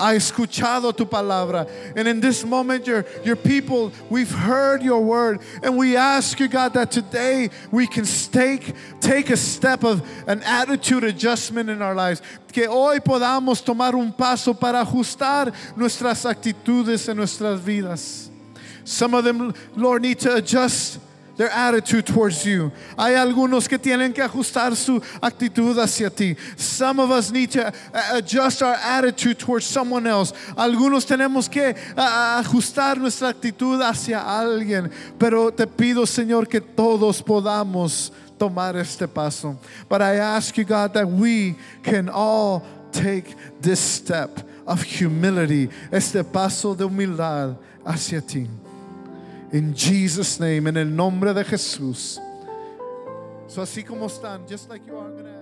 ha 0.00 0.14
escuchado 0.14 0.96
tu 0.96 1.04
palabra. 1.04 1.68
And 1.94 2.08
in 2.08 2.20
this 2.20 2.44
moment, 2.44 2.86
your, 2.86 3.04
your 3.22 3.36
people, 3.36 3.92
we've 4.08 4.30
heard 4.30 4.82
your 4.82 5.00
word. 5.00 5.40
And 5.62 5.76
we 5.76 5.96
ask 5.96 6.40
you, 6.40 6.48
God, 6.48 6.72
that 6.74 6.90
today 6.90 7.50
we 7.70 7.86
can 7.86 8.04
take, 8.04 8.74
take 9.00 9.30
a 9.30 9.36
step 9.36 9.84
of 9.84 10.02
an 10.26 10.42
attitude 10.42 11.04
adjustment 11.04 11.68
in 11.68 11.82
our 11.82 11.94
lives. 11.94 12.22
Que 12.52 12.66
hoy 12.66 13.00
podamos 13.00 13.62
tomar 13.62 13.94
un 13.94 14.12
paso 14.12 14.54
para 14.54 14.84
ajustar 14.84 15.52
nuestras 15.76 16.24
actitudes 16.24 17.08
en 17.08 17.18
nuestras 17.18 17.60
vidas. 17.60 18.30
Some 18.84 19.14
of 19.14 19.24
them, 19.24 19.52
Lord, 19.76 20.02
need 20.02 20.18
to 20.20 20.36
adjust 20.36 20.98
their 21.36 21.50
attitude 21.50 22.06
towards 22.06 22.44
you. 22.44 22.70
Hay 22.98 23.14
algunos 23.14 23.68
que 23.68 23.78
tienen 23.78 24.12
que 24.12 24.22
ajustar 24.22 24.76
su 24.76 25.00
actitud 25.22 25.78
hacia 25.78 26.10
ti. 26.10 26.36
Some 26.56 27.00
of 27.00 27.10
us 27.10 27.30
need 27.30 27.50
to 27.52 27.68
uh, 27.68 27.72
adjust 28.12 28.62
our 28.62 28.74
attitude 28.74 29.38
towards 29.38 29.64
someone 29.64 30.06
else. 30.06 30.32
Algunos 30.56 31.06
tenemos 31.06 31.50
que 31.50 31.74
uh, 31.96 32.42
ajustar 32.42 32.98
nuestra 32.98 33.28
actitud 33.28 33.80
hacia 33.80 34.20
alguien. 34.20 34.90
Pero 35.18 35.50
te 35.50 35.66
pido, 35.66 36.06
Señor, 36.06 36.48
que 36.48 36.60
todos 36.60 37.22
podamos 37.22 38.10
tomar 38.38 38.76
este 38.76 39.06
paso. 39.06 39.58
But 39.88 40.02
I 40.02 40.16
ask 40.16 40.56
you, 40.56 40.64
God, 40.64 40.94
that 40.94 41.08
we 41.08 41.56
can 41.82 42.08
all 42.08 42.64
take 42.92 43.34
this 43.60 43.80
step 43.80 44.40
of 44.66 44.82
humility, 44.82 45.68
este 45.92 46.24
paso 46.24 46.74
de 46.74 46.84
humildad 46.86 47.56
hacia 47.84 48.20
ti. 48.20 48.48
In 49.52 49.74
Jesus' 49.74 50.38
name, 50.38 50.68
en 50.68 50.76
el 50.76 50.94
nombre 50.94 51.34
de 51.34 51.44
Jesús. 51.44 52.20
So 53.48 53.62
así 53.62 53.82
como 53.82 54.06
están, 54.06 54.46
just 54.48 54.68
like 54.68 54.86
you 54.86 54.96
are, 54.96 55.08
I'm 55.08 55.26
ask. 55.26 55.39